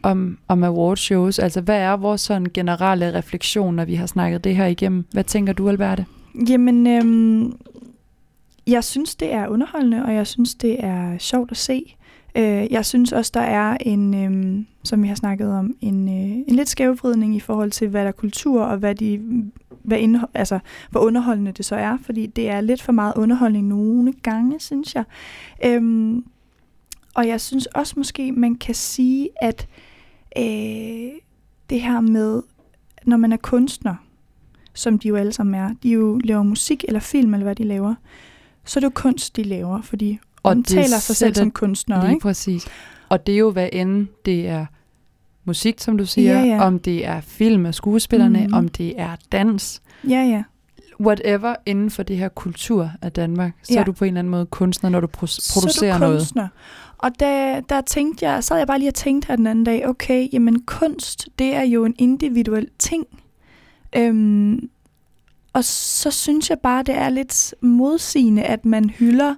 om, 0.05 0.37
om 0.47 0.63
awardshows. 0.63 1.39
Altså, 1.39 1.61
hvad 1.61 1.79
er 1.79 1.97
vores 1.97 2.21
sådan 2.21 2.47
generelle 2.53 3.13
refleksion, 3.13 3.75
når 3.75 3.85
vi 3.85 3.95
har 3.95 4.05
snakket 4.05 4.43
det 4.43 4.55
her 4.55 4.65
igennem? 4.65 5.05
Hvad 5.11 5.23
tænker 5.23 5.53
du, 5.53 5.69
Alberte? 5.69 6.05
Jamen, 6.49 6.87
øhm, 6.87 7.53
jeg 8.67 8.83
synes, 8.83 9.15
det 9.15 9.33
er 9.33 9.47
underholdende, 9.47 10.05
og 10.05 10.13
jeg 10.13 10.27
synes, 10.27 10.55
det 10.55 10.83
er 10.83 11.17
sjovt 11.17 11.51
at 11.51 11.57
se. 11.57 11.95
Øh, 12.35 12.71
jeg 12.71 12.85
synes 12.85 13.11
også, 13.11 13.31
der 13.33 13.41
er 13.41 13.77
en, 13.81 14.13
øhm, 14.13 14.65
som 14.83 15.03
vi 15.03 15.07
har 15.07 15.15
snakket 15.15 15.51
om, 15.53 15.75
en, 15.81 16.07
øh, 16.07 16.37
en 16.47 16.55
lidt 16.55 16.69
skævvridning 16.69 17.35
i 17.35 17.39
forhold 17.39 17.71
til, 17.71 17.87
hvad 17.87 18.01
der 18.01 18.07
er 18.07 18.11
kultur, 18.11 18.63
og 18.63 18.77
hvad 18.77 18.95
de, 18.95 19.21
hvad 19.83 19.97
indho- 19.99 20.31
altså, 20.33 20.59
hvor 20.91 20.99
underholdende 20.99 21.51
det 21.51 21.65
så 21.65 21.75
er, 21.75 21.97
fordi 22.01 22.25
det 22.25 22.49
er 22.49 22.61
lidt 22.61 22.81
for 22.81 22.91
meget 22.91 23.13
underholdning 23.15 23.67
nogle 23.67 24.13
gange, 24.23 24.59
synes 24.59 24.95
jeg. 24.95 25.03
Øhm, 25.65 26.23
og 27.13 27.27
jeg 27.27 27.41
synes 27.41 27.65
også 27.65 27.93
måske, 27.97 28.31
man 28.31 28.55
kan 28.55 28.75
sige, 28.75 29.29
at 29.41 29.67
øh, 29.69 29.84
det 31.69 31.81
her 31.81 32.01
med, 32.01 32.41
når 33.05 33.17
man 33.17 33.31
er 33.33 33.37
kunstner, 33.37 33.95
som 34.73 34.99
de 34.99 35.07
jo 35.07 35.15
alle 35.15 35.31
sammen 35.33 35.55
er, 35.55 35.69
de 35.83 35.89
jo 35.89 36.17
laver 36.23 36.43
musik 36.43 36.85
eller 36.87 36.99
film, 36.99 37.33
eller 37.33 37.43
hvad 37.45 37.55
de 37.55 37.63
laver, 37.63 37.95
så 38.65 38.79
er 38.79 38.81
det 38.81 38.85
jo 38.85 38.91
kunst, 38.95 39.35
de 39.35 39.43
laver, 39.43 39.81
for 39.81 39.95
de 39.95 40.17
Og 40.43 40.55
det 40.55 40.59
omtaler 40.59 40.97
sig 40.99 41.15
selv 41.15 41.35
som 41.35 41.51
kunstnere, 41.51 42.01
Lige 42.01 42.11
ikke? 42.13 42.21
præcis. 42.21 42.67
Og 43.09 43.27
det 43.27 43.33
er 43.35 43.39
jo, 43.39 43.51
hvad 43.51 43.69
end 43.73 44.07
det 44.25 44.47
er 44.47 44.65
musik, 45.45 45.79
som 45.79 45.97
du 45.97 46.05
siger, 46.05 46.39
Ja, 46.39 46.45
ja. 46.45 46.63
om 46.65 46.79
det 46.79 47.05
er 47.05 47.21
film 47.21 47.65
af 47.65 47.75
skuespillerne, 47.75 48.47
mm. 48.47 48.53
om 48.53 48.67
det 48.67 48.99
er 48.99 49.15
dans, 49.31 49.81
Ja, 50.09 50.09
ja. 50.23 50.43
whatever 51.01 51.55
inden 51.65 51.89
for 51.89 52.03
det 52.03 52.17
her 52.17 52.29
kultur 52.29 52.91
af 53.01 53.11
Danmark, 53.11 53.51
så 53.63 53.73
Ja. 53.73 53.79
er 53.79 53.83
du 53.83 53.91
på 53.91 54.05
en 54.05 54.07
eller 54.07 54.19
anden 54.19 54.31
måde 54.31 54.45
kunstner, 54.45 54.89
når 54.89 54.99
du 54.99 55.07
pro- 55.17 55.25
så 55.27 55.51
producerer 55.53 55.93
er 55.93 55.97
du 55.97 56.05
noget. 56.05 56.51
Og 56.97 57.19
der, 57.19 57.59
der 57.59 57.81
tænkte 57.81 58.25
jeg, 58.25 58.43
sad 58.43 58.57
jeg 58.57 58.67
bare 58.67 58.79
lige 58.79 58.89
og 58.89 58.93
tænkte 58.93 59.27
her 59.27 59.35
den 59.35 59.47
anden 59.47 59.63
dag, 59.63 59.87
okay, 59.87 60.27
jamen 60.33 60.61
kunst, 60.61 61.27
det 61.39 61.55
er 61.55 61.63
jo 61.63 61.85
en 61.85 61.95
individuel 61.97 62.69
ting. 62.79 63.05
Øhm, 63.95 64.69
og 65.53 65.63
så 65.63 66.11
synes 66.11 66.49
jeg 66.49 66.59
bare, 66.59 66.83
det 66.83 66.95
er 66.95 67.09
lidt 67.09 67.53
modsigende, 67.61 68.43
at 68.43 68.65
man 68.65 68.89
hylder 68.89 69.35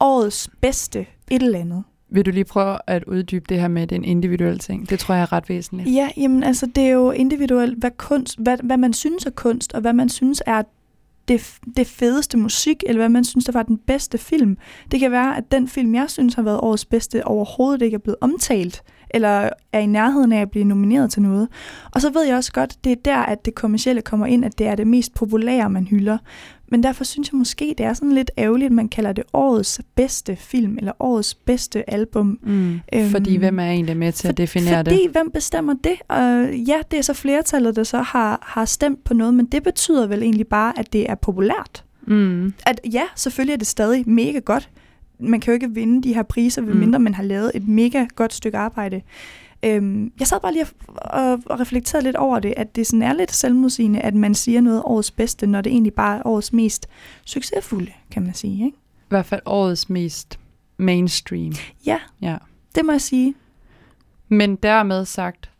årets 0.00 0.50
bedste 0.60 1.06
et 1.30 1.42
eller 1.42 1.58
andet. 1.58 1.84
Vil 2.08 2.26
du 2.26 2.30
lige 2.30 2.44
prøve 2.44 2.78
at 2.86 3.04
uddybe 3.04 3.44
det 3.48 3.60
her 3.60 3.68
med, 3.68 3.82
at 3.82 3.90
det 3.90 3.96
er 3.96 4.00
en 4.00 4.04
individuel 4.04 4.58
ting? 4.58 4.90
Det 4.90 4.98
tror 4.98 5.14
jeg 5.14 5.22
er 5.22 5.32
ret 5.32 5.48
væsentligt. 5.48 5.94
Ja, 5.94 6.08
jamen 6.16 6.42
altså, 6.42 6.66
det 6.66 6.84
er 6.84 6.90
jo 6.90 7.10
individuelt, 7.10 7.78
hvad, 7.78 7.90
kunst, 7.96 8.38
hvad, 8.38 8.58
hvad 8.62 8.76
man 8.76 8.92
synes 8.92 9.26
er 9.26 9.30
kunst, 9.30 9.72
og 9.72 9.80
hvad 9.80 9.92
man 9.92 10.08
synes 10.08 10.42
er 10.46 10.62
det, 11.28 11.54
det 11.76 11.86
fedeste 11.86 12.38
musik, 12.38 12.84
eller 12.86 13.00
hvad 13.00 13.08
man 13.08 13.24
synes, 13.24 13.44
der 13.44 13.52
var 13.52 13.62
den 13.62 13.78
bedste 13.78 14.18
film. 14.18 14.58
Det 14.90 15.00
kan 15.00 15.10
være, 15.10 15.36
at 15.36 15.44
den 15.50 15.68
film, 15.68 15.94
jeg 15.94 16.10
synes 16.10 16.34
har 16.34 16.42
været 16.42 16.60
årets 16.60 16.84
bedste, 16.84 17.26
overhovedet 17.26 17.82
ikke 17.82 17.94
er 17.94 17.98
blevet 17.98 18.16
omtalt 18.20 18.82
eller 19.10 19.50
er 19.72 19.78
i 19.78 19.86
nærheden 19.86 20.32
af 20.32 20.40
at 20.40 20.50
blive 20.50 20.64
nomineret 20.64 21.10
til 21.10 21.22
noget. 21.22 21.48
Og 21.94 22.00
så 22.00 22.10
ved 22.10 22.26
jeg 22.26 22.36
også 22.36 22.52
godt, 22.52 22.84
det 22.84 22.92
er 22.92 22.96
der, 23.04 23.18
at 23.18 23.44
det 23.44 23.54
kommercielle 23.54 24.02
kommer 24.02 24.26
ind, 24.26 24.44
at 24.44 24.58
det 24.58 24.66
er 24.66 24.74
det 24.74 24.86
mest 24.86 25.14
populære, 25.14 25.70
man 25.70 25.86
hylder. 25.86 26.18
Men 26.68 26.82
derfor 26.82 27.04
synes 27.04 27.32
jeg 27.32 27.38
måske, 27.38 27.74
det 27.78 27.86
er 27.86 27.92
sådan 27.92 28.12
lidt 28.12 28.30
ærgerligt, 28.38 28.66
at 28.66 28.72
man 28.72 28.88
kalder 28.88 29.12
det 29.12 29.24
årets 29.32 29.80
bedste 29.94 30.36
film, 30.36 30.78
eller 30.78 30.92
årets 31.00 31.34
bedste 31.34 31.90
album. 31.90 32.38
Mm. 32.42 32.80
Øhm, 32.92 33.10
Fordi 33.10 33.36
hvem 33.36 33.58
er 33.58 33.70
egentlig 33.70 33.96
med 33.96 34.12
til 34.12 34.28
at 34.28 34.36
definere 34.36 34.84
fordi, 34.84 35.02
det? 35.02 35.10
hvem 35.12 35.30
bestemmer 35.30 35.74
det? 35.84 35.94
Og 36.08 36.54
ja, 36.54 36.76
det 36.90 36.98
er 36.98 37.02
så 37.02 37.14
flertallet, 37.14 37.76
der 37.76 37.84
så 37.84 37.98
har, 37.98 38.38
har 38.42 38.64
stemt 38.64 39.04
på 39.04 39.14
noget, 39.14 39.34
men 39.34 39.46
det 39.46 39.62
betyder 39.62 40.06
vel 40.06 40.22
egentlig 40.22 40.46
bare, 40.46 40.78
at 40.78 40.92
det 40.92 41.10
er 41.10 41.14
populært. 41.14 41.84
Mm. 42.06 42.54
At 42.66 42.80
ja, 42.92 43.02
selvfølgelig 43.16 43.52
er 43.52 43.58
det 43.58 43.66
stadig 43.66 44.08
mega 44.08 44.38
godt. 44.38 44.70
Man 45.18 45.40
kan 45.40 45.50
jo 45.50 45.54
ikke 45.54 45.70
vinde 45.70 46.02
de 46.02 46.14
her 46.14 46.22
priser, 46.22 46.62
medmindre 46.62 46.98
Mm. 46.98 47.02
man 47.04 47.14
har 47.14 47.22
lavet 47.22 47.50
et 47.54 47.68
mega 47.68 48.06
godt 48.16 48.34
stykke 48.34 48.58
arbejde. 48.58 49.02
Øhm, 49.62 50.12
jeg 50.18 50.26
sad 50.26 50.40
bare 50.40 50.52
lige 50.52 50.66
og, 50.86 51.32
og, 51.46 51.60
reflekterede 51.60 52.04
lidt 52.04 52.16
over 52.16 52.38
det, 52.38 52.54
at 52.56 52.76
det 52.76 52.86
sådan 52.86 53.02
er 53.02 53.12
lidt 53.12 53.32
selvmodsigende, 53.32 54.00
at 54.00 54.14
man 54.14 54.34
siger 54.34 54.60
noget 54.60 54.82
årets 54.84 55.10
bedste, 55.10 55.46
når 55.46 55.60
det 55.60 55.70
egentlig 55.72 55.92
bare 55.94 56.18
er 56.18 56.22
årets 56.26 56.52
mest 56.52 56.88
succesfulde, 57.24 57.92
kan 58.10 58.22
man 58.22 58.34
sige. 58.34 58.64
Ikke? 58.64 58.76
I 58.76 59.08
hvert 59.08 59.26
fald 59.26 59.40
årets 59.46 59.88
mest 59.88 60.38
mainstream. 60.76 61.52
Ja, 61.86 61.98
Ja. 62.22 62.36
det 62.74 62.84
må 62.84 62.92
jeg 62.92 63.00
sige. 63.00 63.34
Men 64.28 64.56
dermed 64.56 65.04
sagt, 65.04 65.50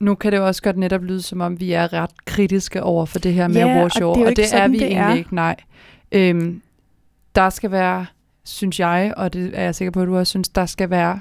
nu 0.00 0.14
kan 0.14 0.32
det 0.32 0.38
jo 0.38 0.46
også 0.46 0.62
godt 0.62 0.76
netop 0.78 1.02
lyde, 1.02 1.22
som 1.22 1.40
om 1.40 1.60
vi 1.60 1.72
er 1.72 1.92
ret 1.92 2.24
kritiske 2.24 2.82
over 2.82 3.06
for 3.06 3.18
det 3.18 3.34
her 3.34 3.48
med 3.48 3.56
Ja, 3.56 3.66
ja, 3.66 3.82
og 3.84 3.90
det 3.94 4.00
er 4.02 4.06
og 4.26 4.36
det 4.36 4.54
er 4.54 4.68
vi 4.68 4.78
det 4.78 4.82
egentlig 4.82 4.96
er. 4.96 5.14
ikke, 5.14 5.34
nej. 5.34 5.56
Øhm, 6.12 6.62
der 7.34 7.50
skal 7.50 7.70
være, 7.70 8.06
synes 8.50 8.80
jeg, 8.80 9.14
og 9.16 9.32
det 9.32 9.50
er 9.54 9.62
jeg 9.62 9.74
sikker 9.74 9.92
på, 9.92 10.00
at 10.00 10.06
du 10.06 10.16
også 10.16 10.30
synes, 10.30 10.48
der 10.48 10.66
skal 10.66 10.90
være 10.90 11.20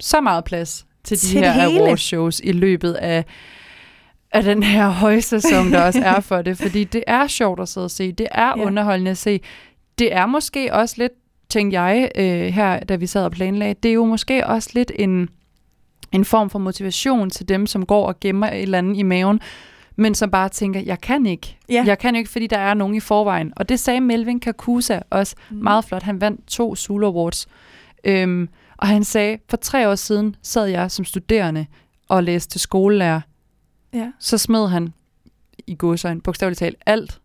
så 0.00 0.20
meget 0.20 0.44
plads 0.44 0.86
til 1.04 1.16
de 1.16 1.26
Til 1.26 1.40
her 1.40 1.52
det 1.52 1.70
hele. 1.70 1.84
award 1.84 1.96
shows 1.98 2.40
i 2.44 2.52
løbet 2.52 2.92
af, 2.92 3.24
af 4.32 4.42
den 4.42 4.62
her 4.62 4.88
højsæson, 4.88 5.72
der 5.72 5.82
også 5.86 6.02
er 6.04 6.20
for 6.20 6.42
det, 6.42 6.58
fordi 6.58 6.84
det 6.84 7.04
er 7.06 7.26
sjovt 7.26 7.60
at 7.60 7.68
sidde 7.68 7.84
og 7.84 7.90
se, 7.90 8.12
det 8.12 8.28
er 8.30 8.46
ja. 8.46 8.56
underholdende 8.66 9.10
at 9.10 9.18
se. 9.18 9.40
Det 9.98 10.14
er 10.14 10.26
måske 10.26 10.74
også 10.74 10.94
lidt, 10.98 11.12
tænkte 11.50 11.80
jeg 11.80 12.10
øh, 12.14 12.46
her, 12.46 12.80
da 12.80 12.96
vi 12.96 13.06
sad 13.06 13.24
og 13.24 13.32
planlagde, 13.32 13.74
det 13.82 13.88
er 13.88 13.92
jo 13.92 14.04
måske 14.04 14.46
også 14.46 14.70
lidt 14.74 14.92
en, 14.98 15.28
en 16.12 16.24
form 16.24 16.50
for 16.50 16.58
motivation 16.58 17.30
til 17.30 17.48
dem, 17.48 17.66
som 17.66 17.86
går 17.86 18.06
og 18.06 18.20
gemmer 18.20 18.46
et 18.46 18.62
eller 18.62 18.78
andet 18.78 18.96
i 18.96 19.02
maven, 19.02 19.40
men 19.96 20.14
som 20.14 20.30
bare 20.30 20.48
tænker, 20.48 20.80
jeg 20.80 21.00
kan 21.00 21.26
ikke. 21.26 21.56
Ja. 21.68 21.82
Jeg 21.86 21.98
kan 21.98 22.16
ikke, 22.16 22.30
fordi 22.30 22.46
der 22.46 22.58
er 22.58 22.74
nogen 22.74 22.94
i 22.94 23.00
forvejen. 23.00 23.52
Og 23.56 23.68
det 23.68 23.80
sagde 23.80 24.00
Melvin 24.00 24.40
Kakusa 24.40 24.98
også 25.10 25.36
Mm. 25.50 25.56
meget 25.56 25.84
flot. 25.84 26.02
Han 26.02 26.20
vandt 26.20 26.46
to 26.46 26.76
Zulu 26.76 27.06
Awards. 27.06 27.46
Øhm, 28.04 28.48
og 28.76 28.86
han 28.88 29.04
sagde, 29.04 29.38
for 29.50 29.56
tre 29.56 29.88
år 29.88 29.94
siden 29.94 30.36
sad 30.42 30.66
jeg 30.66 30.90
som 30.90 31.04
studerende 31.04 31.66
og 32.08 32.22
læste 32.22 32.52
til 32.52 32.60
skolelærer. 32.60 33.20
Ja. 33.94 34.10
Så 34.18 34.38
smed 34.38 34.68
han 34.68 34.92
i 35.66 35.74
godsøjne, 35.78 36.20
bogstaveligt 36.20 36.58
talt, 36.58 36.76
alt 36.86 37.20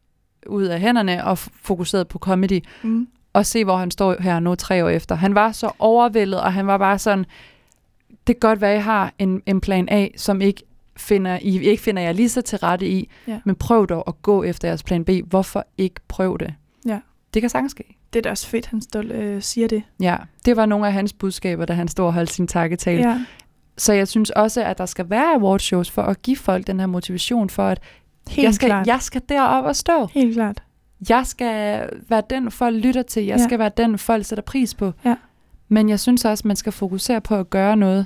ud 0.48 0.64
af 0.64 0.80
hænderne 0.80 1.26
og 1.26 1.38
fokuserede 1.38 2.06
på 2.06 2.20
comedy. 2.20 2.64
Mm. 2.84 3.08
Og 3.34 3.46
se, 3.46 3.64
hvor 3.64 3.78
han 3.78 3.92
står 3.92 4.16
her 4.20 4.40
nu 4.40 4.56
tre 4.56 4.86
år 4.86 4.90
efter. 4.90 5.16
Han 5.16 5.36
var 5.36 5.52
så 5.52 5.72
overvældet, 5.80 6.42
og 6.42 6.54
han 6.54 6.68
var 6.68 6.78
bare 6.78 7.00
sådan, 7.00 7.26
det 8.28 8.40
kan 8.40 8.50
godt 8.50 8.62
være, 8.62 8.72
at 8.74 8.78
I 8.80 8.82
har 8.82 9.14
en, 9.20 9.42
en 9.46 9.62
plan 9.62 9.88
A, 9.92 10.08
som 10.18 10.42
ikke 10.42 10.64
finder, 11.02 11.40
I 11.42 11.60
ikke 11.60 11.84
finder 11.84 12.02
jer 12.02 12.12
lige 12.12 12.30
så 12.30 12.42
til 12.42 12.58
rette 12.58 12.88
i, 12.90 13.10
Ja. 13.28 13.40
men 13.46 13.56
prøv 13.56 13.88
dog 13.88 14.04
at 14.08 14.22
gå 14.22 14.44
efter 14.44 14.68
jeres 14.68 14.84
plan 14.84 15.06
B. 15.06 15.10
Hvorfor 15.28 15.66
ikke 15.78 15.96
prøve 16.08 16.38
det? 16.38 16.54
Ja. 16.86 17.00
Det 17.34 17.42
kan 17.42 17.50
sagtens 17.50 17.72
ske. 17.72 17.84
Det 18.14 18.20
er 18.20 18.24
da 18.24 18.30
også 18.30 18.48
fedt, 18.48 18.66
han 18.66 18.82
stol, 18.82 19.12
øh, 19.12 19.42
siger 19.42 19.68
det. 19.68 19.84
Ja, 20.02 20.18
det 20.46 20.56
var 20.58 20.66
nogle 20.66 20.88
af 20.88 20.94
hans 20.94 21.14
budskaber, 21.14 21.66
da 21.66 21.74
han 21.74 21.88
stod 21.88 22.06
og 22.06 22.14
holdt 22.14 22.32
sin 22.32 22.48
takketale. 22.48 23.10
Ja. 23.10 23.22
Så 23.78 23.94
jeg 23.94 24.08
synes 24.08 24.30
også, 24.30 24.64
at 24.64 24.78
der 24.78 24.86
skal 24.86 25.10
være 25.10 25.36
awardshows 25.36 25.92
for 25.92 26.02
at 26.02 26.22
give 26.22 26.38
folk 26.38 26.68
den 26.68 26.80
her 26.80 26.88
motivation 26.88 27.50
for, 27.50 27.68
at 27.68 27.80
Helt 28.30 28.46
jeg 28.46 28.54
skal, 28.54 28.68
klart. 28.70 28.88
jeg 28.88 28.98
skal 29.02 29.22
derop 29.30 29.64
og 29.66 29.76
stå. 29.76 30.08
Helt 30.14 30.34
klart. 30.34 30.64
Jeg 31.10 31.26
skal 31.28 31.90
være 32.10 32.24
den, 32.30 32.52
folk 32.52 32.76
lytter 32.76 33.02
til. 33.02 33.26
Jeg 33.26 33.38
Ja. 33.38 33.44
skal 33.44 33.60
være 33.60 33.72
den, 33.78 33.98
folk 33.98 34.26
sætter 34.26 34.42
pris 34.44 34.74
på. 34.76 34.92
Ja. 35.06 35.16
Men 35.68 35.90
jeg 35.90 36.00
synes 36.00 36.26
også, 36.26 36.42
at 36.42 36.46
man 36.46 36.56
skal 36.56 36.72
fokusere 36.72 37.22
på 37.22 37.36
at 37.36 37.50
gøre 37.50 37.76
noget 37.78 38.06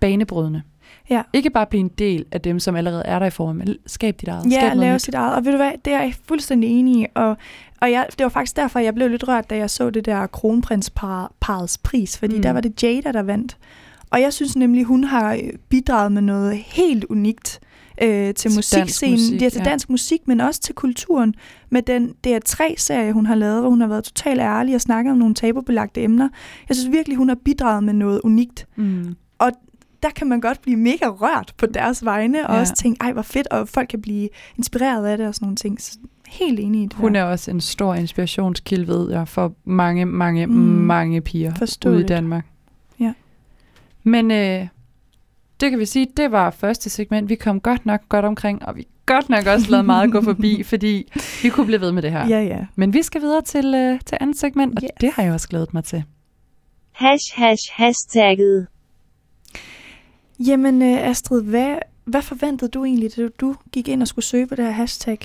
banebrydende. 0.00 0.62
Ja. 1.10 1.22
Ikke 1.32 1.50
bare 1.50 1.66
blive 1.66 1.80
en 1.80 1.88
del 1.98 2.24
af 2.32 2.40
dem, 2.40 2.60
som 2.60 2.76
allerede 2.76 3.02
er 3.04 3.18
der 3.18 3.26
i 3.26 3.30
form, 3.30 3.56
men 3.56 3.76
skab 3.86 4.20
dit 4.20 4.28
eget. 4.28 4.52
Ja, 4.52 4.60
skab 4.68 4.76
lave 4.78 4.94
nyt. 4.94 5.02
sit 5.02 5.14
eget. 5.14 5.34
Og 5.34 5.44
ved 5.44 5.52
du 5.52 5.56
hvad, 5.58 5.72
det 5.84 5.92
er 5.92 6.00
jeg 6.00 6.14
fuldstændig 6.28 6.70
enig 6.70 7.02
i. 7.02 7.06
Og, 7.14 7.36
og 7.80 7.90
jeg, 7.90 8.06
det 8.18 8.24
var 8.24 8.28
faktisk 8.30 8.56
derfor, 8.56 8.78
jeg 8.78 8.94
blev 8.94 9.08
lidt 9.08 9.28
rørt, 9.28 9.50
da 9.50 9.56
jeg 9.56 9.70
så 9.70 9.90
det 9.90 10.04
der 10.06 10.26
kronprinsparets 10.26 11.78
pris, 11.78 12.18
fordi 12.18 12.36
Mm. 12.36 12.42
der 12.42 12.50
var 12.50 12.60
det 12.60 12.82
Jada, 12.82 13.12
der 13.12 13.22
vandt. 13.22 13.56
Og 14.10 14.20
jeg 14.20 14.32
synes 14.32 14.56
nemlig, 14.56 14.84
hun 14.84 15.04
har 15.04 15.32
øh, 15.34 15.40
bidraget 15.68 16.12
med 16.12 16.22
noget 16.22 16.58
helt 16.58 17.04
unikt 17.04 17.60
øh, 18.02 18.34
til 18.34 18.50
musikscenen. 18.56 19.12
musik, 19.14 19.40
det 19.40 19.46
er 19.46 19.50
til 19.50 19.62
ja. 19.64 19.70
dansk 19.70 19.90
musik, 19.90 20.28
men 20.28 20.40
også 20.40 20.60
til 20.60 20.74
kulturen. 20.74 21.34
Med 21.70 21.82
den 21.82 22.14
DR3-serie, 22.26 23.12
hun 23.12 23.26
har 23.26 23.34
lavet, 23.34 23.60
hvor 23.60 23.70
hun 23.70 23.80
har 23.80 23.88
været 23.88 24.04
totalt 24.04 24.40
ærlig 24.40 24.74
og 24.74 24.80
snakket 24.80 25.12
om 25.12 25.18
nogle 25.18 25.34
tabubelagte 25.34 26.02
emner. 26.02 26.28
Jeg 26.68 26.76
synes 26.76 26.92
virkelig, 26.92 27.16
hun 27.18 27.28
har 27.28 27.36
bidraget 27.44 27.84
med 27.84 27.92
noget 27.94 28.20
unikt. 28.24 28.66
Mm. 28.76 29.16
Der 30.02 30.10
kan 30.10 30.26
man 30.28 30.40
godt 30.40 30.62
blive 30.62 30.76
mega 30.76 31.06
rørt 31.06 31.52
på 31.56 31.66
deres 31.66 32.04
vegne, 32.04 32.46
og 32.48 32.54
Ja. 32.54 32.60
også 32.60 32.74
tænke, 32.74 32.98
ej 33.04 33.12
hvor 33.12 33.22
fedt, 33.22 33.46
og 33.46 33.68
folk 33.68 33.88
kan 33.88 34.02
blive 34.02 34.28
inspireret 34.58 35.06
af 35.06 35.18
det 35.18 35.26
og 35.26 35.34
sådan 35.34 35.44
nogle 35.46 35.56
ting. 35.56 35.80
Så 35.80 35.98
helt 36.28 36.60
enig 36.60 36.82
i 36.82 36.84
det 36.86 36.92
Hun 36.94 37.14
der. 37.14 37.20
er 37.20 37.24
også 37.24 37.50
en 37.50 37.60
stor 37.60 37.94
inspirationskilde, 37.94 38.86
ved 38.88 39.10
jeg, 39.12 39.28
for 39.28 39.52
mange, 39.64 40.06
mange, 40.06 40.46
Mm. 40.46 40.52
mange 40.52 41.20
piger 41.20 41.48
ude 41.48 41.54
i 41.54 41.58
Forståeligt. 41.58 42.08
Danmark. 42.08 42.46
Ja. 43.00 43.12
Men 44.02 44.30
øh, 44.30 44.66
det 45.60 45.70
kan 45.70 45.78
vi 45.78 45.84
sige, 45.84 46.06
det 46.16 46.32
var 46.32 46.50
første 46.50 46.90
segment. 46.90 47.28
Vi 47.28 47.34
kom 47.34 47.60
godt 47.60 47.86
nok 47.86 48.00
godt 48.08 48.24
omkring, 48.24 48.64
og 48.66 48.76
vi 48.76 48.86
godt 49.06 49.28
nok 49.28 49.46
også 49.46 49.70
lavet 49.70 49.86
meget 49.86 50.12
gå 50.12 50.22
forbi, 50.22 50.62
fordi 50.72 51.12
vi 51.42 51.48
kunne 51.48 51.66
blive 51.66 51.80
ved 51.80 51.92
med 51.92 52.02
det 52.02 52.12
her. 52.12 52.26
Ja, 52.28 52.40
ja. 52.42 52.66
Men 52.76 52.94
vi 52.94 53.02
skal 53.02 53.20
videre 53.20 53.42
til, 53.42 53.74
øh, 53.74 54.00
til 54.06 54.18
andet 54.20 54.36
segment, 54.38 54.76
og 54.78 54.82
Yes. 54.82 54.90
det 55.00 55.10
har 55.12 55.22
jeg 55.22 55.32
også 55.32 55.48
glædet 55.48 55.74
mig 55.74 55.84
til. 55.84 56.04
Hash 56.92 57.24
hash 57.36 57.62
hashtagget. 57.72 58.66
Jamen 60.46 60.82
øh, 60.82 61.08
Astrid, 61.08 61.42
hvad, 61.42 61.78
hvad 62.04 62.22
forventede 62.22 62.70
du 62.70 62.84
egentlig, 62.84 63.16
da 63.16 63.28
du 63.40 63.54
gik 63.72 63.88
ind 63.88 64.02
og 64.02 64.08
skulle 64.08 64.24
søge 64.24 64.46
på 64.46 64.54
det 64.54 64.64
her 64.64 64.72
hashtag? 64.72 65.18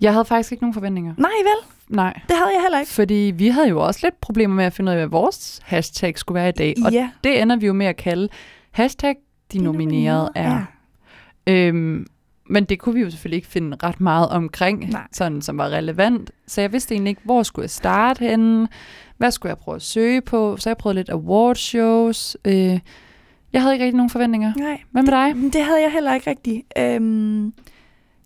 Jeg 0.00 0.12
havde 0.12 0.24
faktisk 0.24 0.52
ikke 0.52 0.64
nogen 0.64 0.74
forventninger. 0.74 1.14
Nej 1.18 1.30
vel, 1.42 1.96
Nej. 1.96 2.12
det 2.28 2.36
havde 2.36 2.50
jeg 2.54 2.62
heller 2.62 2.80
ikke. 2.80 2.92
Fordi 2.92 3.32
vi 3.36 3.48
havde 3.48 3.68
jo 3.68 3.86
også 3.86 4.00
lidt 4.02 4.20
problemer 4.20 4.54
med 4.54 4.64
at 4.64 4.72
finde 4.72 4.90
ud 4.90 4.92
af, 4.92 4.98
hvad 5.00 5.08
vores 5.20 5.60
hashtag 5.64 6.18
skulle 6.18 6.34
være 6.34 6.48
i 6.48 6.52
dag. 6.52 6.74
Og 6.84 6.92
ja, 6.92 7.10
det 7.24 7.42
ender 7.42 7.56
vi 7.56 7.66
jo 7.66 7.72
med 7.72 7.86
at 7.86 7.96
kalde 7.96 8.28
hashtag 8.70 9.16
de 9.52 9.58
nominerede 9.58 10.30
er. 10.34 10.64
Øhm, 11.46 12.06
men 12.50 12.64
det 12.64 12.78
kunne 12.78 12.94
vi 12.94 13.00
jo 13.00 13.10
selvfølgelig 13.10 13.36
ikke 13.36 13.48
finde 13.48 13.76
ret 13.82 14.00
meget 14.00 14.28
omkring, 14.28 14.90
Nej. 14.90 15.06
sådan 15.12 15.42
som 15.42 15.58
var 15.58 15.68
relevant. 15.68 16.30
Så 16.46 16.60
jeg 16.60 16.72
vidste 16.72 16.94
egentlig 16.94 17.10
ikke, 17.10 17.22
hvor 17.24 17.42
skulle 17.42 17.64
jeg 17.64 17.70
starte 17.70 18.24
henne, 18.24 18.68
hvad 19.16 19.30
skulle 19.30 19.50
jeg 19.50 19.58
prøve 19.58 19.74
at 19.76 19.82
søge 19.82 20.20
på, 20.20 20.56
så 20.56 20.70
jeg 20.70 20.76
prøvede 20.76 20.98
lidt 20.98 21.10
awardshows. 21.10 22.36
Øh, 22.44 22.78
jeg 23.52 23.62
havde 23.62 23.74
ikke 23.74 23.84
rigtig 23.84 23.96
nogen 23.96 24.10
forventninger. 24.10 24.52
Nej, 24.56 24.80
Hvad 24.90 25.02
med 25.02 25.12
dig? 25.12 25.52
Det 25.52 25.64
havde 25.64 25.82
jeg 25.82 25.92
heller 25.92 26.14
ikke 26.14 26.30
rigtigt. 26.30 26.66
Øhm, 26.78 27.52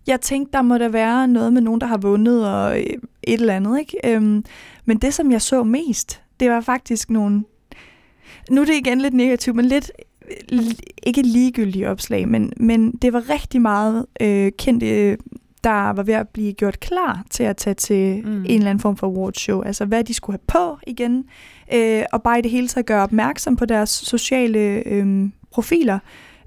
jeg 0.07 0.21
tænkte, 0.21 0.51
der 0.53 0.61
må 0.61 0.77
da 0.77 0.87
være 0.87 1.27
noget 1.27 1.53
med 1.53 1.61
nogen, 1.61 1.81
der 1.81 1.87
har 1.87 1.97
vundet 1.97 2.49
og 2.49 2.79
øh, 2.79 2.85
et 3.23 3.39
eller 3.39 3.55
andet. 3.55 3.79
Ikke? 3.79 3.97
Øhm, 4.03 4.45
men 4.85 4.97
det, 4.97 5.13
som 5.13 5.31
jeg 5.31 5.41
så 5.41 5.63
mest, 5.63 6.21
det 6.39 6.49
var 6.49 6.61
faktisk 6.61 7.09
nogle... 7.09 7.43
Nu 8.49 8.61
er 8.61 8.65
det 8.65 8.75
igen 8.75 9.01
lidt 9.01 9.13
negativt, 9.13 9.55
men 9.55 9.65
lidt 9.65 9.91
øh, 10.51 10.59
ikke 11.03 11.21
ligegyldige 11.21 11.89
opslag, 11.89 12.27
men, 12.27 12.53
men 12.57 12.91
det 12.91 13.13
var 13.13 13.29
rigtig 13.29 13.61
meget 13.61 14.05
øh, 14.21 14.51
kendte, 14.57 15.17
der 15.63 15.93
var 15.93 16.03
ved 16.03 16.13
at 16.13 16.29
blive 16.29 16.53
gjort 16.53 16.79
klar 16.79 17.23
til 17.29 17.43
at 17.43 17.57
tage 17.57 17.73
til 17.73 18.21
mm. 18.25 18.45
en 18.45 18.45
eller 18.45 18.69
anden 18.69 18.79
form 18.79 18.97
for 18.97 19.07
awardshow. 19.07 19.61
Altså, 19.61 19.85
hvad 19.85 20.03
de 20.03 20.13
skulle 20.13 20.39
have 20.39 20.47
på 20.47 20.77
igen, 20.87 21.25
øh, 21.73 22.03
og 22.11 22.23
bare 22.23 22.39
i 22.39 22.41
det 22.41 22.51
hele 22.51 22.67
taget 22.67 22.85
gøre 22.85 23.03
opmærksom 23.03 23.55
på 23.55 23.65
deres 23.65 23.89
sociale 23.89 24.59
øh, 24.87 25.29
profiler. 25.51 25.99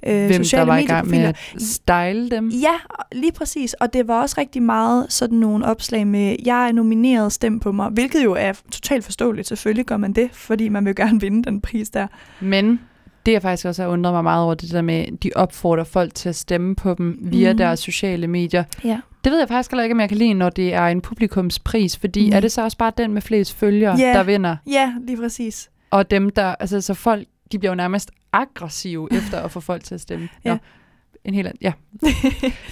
Øh, 0.07 0.17
Hvem 0.17 0.29
der 0.29 0.43
sociale 0.43 0.67
var 0.67 0.79
i 0.79 0.85
gang 0.85 1.09
med 1.11 1.19
at 1.19 1.37
style 1.59 2.31
dem? 2.31 2.49
Ja, 2.49 2.75
lige 3.13 3.33
præcis. 3.33 3.73
Og 3.75 3.93
det 3.93 4.09
var 4.09 4.21
også 4.23 4.35
rigtig 4.39 4.63
meget 4.63 5.07
sådan 5.09 5.39
nogle 5.39 5.67
opslag 5.67 6.07
med, 6.07 6.37
jeg 6.45 6.69
er 6.69 6.73
nomineret, 6.73 7.33
stem 7.33 7.61
på 7.61 7.73
mig, 7.73 7.89
hvilket 7.91 8.25
jo 8.25 8.33
er 8.39 8.53
totalt 8.71 9.05
forståeligt. 9.05 9.49
Selvfølgelig 9.49 9.85
gør 9.87 9.97
man 9.97 10.13
det, 10.13 10.29
fordi 10.33 10.69
man 10.69 10.85
vil 10.85 10.95
gerne 10.95 11.21
vinde 11.21 11.43
den 11.45 11.61
pris 11.61 11.91
der. 11.91 12.07
Men 12.41 12.81
det 13.27 13.33
jeg 13.33 13.43
faktisk 13.43 13.67
også 13.67 13.83
har 13.83 13.89
undret 13.91 14.15
mig 14.15 14.23
meget 14.23 14.45
over, 14.45 14.55
det 14.55 14.71
der 14.73 14.83
med, 14.83 15.07
de 15.23 15.31
opfordrer 15.37 15.85
folk 15.85 16.15
til 16.15 16.29
at 16.29 16.37
stemme 16.37 16.75
på 16.77 16.95
dem 16.95 17.19
via 17.23 17.51
Mhm. 17.53 17.59
deres 17.59 17.81
sociale 17.81 18.27
medier. 18.27 18.65
Ja. 18.85 18.99
Det 19.27 19.33
ved 19.33 19.39
jeg 19.39 19.49
faktisk 19.49 19.71
heller 19.71 19.83
ikke, 19.83 19.93
om 19.95 20.01
jeg 20.01 20.09
kan 20.09 20.19
lide, 20.19 20.35
når 20.35 20.51
det 20.51 20.75
er 20.75 20.87
en 20.87 21.01
publikumspris, 21.01 21.97
fordi 21.97 22.29
Nej. 22.29 22.37
er 22.37 22.41
det 22.41 22.53
så 22.53 22.63
også 22.63 22.77
bare 22.79 22.93
den 22.99 23.13
med 23.13 23.23
flest 23.23 23.55
følgere, 23.55 23.97
Ja. 23.99 24.13
der 24.13 24.23
vinder? 24.23 24.57
Ja, 24.67 24.93
lige 25.07 25.17
præcis. 25.17 25.71
Og 25.91 26.11
dem, 26.11 26.31
der, 26.31 26.55
altså 26.61 26.81
så 26.81 26.95
folk, 26.95 27.27
de 27.53 27.59
bliver 27.59 27.71
jo 27.73 27.75
nærmest 27.77 28.11
aggressive 28.33 29.09
efter 29.19 29.41
at 29.41 29.51
få 29.51 29.61
folk 29.61 29.85
til 29.85 29.95
at 29.95 30.01
stemme. 30.01 30.29
Nå, 30.45 30.51
Ja. 30.51 30.59
En 31.25 31.35
helt 31.35 31.47
anden, 31.49 31.59
ja. 31.63 31.73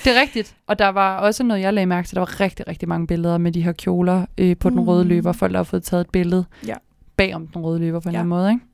Det 0.05 0.17
er 0.17 0.21
rigtigt. 0.21 0.57
Og 0.67 0.79
der 0.79 0.89
var 0.89 1.17
også 1.19 1.45
noget, 1.45 1.61
jeg 1.63 1.75
lagde 1.75 1.87
mærke 1.87 2.09
til. 2.09 2.15
Der 2.15 2.21
var 2.21 2.41
rigtig, 2.41 2.69
rigtig 2.69 2.89
mange 2.89 3.07
billeder 3.07 3.39
med 3.39 3.53
de 3.53 3.63
her 3.63 3.73
kjoler 3.73 4.27
øh, 4.39 4.57
på 4.57 4.71
den 4.71 4.79
Mm. 4.79 4.85
røde 4.85 5.05
løber. 5.05 5.33
Folk 5.33 5.53
der 5.53 5.59
har 5.59 5.65
fået 5.65 5.83
taget 5.83 6.01
et 6.01 6.11
billede 6.11 6.45
Ja. 6.67 6.75
bag 7.17 7.35
om 7.35 7.47
den 7.47 7.63
røde 7.63 7.79
løber 7.81 8.01
på 8.01 8.09
en 8.09 8.13
Ja. 8.15 8.19
eller 8.19 8.21
anden 8.21 8.29
måde. 8.29 8.51
Ikke? 8.51 8.65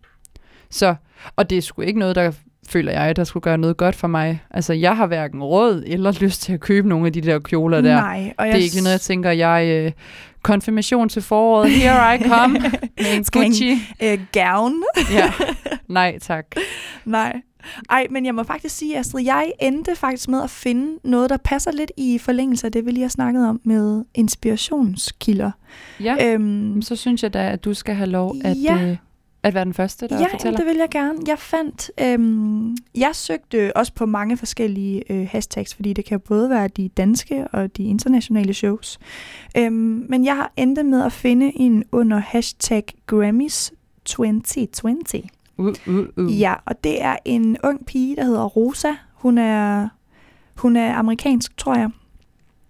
Så, 0.70 0.94
og 1.36 1.50
det 1.50 1.58
er 1.58 1.62
sgu 1.62 1.82
ikke 1.82 1.98
noget, 1.98 2.16
der 2.16 2.32
føler 2.70 2.92
jeg, 2.92 3.16
der 3.16 3.24
skulle 3.24 3.42
gøre 3.42 3.58
noget 3.58 3.76
godt 3.76 3.94
for 3.94 4.08
mig. 4.08 4.42
Altså, 4.50 4.72
jeg 4.72 4.96
har 4.96 5.06
hverken 5.06 5.42
råd 5.42 5.82
eller 5.86 6.12
lyst 6.24 6.42
til 6.42 6.52
at 6.52 6.60
købe 6.60 6.88
nogle 6.88 7.06
af 7.06 7.12
de 7.12 7.20
der 7.20 7.38
kjoler 7.38 7.80
der. 7.80 7.94
Nej, 7.94 8.32
og 8.38 8.46
Det 8.46 8.54
er 8.54 8.58
ikke 8.58 8.76
noget, 8.78 8.92
jeg 8.92 9.00
tænker, 9.00 9.30
jeg 9.30 9.66
øh, 9.68 9.92
konfirmation 10.42 11.08
til 11.08 11.22
foråret, 11.22 11.70
here 11.70 12.14
I 12.14 12.18
come, 12.28 12.58
med 12.98 13.16
en 13.16 13.24
Gucci. 13.32 13.78
øh, 14.02 14.18
gown. 14.32 14.72
Ja, 15.12 15.32
nej 15.88 16.18
tak. 16.18 16.46
Nej. 17.04 17.40
Ej, 17.90 18.06
men 18.10 18.26
jeg 18.26 18.34
må 18.34 18.42
faktisk 18.42 18.76
sige, 18.76 18.98
Astrid, 18.98 19.24
jeg 19.24 19.52
endte 19.60 19.96
faktisk 19.96 20.28
med 20.28 20.42
at 20.42 20.50
finde 20.50 20.98
noget, 21.04 21.30
der 21.30 21.36
passer 21.36 21.72
lidt 21.72 21.92
i 21.96 22.18
forlængelse 22.18 22.66
af 22.66 22.72
det, 22.72 22.86
vi 22.86 22.90
lige 22.90 23.02
har 23.02 23.08
snakket 23.08 23.48
om 23.48 23.60
med 23.64 24.04
inspirationskilder. 24.14 25.50
Ja, 26.00 26.16
Øhm, 26.34 26.82
så 26.82 26.96
synes 26.96 27.22
jeg 27.22 27.34
da, 27.34 27.50
at 27.50 27.64
du 27.64 27.74
skal 27.74 27.94
have 27.94 28.08
lov 28.10 28.34
at, 28.44 28.56
Ja. 28.56 28.74
øh, 28.82 28.96
at 29.42 29.54
være 29.54 29.64
den 29.64 29.74
første, 29.74 30.08
der 30.08 30.20
ja, 30.20 30.26
fortæller. 30.32 30.58
det 30.58 30.66
vil 30.66 30.76
jeg 30.76 30.88
gerne. 30.90 31.18
Jeg 31.26 31.38
fandt, 31.38 31.90
øhm, 32.00 32.76
jeg 32.94 33.10
søgte 33.12 33.76
også 33.76 33.92
på 33.94 34.06
mange 34.06 34.36
forskellige 34.36 35.12
øh, 35.12 35.28
hashtags, 35.30 35.74
fordi 35.74 35.92
det 35.92 36.04
kan 36.04 36.20
både 36.20 36.50
være 36.50 36.68
de 36.68 36.88
danske 36.88 37.48
og 37.52 37.76
de 37.76 37.84
internationale 37.84 38.54
shows. 38.54 38.98
Øhm, 39.56 40.06
men 40.08 40.24
jeg 40.24 40.36
har 40.36 40.52
endt 40.56 40.86
med 40.86 41.02
at 41.02 41.12
finde 41.12 41.52
en 41.56 41.84
under 41.92 42.18
hashtag 42.18 42.84
Grammys 43.06 43.72
2020. 44.04 45.22
Uh, 45.56 45.66
uh, 45.66 46.06
uh. 46.16 46.40
Ja, 46.40 46.54
og 46.66 46.84
det 46.84 47.02
er 47.02 47.16
en 47.24 47.56
ung 47.64 47.86
pige, 47.86 48.16
der 48.16 48.24
hedder 48.24 48.44
Rosa. 48.44 48.92
Hun 49.14 49.38
er, 49.38 49.88
hun 50.56 50.76
er 50.76 50.94
amerikansk, 50.94 51.56
tror 51.56 51.74
jeg. 51.74 51.90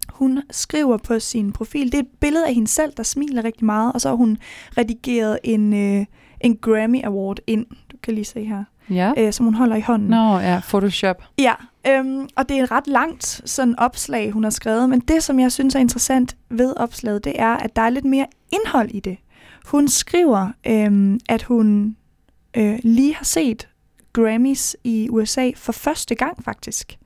Hun 0.09 0.41
skriver 0.51 0.97
på 0.97 1.19
sin 1.19 1.51
profil, 1.51 1.85
det 1.91 1.93
er 1.93 1.99
et 1.99 2.19
billede 2.19 2.47
af 2.47 2.53
hende 2.53 2.67
selv, 2.67 2.93
der 2.97 3.03
smiler 3.03 3.43
rigtig 3.43 3.65
meget, 3.65 3.93
og 3.93 4.01
så 4.01 4.09
har 4.09 4.15
hun 4.15 4.37
redigeret 4.77 5.39
en, 5.43 5.73
øh, 5.73 6.05
en 6.43 6.57
Grammy 6.57 7.03
Award 7.03 7.37
ind, 7.47 7.65
du 7.91 7.97
kan 8.03 8.13
lige 8.13 8.25
se 8.25 8.43
her, 8.45 8.63
Ja. 8.89 9.11
øh, 9.17 9.33
som 9.33 9.45
hun 9.45 9.53
holder 9.53 9.75
i 9.75 9.81
hånden. 9.81 10.09
Nå, 10.09 10.37
ja, 10.39 10.61
Photoshop. 10.69 11.23
Ja, 11.39 11.53
øhm, 11.87 12.27
og 12.35 12.49
det 12.49 12.59
er 12.59 12.63
et 12.63 12.71
ret 12.71 12.87
langt 12.87 13.41
sådan 13.45 13.79
opslag, 13.79 14.31
hun 14.31 14.43
har 14.43 14.49
skrevet, 14.49 14.89
men 14.89 14.99
det, 14.99 15.23
som 15.23 15.39
jeg 15.39 15.51
synes 15.51 15.75
er 15.75 15.79
interessant 15.79 16.35
ved 16.49 16.73
opslaget, 16.77 17.23
det 17.23 17.33
er, 17.41 17.53
at 17.57 17.75
der 17.75 17.81
er 17.81 17.89
lidt 17.89 18.05
mere 18.05 18.25
indhold 18.51 18.89
i 18.91 18.99
det. 18.99 19.17
Hun 19.65 19.87
skriver, 19.87 20.49
øhm, 20.67 21.19
at 21.29 21.43
hun 21.43 21.95
øh, 22.57 22.79
lige 22.83 23.15
har 23.15 23.25
set 23.25 23.67
Grammys 24.13 24.75
i 24.83 25.07
USA 25.09 25.51
for 25.55 25.71
første 25.71 26.15
gang 26.15 26.43
faktisk. 26.43 26.97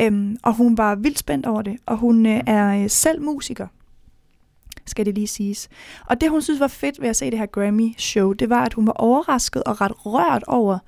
Øhm, 0.00 0.36
og 0.42 0.54
hun 0.54 0.78
var 0.78 0.94
vildt 0.94 1.18
spændt 1.18 1.46
over 1.46 1.62
det, 1.62 1.76
og 1.86 1.96
hun 1.96 2.26
øh, 2.26 2.40
er 2.46 2.82
øh, 2.82 2.90
selv 2.90 3.22
musiker, 3.22 3.66
skal 4.90 5.06
det 5.06 5.14
lige 5.14 5.26
siges. 5.26 5.68
Og 6.06 6.20
det, 6.20 6.30
hun 6.30 6.42
synes 6.42 6.60
var 6.60 6.68
fedt 6.68 7.00
ved 7.00 7.08
at 7.08 7.16
se 7.16 7.30
det 7.30 7.38
her 7.38 7.46
Grammy-show, 7.46 8.32
det 8.32 8.50
var, 8.50 8.64
at 8.64 8.74
hun 8.74 8.86
var 8.86 8.92
overrasket 8.92 9.64
og 9.64 9.80
ret 9.80 10.06
rørt 10.06 10.44
over, 10.46 10.78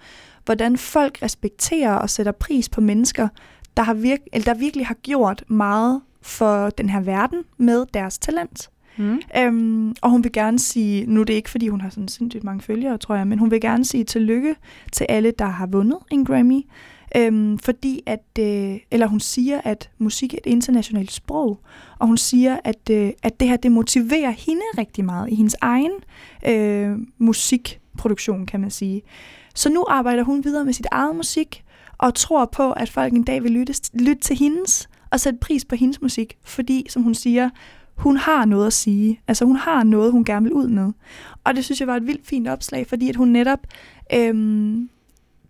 hvordan 0.44 0.76
folk 0.76 1.18
respekterer 1.22 1.94
og 1.94 2.10
sætter 2.10 2.32
pris 2.32 2.68
på 2.68 2.80
mennesker, 2.80 3.28
der, 3.76 3.82
har 3.82 3.94
virk- 3.94 4.26
eller 4.32 4.54
der 4.54 4.58
virkelig 4.60 4.86
har 4.86 4.94
gjort 4.94 5.44
meget 5.48 6.00
for 6.22 6.70
den 6.70 6.88
her 6.88 7.00
verden 7.00 7.44
med 7.58 7.86
deres 7.94 8.18
talent. 8.18 8.70
Mm. 8.96 9.20
Øhm, 9.36 9.94
og 10.02 10.10
hun 10.10 10.24
vil 10.24 10.32
gerne 10.32 10.58
sige, 10.58 11.06
nu 11.06 11.20
er 11.20 11.24
det 11.24 11.34
ikke, 11.34 11.50
fordi 11.50 11.68
hun 11.68 11.80
har 11.80 11.90
sådan 11.90 12.08
sindssygt 12.08 12.44
mange 12.44 12.62
følgere, 12.62 12.98
tror 12.98 13.14
jeg, 13.14 13.26
men 13.26 13.38
hun 13.38 13.50
vil 13.50 13.60
gerne 13.60 13.84
sige 13.84 14.04
tillykke 14.04 14.54
til 14.92 15.06
alle, 15.08 15.32
der 15.38 15.44
har 15.44 15.66
vundet 15.66 15.98
en 16.10 16.24
Grammy. 16.24 16.60
Øhm, 17.16 17.58
fordi 17.58 18.02
at, 18.06 18.24
øh, 18.38 18.76
eller 18.90 19.06
hun 19.06 19.20
siger, 19.20 19.60
at 19.64 19.90
musik 19.98 20.34
er 20.34 20.38
et 20.46 20.50
internationalt 20.50 21.12
sprog, 21.12 21.60
og 21.98 22.06
hun 22.06 22.16
siger, 22.16 22.58
at, 22.64 22.90
øh, 22.90 23.10
at 23.22 23.40
det 23.40 23.48
her, 23.48 23.56
det 23.56 23.72
motiverer 23.72 24.30
hende 24.30 24.62
rigtig 24.78 25.04
meget 25.04 25.30
i 25.30 25.34
hendes 25.34 25.56
egen 25.60 25.92
øh, 26.48 26.98
musikproduktion, 27.18 28.46
kan 28.46 28.60
man 28.60 28.70
sige. 28.70 29.02
Så 29.54 29.70
nu 29.70 29.84
arbejder 29.88 30.22
hun 30.22 30.44
videre 30.44 30.64
med 30.64 30.72
sit 30.72 30.86
eget 30.90 31.16
musik, 31.16 31.64
og 31.98 32.14
tror 32.14 32.44
på, 32.44 32.72
at 32.72 32.90
folk 32.90 33.12
en 33.12 33.24
dag 33.24 33.42
vil 33.42 33.50
lytte, 33.50 33.74
lytte 33.94 34.22
til 34.22 34.36
hendes, 34.36 34.88
og 35.10 35.20
sætte 35.20 35.38
pris 35.38 35.64
på 35.64 35.76
hendes 35.76 36.02
musik, 36.02 36.38
fordi, 36.44 36.86
som 36.90 37.02
hun 37.02 37.14
siger, 37.14 37.50
hun 37.96 38.16
har 38.16 38.44
noget 38.44 38.66
at 38.66 38.72
sige. 38.72 39.20
Altså 39.28 39.44
hun 39.44 39.56
har 39.56 39.84
noget, 39.84 40.12
hun 40.12 40.24
gerne 40.24 40.44
vil 40.44 40.52
ud 40.52 40.68
med. 40.68 40.92
Og 41.44 41.56
det 41.56 41.64
synes 41.64 41.80
jeg 41.80 41.88
var 41.88 41.96
et 41.96 42.06
vildt 42.06 42.26
fint 42.26 42.48
opslag, 42.48 42.86
fordi 42.86 43.08
at 43.08 43.16
hun 43.16 43.28
netop 43.28 43.58
øhm, 44.14 44.88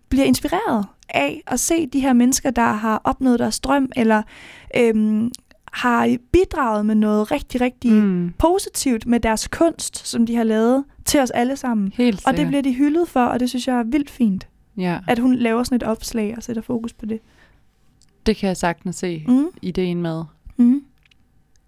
bliver 0.09 0.25
inspireret 0.25 0.85
af 1.09 1.41
at 1.47 1.59
se 1.59 1.85
de 1.87 1.99
her 1.99 2.13
mennesker, 2.13 2.51
der 2.51 2.73
har 2.73 3.01
opnået 3.03 3.39
deres 3.39 3.59
drøm, 3.59 3.89
eller 3.95 4.21
øhm, 4.77 5.31
har 5.73 6.17
bidraget 6.31 6.85
med 6.85 6.95
noget 6.95 7.31
rigtig, 7.31 7.61
rigtig 7.61 7.91
mm. 7.91 8.33
Positivt 8.37 9.05
med 9.07 9.19
deres 9.19 9.47
kunst, 9.47 10.07
som 10.07 10.25
de 10.25 10.35
har 10.35 10.43
lavet 10.43 10.83
til 11.05 11.19
os 11.19 11.31
alle 11.31 11.55
sammen. 11.55 11.91
Helt 11.95 12.27
Og 12.27 12.37
det 12.37 12.47
bliver 12.47 12.61
de 12.61 12.73
hyldet 12.73 13.09
for, 13.09 13.23
og 13.25 13.39
det 13.39 13.49
synes 13.49 13.67
jeg 13.67 13.79
er 13.79 13.83
vildt 13.83 14.09
fint, 14.09 14.47
Ja, 14.77 14.99
at 15.07 15.19
hun 15.19 15.35
laver 15.35 15.63
sådan 15.63 15.75
et 15.75 15.83
opslag 15.83 16.33
og 16.37 16.43
sætter 16.43 16.61
fokus 16.61 16.93
på 16.93 17.05
det. 17.05 17.19
det 18.25 18.35
kan 18.35 18.47
jeg 18.47 18.57
sagtens 18.57 18.95
se 18.95 19.23
Mm. 19.27 19.47
ideen 19.61 20.01
med. 20.01 20.23
Mm. 20.57 20.81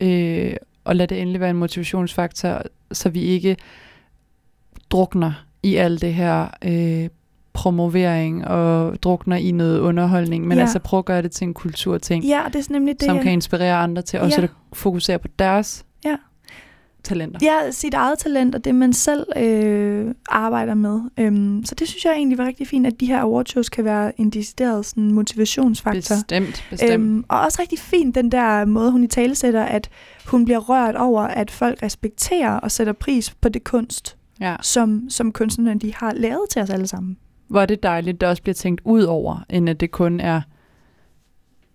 Øh, 0.02 0.54
og 0.84 0.96
lad 0.96 1.08
det 1.08 1.22
endelig 1.22 1.42
være 1.42 1.50
en 1.50 1.56
motivationsfaktor, 1.56 2.62
så 2.92 3.10
vi 3.10 3.22
ikke 3.22 3.58
drukner 4.90 5.46
i 5.64 5.76
alt 5.76 6.02
det 6.02 6.14
her 6.14 6.48
øh, 6.66 7.10
promovering 7.56 8.48
og 8.48 9.04
drukner 9.04 9.38
i 9.38 9.52
noget 9.52 9.80
underholdning, 9.80 10.48
men 10.48 10.58
Ja. 10.58 10.62
altså 10.62 10.80
prøv 10.80 10.98
at 11.00 11.06
gøre 11.06 11.22
det 11.22 11.32
til 11.32 11.48
en 11.48 11.54
kulturting, 11.54 12.24
Ja, 12.26 12.42
det 12.54 12.56
er 12.70 12.74
nemlig 12.74 13.00
det. 13.00 13.06
som 13.06 13.20
kan 13.20 13.32
inspirere 13.32 13.76
andre 13.76 14.02
til 14.02 14.20
også 14.20 14.42
Ja. 14.42 14.44
at 14.44 14.50
fokusere 14.74 15.20
på 15.20 15.28
deres 15.40 15.86
Ja. 16.06 16.16
talenter. 17.04 17.40
Ja, 17.42 17.72
sit 17.72 17.94
eget 17.94 18.20
talent 18.20 18.56
og 18.56 18.66
det, 18.66 18.76
man 18.76 18.94
selv 18.94 19.26
øh, 19.38 20.14
arbejder 20.30 20.74
med. 20.74 21.00
Øhm, 21.20 21.62
så 21.66 21.76
det 21.76 21.88
synes 21.88 22.06
jeg 22.06 22.14
egentlig 22.14 22.38
var 22.38 22.46
rigtig 22.46 22.68
fint, 22.68 22.88
at 22.88 22.94
de 23.00 23.06
her 23.06 23.22
awardshows 23.22 23.70
kan 23.70 23.86
være 23.86 24.22
en 24.22 24.30
decideret 24.30 24.86
sådan, 24.86 25.12
motivationsfaktor. 25.12 26.16
Bestemt, 26.16 26.64
bestemt. 26.70 26.92
Øhm, 26.92 27.26
og 27.30 27.40
også 27.42 27.58
rigtig 27.62 27.80
fint 27.80 28.16
den 28.16 28.32
der 28.32 28.66
måde, 28.66 28.92
hun 28.92 29.04
i 29.04 29.08
tale 29.08 29.36
sætter, 29.36 29.64
at 29.64 29.90
hun 30.28 30.46
bliver 30.46 30.60
rørt 30.60 30.96
over, 30.96 31.22
at 31.22 31.52
folk 31.52 31.84
respekterer 31.84 32.52
og 32.54 32.72
sætter 32.72 32.94
pris 32.94 33.30
på 33.42 33.50
det 33.50 33.64
kunst, 33.64 34.18
ja. 34.40 34.56
som, 34.62 35.10
som 35.10 35.32
kunstnerne 35.32 35.80
de 35.80 35.94
har 35.96 36.14
lavet 36.14 36.42
til 36.52 36.62
os 36.62 36.70
alle 36.70 36.88
sammen. 36.88 37.18
Hvor 37.48 37.62
er 37.62 37.66
det 37.66 37.84
dejligt, 37.84 38.16
at 38.16 38.22
der 38.22 38.28
også 38.28 38.42
bliver 38.42 38.54
tænkt 38.54 38.82
ud 38.84 39.04
over, 39.04 39.46
end 39.50 39.70
at 39.70 39.80
det 39.80 39.92
kun 39.92 40.20
er 40.20 40.42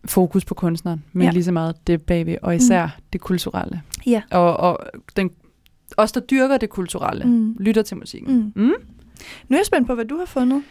fokus 0.04 0.44
på 0.44 0.54
kunstneren, 0.54 1.04
men 1.12 1.22
Ja. 1.26 1.30
lige 1.32 1.44
så 1.44 1.52
meget 1.52 1.86
det 1.86 2.02
bagved, 2.02 2.36
og 2.42 2.56
især 2.56 2.86
mm. 2.86 3.02
det 3.12 3.20
kulturelle. 3.20 3.82
Ja. 4.06 4.22
Og, 4.30 4.56
og 4.56 4.78
den, 5.16 5.30
os, 5.96 6.12
der 6.12 6.20
dyrker 6.20 6.56
det 6.56 6.70
kulturelle, 6.70 7.24
mm. 7.24 7.56
Lytter 7.60 7.82
til 7.82 7.96
musikken. 7.96 8.34
Mm. 8.36 8.62
Mm. 8.62 8.72
Nu 9.48 9.54
er 9.54 9.56
jeg 9.58 9.66
spændt 9.66 9.86
på, 9.86 9.94
hvad 9.94 10.04
du 10.04 10.16
har 10.18 10.24
fundet. 10.26 10.62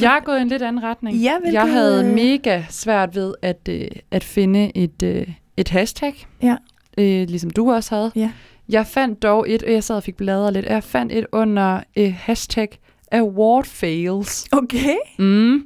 Jeg 0.00 0.16
er 0.16 0.20
gået 0.24 0.38
i 0.38 0.42
en 0.42 0.48
lidt 0.48 0.62
anden 0.62 0.82
retning. 0.82 1.16
Ja, 1.16 1.32
vil 1.44 1.52
jeg 1.52 1.62
du, 1.66 1.70
havde 1.72 2.14
mega 2.14 2.62
svært 2.70 3.14
ved 3.14 3.34
at, 3.42 3.68
øh, 3.70 3.88
at 4.10 4.24
finde 4.24 4.76
et, 4.76 5.02
øh, 5.02 5.26
et 5.56 5.68
hashtag, 5.68 6.26
Ja. 6.42 6.56
øh, 6.98 7.28
ligesom 7.28 7.50
du 7.50 7.72
også 7.72 7.94
havde. 7.94 8.12
Ja. 8.16 8.30
Jeg 8.68 8.86
fandt 8.86 9.22
dog 9.22 9.50
et, 9.50 9.62
og 9.62 9.72
jeg 9.72 9.84
sad 9.84 9.96
og 9.96 10.02
fik 10.02 10.16
bladret 10.16 10.52
lidt, 10.52 10.66
jeg 10.66 10.84
fandt 10.84 11.12
et 11.12 11.26
under 11.32 11.80
øh, 11.96 12.14
hashtag 12.18 12.68
award 13.12 13.64
fails. 13.64 14.48
Okay. 14.52 14.96
Mm. 15.18 15.62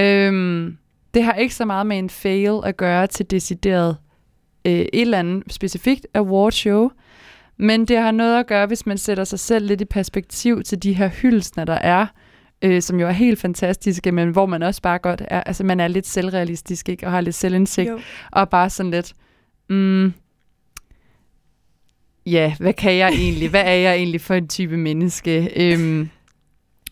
Øhm, 0.00 0.76
det 1.14 1.24
har 1.24 1.34
ikke 1.34 1.54
så 1.54 1.64
meget 1.64 1.86
med 1.86 1.98
en 1.98 2.10
fail 2.10 2.60
at 2.64 2.76
gøre 2.76 3.06
til 3.06 3.30
decideret 3.30 3.96
øh, 4.64 4.72
et 4.72 4.88
eller 4.92 5.18
andet 5.18 5.52
specifikt 5.52 6.06
awardshow, 6.14 6.90
men 7.56 7.84
det 7.84 7.98
har 7.98 8.10
noget 8.10 8.38
at 8.40 8.46
gøre, 8.46 8.66
hvis 8.66 8.86
man 8.86 8.98
sætter 8.98 9.24
sig 9.24 9.38
selv 9.38 9.66
lidt 9.66 9.80
i 9.80 9.84
perspektiv 9.84 10.62
til 10.62 10.82
de 10.82 10.92
her 10.92 11.08
hyldesner, 11.08 11.64
der 11.64 11.72
er, 11.74 12.06
øh, 12.62 12.82
som 12.82 13.00
jo 13.00 13.06
er 13.06 13.10
helt 13.12 13.40
fantastiske, 13.40 14.12
men 14.12 14.28
hvor 14.30 14.46
man 14.46 14.62
også 14.62 14.82
bare 14.82 14.98
godt 14.98 15.22
er, 15.28 15.40
altså 15.42 15.64
man 15.64 15.80
er 15.80 15.88
lidt 15.88 16.06
selvrealistisk, 16.06 16.88
ikke? 16.88 17.06
og 17.06 17.12
har 17.12 17.20
lidt 17.20 17.34
selvindsigt, 17.34 17.90
Jo. 17.90 18.00
og 18.32 18.48
bare 18.48 18.70
sådan 18.70 18.90
lidt, 18.90 19.12
mm, 19.70 20.12
ja, 22.26 22.54
hvad 22.60 22.72
kan 22.72 22.96
jeg 22.96 23.08
egentlig? 23.08 23.50
Hvad 23.50 23.64
er 23.64 23.74
jeg 23.74 23.94
egentlig 23.94 24.20
for 24.20 24.34
en 24.34 24.48
type 24.48 24.76
menneske? 24.76 25.50
Øhm, 25.56 26.08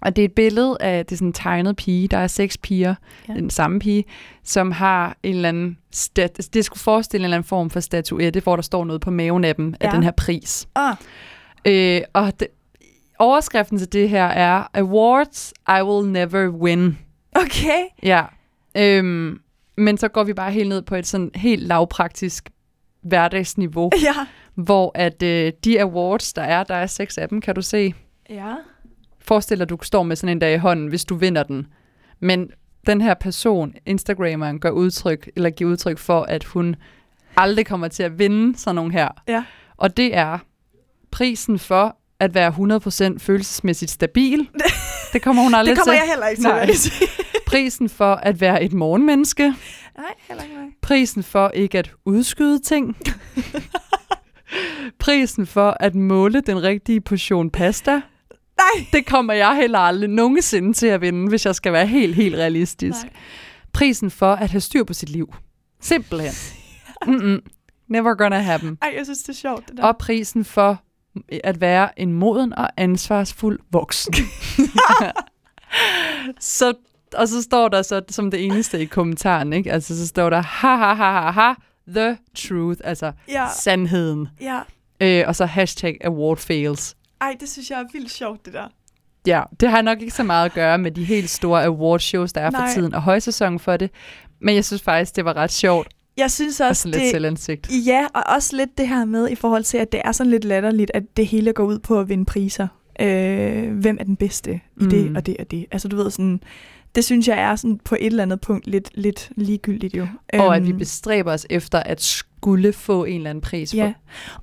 og 0.01 0.17
det 0.17 0.23
er 0.23 0.29
et 0.29 0.33
billede 0.33 0.77
af, 0.81 1.07
det 1.07 1.13
er 1.15 1.17
sådan 1.17 1.29
en 1.29 1.33
tegnet 1.33 1.77
pige, 1.77 2.09
der 2.09 2.19
er 2.19 2.27
seks 2.27 2.59
piger, 2.59 2.95
Ja. 3.29 3.33
den 3.35 3.51
samme 3.51 3.79
pige, 3.79 4.05
som 4.45 4.71
har 4.73 5.17
en 5.23 5.35
eller 5.35 5.49
anden, 5.49 5.79
stat, 5.93 6.49
det 6.55 6.65
skulle 6.65 6.81
forestille 6.81 7.23
en 7.23 7.25
eller 7.25 7.37
anden 7.37 7.49
form 7.49 7.71
for 7.71 7.81
statuette, 7.81 8.41
hvor 8.41 8.57
der 8.57 8.63
står 8.63 8.85
noget 8.85 9.01
på 9.01 9.11
maven 9.11 9.45
af 9.45 9.55
dem. 9.55 9.75
Ja. 9.81 9.87
af 9.87 9.93
den 9.93 10.03
her 10.03 10.11
pris. 10.11 10.69
Ah, 10.75 10.97
Øh, 11.69 12.01
og 12.13 12.41
det, 12.41 12.49
overskriften 13.19 13.79
til 13.79 13.93
det 13.93 14.09
her 14.09 14.25
er, 14.27 14.65
Awards 14.75 15.53
I 15.69 15.83
will 15.83 16.09
never 16.13 16.49
win. 16.49 16.99
okay. 17.35 17.83
Ja. 18.03 18.25
Øhm, 18.77 19.41
men 19.77 19.99
så 19.99 20.09
går 20.09 20.25
vi 20.25 20.33
bare 20.35 20.53
helt 20.53 20.69
ned 20.69 20.83
på 20.83 20.95
et 20.95 21.07
sådan 21.07 21.31
helt 21.35 21.63
lavpraktisk 21.63 22.51
hverdagsniveau, 23.03 23.91
Ja. 24.07 24.15
hvor 24.55 24.93
at 24.95 25.23
øh, 25.23 25.53
de 25.65 25.81
awards, 25.83 26.33
der 26.33 26.43
er, 26.43 26.65
der 26.65 26.75
er 26.75 26.87
seks 26.87 27.19
af 27.19 27.29
dem, 27.29 27.41
kan 27.41 27.55
du 27.55 27.63
se. 27.63 27.95
Ja. 28.31 28.55
Forestil 29.27 29.59
dig, 29.59 29.63
at 29.63 29.69
du 29.71 29.79
står 29.83 30.03
med 30.03 30.17
sådan 30.17 30.33
en 30.33 30.39
dag 30.39 30.55
i 30.55 30.59
hånden, 30.59 30.87
hvis 30.87 31.05
du 31.05 31.15
vinder 31.15 31.43
den. 31.43 31.67
Men 32.21 32.51
den 32.87 33.01
her 33.01 33.15
person, 33.15 33.75
Instagrammeren, 33.87 34.61
gør 34.61 34.71
udtryk, 34.71 35.31
eller 35.37 35.51
giver 35.51 35.71
udtryk 35.71 35.99
for, 35.99 36.23
at 36.23 36.45
hun 36.45 36.77
aldrig 37.37 37.67
kommer 37.67 37.89
til 37.89 38.03
at 38.03 38.19
vinde 38.19 38.59
sådan 38.59 38.75
nogle 38.75 38.93
her. 38.93 39.09
Ja. 39.29 39.45
Og 39.77 39.97
det 39.97 40.17
er 40.17 40.39
prisen 41.11 41.59
for 41.59 41.97
at 42.21 42.35
være 42.35 42.51
100% 43.15 43.19
følelsesmæssigt 43.19 43.91
stabil. 43.91 44.49
det 45.13 45.23
kommer 45.23 45.43
hun 45.43 45.55
aldrig 45.55 45.77
Det 45.77 45.85
kommer 45.85 45.95
til. 45.95 46.01
jeg 46.05 46.09
heller 46.11 46.27
ikke 46.27 46.43
til, 46.43 46.51
Nej. 46.51 46.71
Prisen 47.47 47.89
for 47.89 48.15
at 48.15 48.41
være 48.41 48.63
et 48.63 48.73
morgenmenneske. 48.73 49.43
Nej, 49.97 50.15
heller 50.29 50.45
ikke 50.45 50.57
mig. 50.57 50.67
Prisen 50.83 51.23
for 51.23 51.49
ikke 51.49 51.79
at 51.79 51.93
udskyde 52.05 52.59
ting. 52.59 52.97
Prisen 54.99 55.47
for 55.47 55.77
at 55.81 55.95
måle 55.95 56.41
den 56.41 56.63
rigtige 56.63 57.01
portion 57.01 57.51
pasta. 57.51 58.01
Nej. 58.59 58.87
Det 58.93 59.07
kommer 59.07 59.35
jeg 59.35 59.57
heller 59.57 59.79
aldrig 59.79 60.11
nogensinde 60.11 60.73
til 60.73 60.87
at 60.87 61.01
vinde, 61.01 61.29
hvis 61.29 61.47
jeg 61.47 61.55
skal 61.55 61.73
være 61.73 61.87
helt, 61.87 62.15
helt 62.15 62.35
realistisk. 62.35 63.03
Nej. 63.03 63.13
Prisen 63.73 64.11
for 64.11 64.33
at 64.33 64.51
have 64.51 64.61
styr 64.61 64.85
på 64.85 64.95
sit 64.95 65.09
liv. 65.09 65.35
Simpelthen. 65.81 66.33
Mm-mm. 67.07 67.41
Never 67.89 68.15
gonna 68.15 68.39
happen. 68.41 68.79
Ej, 68.83 68.95
jeg 68.97 69.07
synes, 69.07 69.19
det 69.23 69.29
er 69.29 69.33
sjovt, 69.33 69.69
det 69.69 69.77
der. 69.77 69.83
Og 69.85 69.97
prisen 69.99 70.45
for 70.45 70.83
at 71.45 71.61
være 71.61 72.01
en 72.01 72.13
moden 72.13 72.53
og 72.53 72.69
ansvarsfuld 72.77 73.59
voksen. 73.73 74.15
så, 76.41 76.75
og 77.15 77.29
så 77.29 77.43
står 77.43 77.69
der 77.69 77.83
så 77.83 78.03
som 78.11 78.31
det 78.31 78.45
eneste 78.45 78.81
i 78.81 78.85
kommentaren, 78.85 79.53
ikke? 79.53 79.73
Altså 79.73 79.97
så 79.99 80.07
står 80.07 80.31
der, 80.31 80.41
ha 80.41 80.77
ha 80.77 80.95
ha 80.95 81.21
ha 81.21 81.31
ha, 81.31 81.53
the 81.89 82.19
truth, 82.35 82.81
altså 82.85 83.13
Ja, 83.29 83.47
sandheden. 83.59 84.29
ja. 84.41 84.61
Øh, 85.01 85.25
og 85.29 85.37
så 85.37 85.45
hashtag 85.47 85.97
award 86.05 86.37
fails. 86.37 86.96
Ej, 87.21 87.37
det 87.41 87.49
synes 87.49 87.71
jeg 87.71 87.81
er 87.81 87.85
vildt 87.93 88.11
sjovt, 88.11 88.45
det 88.47 88.53
der. 88.55 88.69
Ja, 89.27 89.43
det 89.61 89.71
har 89.71 89.83
nok 89.83 90.01
ikke 90.01 90.15
så 90.15 90.23
meget 90.23 90.45
at 90.45 90.53
gøre 90.53 90.79
med 90.79 90.91
de 90.91 91.05
helt 91.05 91.31
store 91.31 91.65
awardshows, 91.65 92.33
der 92.33 92.41
er 92.41 92.51
for 92.51 92.59
Nej. 92.59 92.73
tiden, 92.75 92.95
og 92.95 93.03
højsæsonen 93.03 93.59
for 93.59 93.77
det. 93.77 93.91
Men 94.41 94.55
jeg 94.55 94.65
synes 94.65 94.83
faktisk, 94.83 95.17
det 95.17 95.25
var 95.25 95.37
ret 95.37 95.53
sjovt, 95.53 95.89
Jeg 96.17 96.31
synes 96.31 96.61
og 96.61 96.67
også, 96.69 96.83
sådan 96.83 96.93
lidt 96.93 97.03
det, 97.03 97.11
selvindsigt. 97.11 97.71
Ja, 97.87 98.07
og 98.15 98.23
også 98.35 98.57
lidt 98.57 98.79
det 98.79 98.89
her 98.89 99.05
med 99.05 99.29
i 99.31 99.35
forhold 99.35 99.65
til, 99.65 99.79
at 99.79 99.93
det 99.93 100.01
er 100.05 100.13
sådan 100.13 100.31
lidt 100.31 100.45
latterligt, 100.45 100.91
at 100.95 101.03
det 101.17 101.27
hele 101.27 101.53
går 101.53 101.65
ud 101.65 101.79
på 101.79 102.01
at 102.01 102.09
vinde 102.09 102.25
priser. 102.25 102.69
Øh, 103.01 103.73
hvem 103.73 103.97
er 104.01 104.05
den 104.05 104.17
bedste 104.17 104.61
i 104.81 104.85
det 104.85 105.11
Mm. 105.11 105.17
og 105.17 105.27
det 105.27 105.37
og 105.41 105.51
det? 105.51 105.67
Altså 105.71 105.89
du 105.89 105.97
ved 105.97 106.11
sådan, 106.11 106.41
det 106.95 107.05
synes 107.05 107.29
jeg 107.29 107.39
er 107.41 107.57
sådan 107.57 107.79
på 107.85 107.95
et 108.01 108.07
eller 108.07 108.23
andet 108.23 108.41
punkt 108.41 108.67
lidt, 108.67 108.91
lidt 108.95 109.31
ligegyldigt 109.37 109.97
jo. 109.97 110.07
Og 110.33 110.57
at 110.57 110.65
vi 110.65 110.69
Øhm, 110.69 110.79
bestræber 110.79 111.33
os 111.33 111.47
efter 111.51 111.79
at 111.81 112.03
skulle 112.47 112.73
få 112.73 113.05
en 113.05 113.17
eller 113.17 113.31
anden 113.31 113.43
pris 113.43 113.71
for. 113.71 113.77
Ja, 113.77 113.93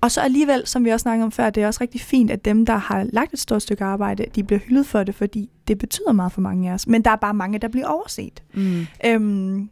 og 0.01 0.11
så 0.11 0.21
alligevel, 0.21 0.61
som 0.65 0.85
vi 0.85 0.89
også 0.89 1.03
snakkede 1.03 1.25
om 1.25 1.31
før, 1.31 1.49
det 1.49 1.63
er 1.63 1.67
også 1.67 1.81
rigtig 1.81 2.01
fint, 2.01 2.31
at 2.31 2.45
dem, 2.45 2.65
der 2.65 2.75
har 2.75 3.05
lagt 3.13 3.33
et 3.33 3.39
stort 3.39 3.61
stykke 3.61 3.83
arbejde, 3.83 4.25
de 4.35 4.43
bliver 4.43 4.59
hyldet 4.59 4.85
for 4.85 5.03
det, 5.03 5.15
fordi 5.15 5.49
det 5.67 5.77
betyder 5.77 6.11
meget 6.11 6.31
for 6.31 6.41
mange 6.41 6.69
af 6.69 6.73
os. 6.73 6.87
Men 6.87 7.01
der 7.01 7.11
er 7.11 7.15
bare 7.15 7.33
mange, 7.33 7.59
der 7.59 7.67
bliver 7.67 7.87
overset. 7.87 8.43
Mm. 8.53 8.87
Øhm, 9.05 9.69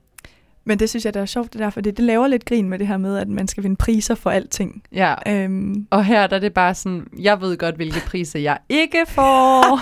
men 0.66 0.80
det 0.80 0.90
synes 0.90 1.06
jeg, 1.06 1.14
der 1.14 1.22
er 1.22 1.26
sjovt, 1.26 1.54
det 1.54 1.60
der, 1.60 1.70
for 1.70 1.82
det, 1.82 1.98
det 1.98 2.06
laver 2.06 2.28
lidt 2.28 2.46
grin 2.46 2.70
med 2.70 2.80
det 2.80 2.88
her 2.88 2.98
med, 2.98 3.18
at 3.18 3.28
man 3.28 3.48
skal 3.48 3.64
vinde 3.64 3.76
priser 3.76 4.16
for 4.16 4.30
alting. 4.30 4.84
Ja, 4.92 5.16
Øhm, 5.28 5.88
og 5.90 6.06
her 6.06 6.28
der 6.28 6.36
er 6.36 6.40
det 6.40 6.54
bare 6.54 6.76
sådan, 6.76 7.08
jeg 7.20 7.42
ved 7.42 7.58
godt, 7.58 7.76
hvilke 7.76 8.00
priser 8.08 8.40
jeg 8.40 8.58
ikke 8.70 9.06
får. 9.08 9.80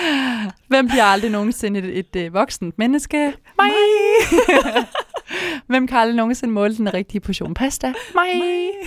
Hvem 0.68 0.88
bliver 0.88 1.04
aldrig 1.04 1.30
nogensinde 1.30 1.80
et, 1.80 1.98
et, 1.98 2.16
et 2.16 2.32
voksent 2.32 2.78
menneske? 2.78 3.32
Mig! 3.58 3.70
Hvem 5.66 5.86
kan 5.86 5.98
aldrig 5.98 6.16
nogensinde 6.16 6.54
måle 6.54 6.76
den 6.76 6.94
rigtige 6.94 7.20
portion 7.20 7.54
pasta? 7.54 7.92
Mig! 8.14 8.42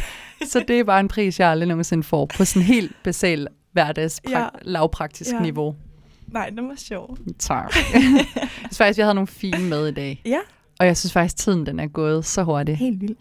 Så 0.52 0.64
det 0.68 0.80
er 0.80 0.84
bare 0.84 1.00
en 1.00 1.08
pris, 1.08 1.40
jeg 1.40 1.50
aldrig 1.50 1.68
nogensinde 1.68 2.04
får 2.04 2.26
på 2.38 2.46
sådan 2.46 2.62
helt 2.66 2.92
basal 3.04 3.48
hverdags 3.72 4.22
Ja. 4.30 4.48
lavpraktisk 4.62 5.32
Ja. 5.34 5.40
niveau. 5.42 5.76
Nej, 6.28 6.50
det 6.50 6.64
var 6.64 6.74
sjovt. 6.78 7.20
Tak. 7.40 7.74
jeg 7.94 8.26
synes 8.60 8.78
faktisk, 8.78 8.98
vi 8.98 9.02
havde 9.02 9.14
nogle 9.16 9.28
fine 9.28 9.60
med 9.70 9.88
i 9.88 9.92
dag. 9.92 10.22
Ja, 10.26 10.40
Og 10.80 10.86
jeg 10.86 10.98
synes 10.98 11.14
faktisk, 11.14 11.38
tiden 11.38 11.66
den 11.66 11.80
er 11.80 11.88
gået 11.88 12.26
så 12.26 12.44
hurtigt. 12.44 12.78
helt 12.78 13.02
vildt. 13.02 13.20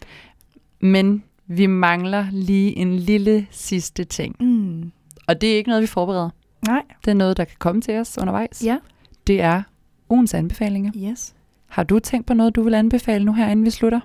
Men 0.80 1.24
vi 1.46 1.66
mangler 1.66 2.26
lige 2.32 2.76
en 2.76 2.96
lille 2.96 3.46
sidste 3.50 4.04
ting. 4.04 4.36
Mm. 4.40 4.92
Og 5.28 5.40
det 5.40 5.52
er 5.52 5.56
ikke 5.56 5.68
noget, 5.70 5.82
vi 5.82 5.86
forbereder. 5.86 6.30
Nej. 6.66 6.82
Det 7.04 7.10
er 7.10 7.14
noget, 7.14 7.36
der 7.36 7.44
kan 7.44 7.56
komme 7.58 7.80
til 7.80 7.94
os 7.98 8.18
undervejs. 8.20 8.62
Ja. 8.64 8.78
Det 9.26 9.40
er 9.40 9.62
ugens 10.10 10.34
anbefalinger. 10.34 10.92
Yes. 11.10 11.34
Har 11.68 11.82
du 11.82 11.98
tænkt 11.98 12.26
på 12.26 12.34
noget, 12.34 12.56
du 12.56 12.62
vil 12.62 12.74
anbefale 12.74 13.24
nu 13.24 13.32
her, 13.32 13.48
inden 13.48 13.64
vi 13.64 13.70
slutter? 13.70 14.00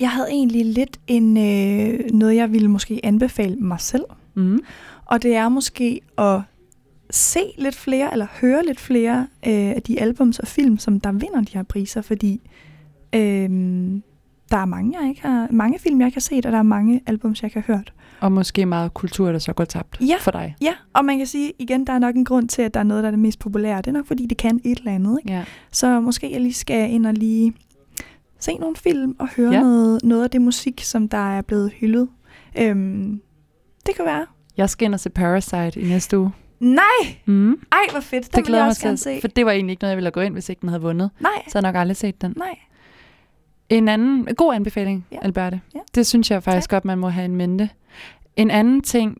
Jeg 0.00 0.10
havde 0.10 0.28
egentlig 0.30 0.66
lidt 0.66 1.00
en 1.06 1.36
øh, 1.36 2.10
noget, 2.10 2.36
jeg 2.36 2.52
ville 2.52 2.68
måske 2.68 3.00
anbefale 3.02 3.56
mig 3.56 3.80
selv. 3.80 4.04
Mm. 4.34 4.60
Og 5.04 5.22
det 5.22 5.36
er 5.36 5.48
måske 5.48 6.00
at 6.18 6.40
se 7.10 7.40
lidt 7.58 7.74
flere, 7.74 8.12
eller 8.12 8.26
høre 8.40 8.66
lidt 8.66 8.80
flere 8.80 9.26
øh, 9.46 9.70
af 9.70 9.82
de 9.82 10.00
albums 10.00 10.38
og 10.38 10.48
film, 10.48 10.78
som 10.78 11.00
der 11.00 11.12
vinder 11.12 11.40
de 11.40 11.54
her 11.54 11.62
priser, 11.62 12.02
fordi 12.02 12.40
øh, 13.14 13.50
der 14.50 14.56
er 14.56 14.64
mange, 14.64 15.00
jeg 15.00 15.08
ikke 15.08 15.22
har, 15.22 15.48
mange 15.50 15.78
film, 15.78 16.00
jeg 16.00 16.06
ikke 16.06 16.16
har 16.16 16.20
set, 16.20 16.46
og 16.46 16.52
der 16.52 16.58
er 16.58 16.62
mange 16.62 17.00
albums, 17.06 17.42
jeg 17.42 17.46
ikke 17.46 17.60
har 17.60 17.74
hørt. 17.74 17.92
Og 18.20 18.32
måske 18.32 18.66
meget 18.66 18.94
kultur, 18.94 19.32
der 19.32 19.38
så 19.38 19.52
går 19.52 19.64
tabt 19.64 19.96
Ja. 20.00 20.16
for 20.20 20.30
dig. 20.30 20.56
Ja, 20.62 20.72
og 20.92 21.04
man 21.04 21.18
kan 21.18 21.26
sige 21.26 21.52
igen, 21.58 21.86
der 21.86 21.92
er 21.92 21.98
nok 21.98 22.14
en 22.14 22.24
grund 22.24 22.48
til, 22.48 22.62
at 22.62 22.74
der 22.74 22.80
er 22.80 22.84
noget, 22.84 23.02
der 23.02 23.06
er 23.08 23.10
det 23.10 23.18
mest 23.18 23.38
populære. 23.38 23.76
Det 23.76 23.86
er 23.86 23.92
nok, 23.92 24.06
fordi 24.06 24.26
det 24.26 24.38
kan 24.38 24.60
et 24.64 24.78
eller 24.78 24.92
andet. 24.92 25.18
Ikke? 25.24 25.32
Ja. 25.36 25.44
Så 25.72 26.00
måske 26.00 26.32
jeg 26.32 26.40
lige 26.40 26.54
skal 26.54 26.90
ind 26.90 27.06
og 27.06 27.14
lige 27.14 27.52
se 28.40 28.54
nogle 28.54 28.76
film 28.76 29.16
og 29.18 29.28
høre 29.36 29.52
Ja. 29.52 29.60
noget, 29.60 30.04
noget 30.04 30.24
af 30.24 30.30
det 30.30 30.42
musik, 30.42 30.80
som 30.84 31.08
der 31.08 31.36
er 31.36 31.42
blevet 31.42 31.72
hyldet. 31.80 32.08
Øhm, 32.58 33.20
det 33.86 33.96
kan 33.96 34.04
være. 34.04 34.26
Jeg 34.56 34.70
skal 34.70 34.84
ind 34.86 34.94
og 34.94 35.00
se 35.00 35.10
Parasite 35.10 35.80
i 35.80 35.88
næste 35.88 36.18
uge. 36.18 36.30
Nej! 36.60 37.16
Mm. 37.26 37.50
Ej, 37.72 37.78
hvor 37.90 38.00
fedt. 38.00 38.32
Den 38.32 38.36
Det 38.38 38.46
glæder 38.46 38.58
jeg 38.60 38.64
mig 38.64 38.70
også 38.70 38.82
gerne 38.82 38.96
til, 38.96 39.02
se. 39.14 39.20
for 39.20 39.28
det 39.28 39.46
var 39.46 39.52
egentlig 39.52 39.72
ikke 39.72 39.82
noget, 39.82 39.90
jeg 39.90 39.96
ville 39.96 40.10
gå 40.10 40.20
ind, 40.20 40.32
hvis 40.32 40.48
ikke 40.48 40.60
den 40.60 40.68
havde 40.68 40.82
vundet. 40.82 41.10
Nej, 41.20 41.30
Så 41.48 41.58
havde 41.58 41.66
jeg 41.66 41.72
nok 41.72 41.80
aldrig 41.80 41.96
set 41.96 42.22
den. 42.22 42.34
nej. 42.36 42.58
En 43.70 43.88
anden 43.88 44.28
en 44.28 44.34
god 44.34 44.54
anbefaling, 44.54 45.06
Ja. 45.12 45.18
Alberte. 45.22 45.60
Ja. 45.74 45.80
Det 45.94 46.06
synes 46.06 46.30
jeg 46.30 46.42
faktisk 46.42 46.70
tak. 46.70 46.76
godt, 46.76 46.84
man 46.84 46.98
må 46.98 47.08
have 47.08 47.24
en 47.24 47.36
mente. 47.36 47.70
En 48.36 48.50
anden 48.50 48.80
ting, 48.82 49.18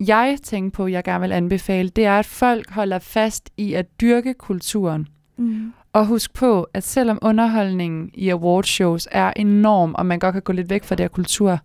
jeg 0.00 0.38
tænker 0.42 0.70
på, 0.70 0.86
jeg 0.86 1.04
gerne 1.04 1.20
vil 1.20 1.32
anbefale, 1.32 1.88
det 1.88 2.04
er, 2.06 2.18
at 2.18 2.26
folk 2.26 2.70
holder 2.70 2.98
fast 2.98 3.50
i 3.56 3.74
at 3.74 4.00
dyrke 4.00 4.34
kulturen. 4.34 5.08
Mm. 5.36 5.72
Og 5.92 6.06
husk 6.06 6.34
på, 6.34 6.66
at 6.74 6.82
selvom 6.84 7.18
underholdningen 7.22 8.10
i 8.14 8.28
awardshows 8.28 9.08
er 9.10 9.32
enorm, 9.36 9.94
og 9.98 10.06
man 10.06 10.18
godt 10.18 10.32
kan 10.32 10.42
gå 10.42 10.52
lidt 10.52 10.70
væk 10.70 10.84
fra 10.84 10.94
det 10.94 11.04
her 11.04 11.08
kultur, 11.08 11.58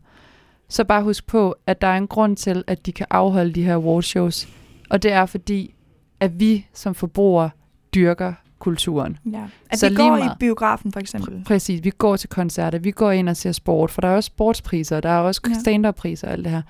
så 0.70 0.84
bare 0.84 1.04
husk 1.04 1.28
på, 1.28 1.56
at 1.68 1.82
der 1.82 1.88
er 1.88 1.98
en 1.98 2.08
grund 2.08 2.38
til, 2.38 2.64
at 2.68 2.86
de 2.86 2.92
kan 2.92 3.06
afholde 3.10 3.54
de 3.54 3.64
her 3.64 3.74
awardshows. 3.76 4.48
Og 4.90 5.04
det 5.04 5.12
er 5.12 5.26
fordi, 5.26 5.74
at 6.20 6.40
vi 6.40 6.66
som 6.74 6.96
forbrugere 6.96 7.50
dyrker 7.96 8.34
kulturen. 8.60 9.18
Ja. 9.34 9.44
At 9.70 9.80
Så 9.80 9.90
vi 9.90 9.96
går 9.96 10.04
i 10.18 10.20
meget- 10.20 10.40
biografen, 10.40 10.92
for 10.92 11.00
eksempel. 11.00 11.44
Præcis, 11.46 11.84
vi 11.84 11.90
går 11.90 12.16
til 12.16 12.30
koncerter, 12.30 12.80
vi 12.80 12.92
går 12.92 13.12
ind 13.12 13.30
og 13.30 13.38
ser 13.38 13.52
sport, 13.52 13.92
for 13.92 14.02
der 14.02 14.08
er 14.08 14.16
også 14.16 14.28
sportspriser, 14.28 15.00
der 15.00 15.10
er 15.10 15.20
også 15.20 15.42
Ja. 15.50 15.54
stand-up-priser 15.60 16.28
og 16.28 16.34
alt 16.34 16.44
det 16.44 16.52
her. 16.52 16.62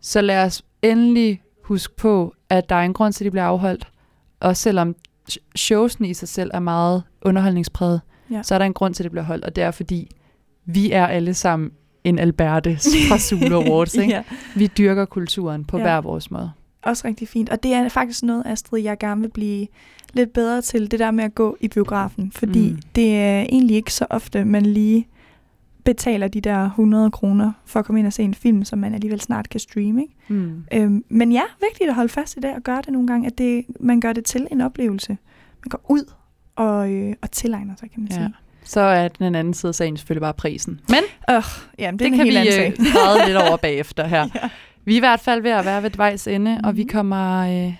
Så 0.00 0.20
lad 0.20 0.44
os 0.44 0.62
endelig 0.82 1.42
huske 1.64 1.96
på, 1.96 2.34
at 2.50 2.68
der 2.68 2.76
er 2.76 2.82
en 2.82 2.92
grund 2.92 3.12
til, 3.12 3.24
at 3.24 3.26
de 3.26 3.30
bliver 3.30 3.44
afholdt. 3.44 3.88
Og 4.40 4.56
selvom 4.56 4.94
sh- 5.30 5.36
showsene 5.56 6.08
i 6.08 6.14
sig 6.14 6.28
selv 6.28 6.50
er 6.54 6.60
meget 6.60 7.02
underholdningspræget, 7.22 8.00
Ja. 8.30 8.42
så 8.42 8.54
er 8.54 8.58
der 8.58 8.66
en 8.66 8.74
grund 8.74 8.94
til, 8.94 9.02
at 9.02 9.04
det 9.04 9.10
bliver 9.12 9.24
holdt, 9.24 9.44
og 9.44 9.56
det 9.56 9.64
er 9.64 9.70
fordi, 9.70 10.10
vi 10.64 10.92
er 10.92 11.06
alle 11.06 11.34
sammen 11.34 11.70
en 12.04 12.18
Alberte 12.18 12.76
fra 13.08 13.18
Zulu 13.28 13.60
Awards. 13.60 13.94
Ikke? 13.94 14.12
ja. 14.14 14.22
Vi 14.56 14.66
dyrker 14.66 15.04
kulturen 15.04 15.64
på 15.64 15.76
ja. 15.78 15.82
hver 15.82 16.00
vores 16.00 16.30
måde. 16.30 16.50
Også 16.82 17.08
rigtig 17.08 17.28
fint. 17.28 17.50
Og 17.50 17.62
det 17.62 17.72
er 17.72 17.88
faktisk 17.88 18.22
noget, 18.22 18.42
Astrid, 18.46 18.82
jeg 18.82 18.98
gerne 18.98 19.20
vil 19.20 19.28
blive 19.30 19.66
lidt 20.14 20.32
bedre 20.32 20.60
til, 20.62 20.90
det 20.90 21.00
der 21.00 21.10
med 21.10 21.24
at 21.24 21.34
gå 21.34 21.56
i 21.60 21.68
biografen. 21.68 22.32
Fordi 22.32 22.68
Mm. 22.68 22.74
mm. 22.74 22.82
det 22.94 23.16
er 23.16 23.40
egentlig 23.40 23.76
ikke 23.76 23.92
så 23.92 24.06
ofte, 24.10 24.44
man 24.44 24.62
lige 24.66 25.06
betaler 25.84 26.28
de 26.28 26.40
der 26.40 26.64
100 26.64 27.10
kroner 27.10 27.52
for 27.66 27.78
at 27.80 27.86
komme 27.86 27.98
ind 27.98 28.06
og 28.06 28.12
se 28.12 28.22
en 28.22 28.34
film, 28.34 28.64
som 28.64 28.78
man 28.78 28.94
alligevel 28.94 29.20
snart 29.20 29.48
kan 29.48 29.60
streame. 29.60 30.02
Ikke? 30.02 30.14
Mm. 30.28 30.64
Øhm, 30.74 31.04
men 31.08 31.32
ja, 31.32 31.42
vigtigt 31.68 31.88
at 31.90 31.94
holde 31.94 32.08
fast 32.08 32.36
i 32.36 32.40
det 32.40 32.54
og 32.54 32.62
gøre 32.62 32.76
det 32.82 32.88
nogle 32.92 33.06
gange, 33.08 33.26
at 33.26 33.38
det, 33.38 33.64
man 33.80 34.00
gør 34.00 34.12
det 34.12 34.24
til 34.24 34.46
en 34.52 34.60
oplevelse. 34.60 35.08
Man 35.64 35.68
går 35.70 35.80
ud 35.88 36.12
og, 36.56 36.92
øh, 36.92 37.14
og 37.22 37.30
tilegner 37.30 37.74
sig, 37.80 37.90
kan 37.90 38.02
man 38.02 38.08
Ja. 38.10 38.16
sige. 38.16 38.34
Så 38.64 38.80
er 38.80 39.08
den 39.08 39.34
anden 39.34 39.54
side 39.54 39.68
af 39.70 39.74
sagen 39.74 39.96
selvfølgelig 39.96 40.20
bare 40.22 40.34
prisen. 40.34 40.80
Men 40.88 40.98
Øh, 41.36 41.42
jamen, 41.78 41.98
det, 41.98 42.04
det, 42.10 42.16
kan 42.16 42.26
vi 42.26 42.36
øh, 42.38 42.72
græde 42.92 43.26
lidt 43.26 43.36
over 43.36 43.56
bagefter 43.56 44.06
her. 44.06 44.28
Ja. 44.42 44.48
Vi 44.84 44.92
er 44.92 44.96
i 44.96 45.00
hvert 45.00 45.20
fald 45.20 45.42
ved 45.42 45.50
at 45.50 45.64
være 45.64 45.82
ved 45.82 45.90
vejs 45.96 46.26
ende, 46.26 46.50
mm-hmm. 46.50 46.64
og 46.68 46.76
vi 46.76 46.82
Mhm. 46.82 46.88
kommer 46.90 47.38
øh, 47.66 47.74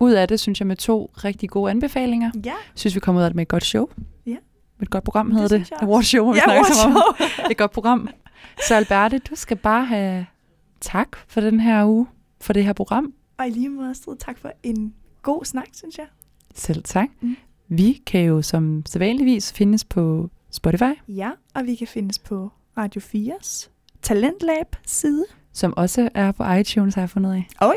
ud 0.00 0.12
af 0.12 0.28
det, 0.28 0.40
synes 0.40 0.60
jeg, 0.60 0.66
med 0.66 0.76
to 0.76 1.10
rigtig 1.24 1.50
gode 1.50 1.70
anbefalinger. 1.70 2.30
Ja, 2.44 2.54
synes, 2.74 2.94
vi 2.94 3.00
kommer 3.00 3.20
ud 3.20 3.24
af 3.24 3.30
det 3.30 3.36
med 3.36 3.42
et 3.42 3.48
godt 3.48 3.64
show. 3.64 3.86
Ja. 4.26 4.36
Et 4.82 4.90
godt 4.90 5.04
program 5.04 5.26
Det 5.30 5.34
hedder 5.40 5.48
det. 5.58 5.60
også. 5.72 5.84
Award 5.84 6.02
show, 6.02 6.24
må 6.26 6.32
vi 6.32 6.38
ja 6.38 6.44
snakke 6.64 6.98
om. 6.98 7.50
Et 7.50 7.56
godt 7.56 7.70
program. 7.70 8.08
Så 8.68 8.74
Alberte, 8.74 9.18
du 9.18 9.34
skal 9.34 9.56
bare 9.56 9.84
have 9.84 10.26
tak 10.80 11.08
for 11.26 11.40
den 11.40 11.60
her 11.60 11.84
uge, 11.86 12.06
for 12.40 12.52
det 12.52 12.64
her 12.64 12.72
program. 12.72 13.12
Og 13.38 13.46
i 13.46 13.50
lige 13.50 13.68
måde, 13.68 13.90
Astrid, 13.90 14.16
tak 14.16 14.38
for 14.38 14.52
en 14.62 14.94
god 15.22 15.44
snak, 15.44 15.66
synes 15.72 15.98
jeg. 15.98 16.06
Selv 16.54 16.82
tak. 16.82 17.08
Mm. 17.20 17.36
Vi 17.68 18.02
kan 18.06 18.20
jo 18.20 18.42
som 18.42 18.82
sædvanligvis 18.86 19.52
findes 19.52 19.84
på 19.84 20.30
Spotify, 20.50 20.92
Ja, 21.08 21.30
og 21.54 21.66
vi 21.66 21.74
kan 21.74 21.86
findes 21.86 22.18
på 22.18 22.50
Radio 22.76 23.00
4's 23.00 23.68
Talentlab 24.02 24.76
side. 24.86 25.24
som 25.52 25.74
også 25.76 26.08
er 26.14 26.32
på 26.32 26.52
iTunes, 26.52 26.94
har 26.94 27.02
jeg 27.02 27.10
fundet 27.10 27.32
af. 27.32 27.48
Oj, 27.60 27.76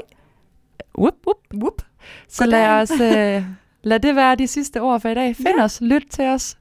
Whoop, 0.98 1.14
whoop. 1.28 1.38
whoop. 1.54 1.82
Så 2.28 2.46
lad, 2.46 2.68
os, 2.82 2.92
øh, 2.92 3.44
lad 3.84 4.00
det 4.00 4.16
være 4.16 4.36
de 4.36 4.48
sidste 4.48 4.82
ord 4.82 5.00
for 5.02 5.10
i 5.10 5.14
dag. 5.14 5.36
Find 5.36 5.58
Ja. 5.58 5.64
os, 5.64 5.82
lyt 5.82 6.04
til 6.10 6.26
os, 6.26 6.58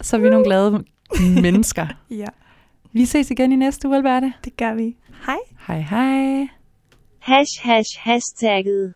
så 0.00 0.16
er 0.16 0.20
vi 0.20 0.30
nogle 0.30 0.44
glade 0.44 0.84
mennesker. 1.42 1.86
Ja, 2.10 2.26
Vi 2.92 3.04
ses 3.04 3.30
igen 3.30 3.52
i 3.52 3.56
næste 3.56 3.88
uge, 3.88 3.96
Alberte. 3.96 4.32
det 4.44 4.56
gør 4.56 4.74
vi. 4.74 4.96
Hej. 5.26 5.36
Hej 5.66 5.80
hej. 5.80 6.48
Hash 7.18 7.60
hash 7.62 7.98
hashtagget. 8.00 8.94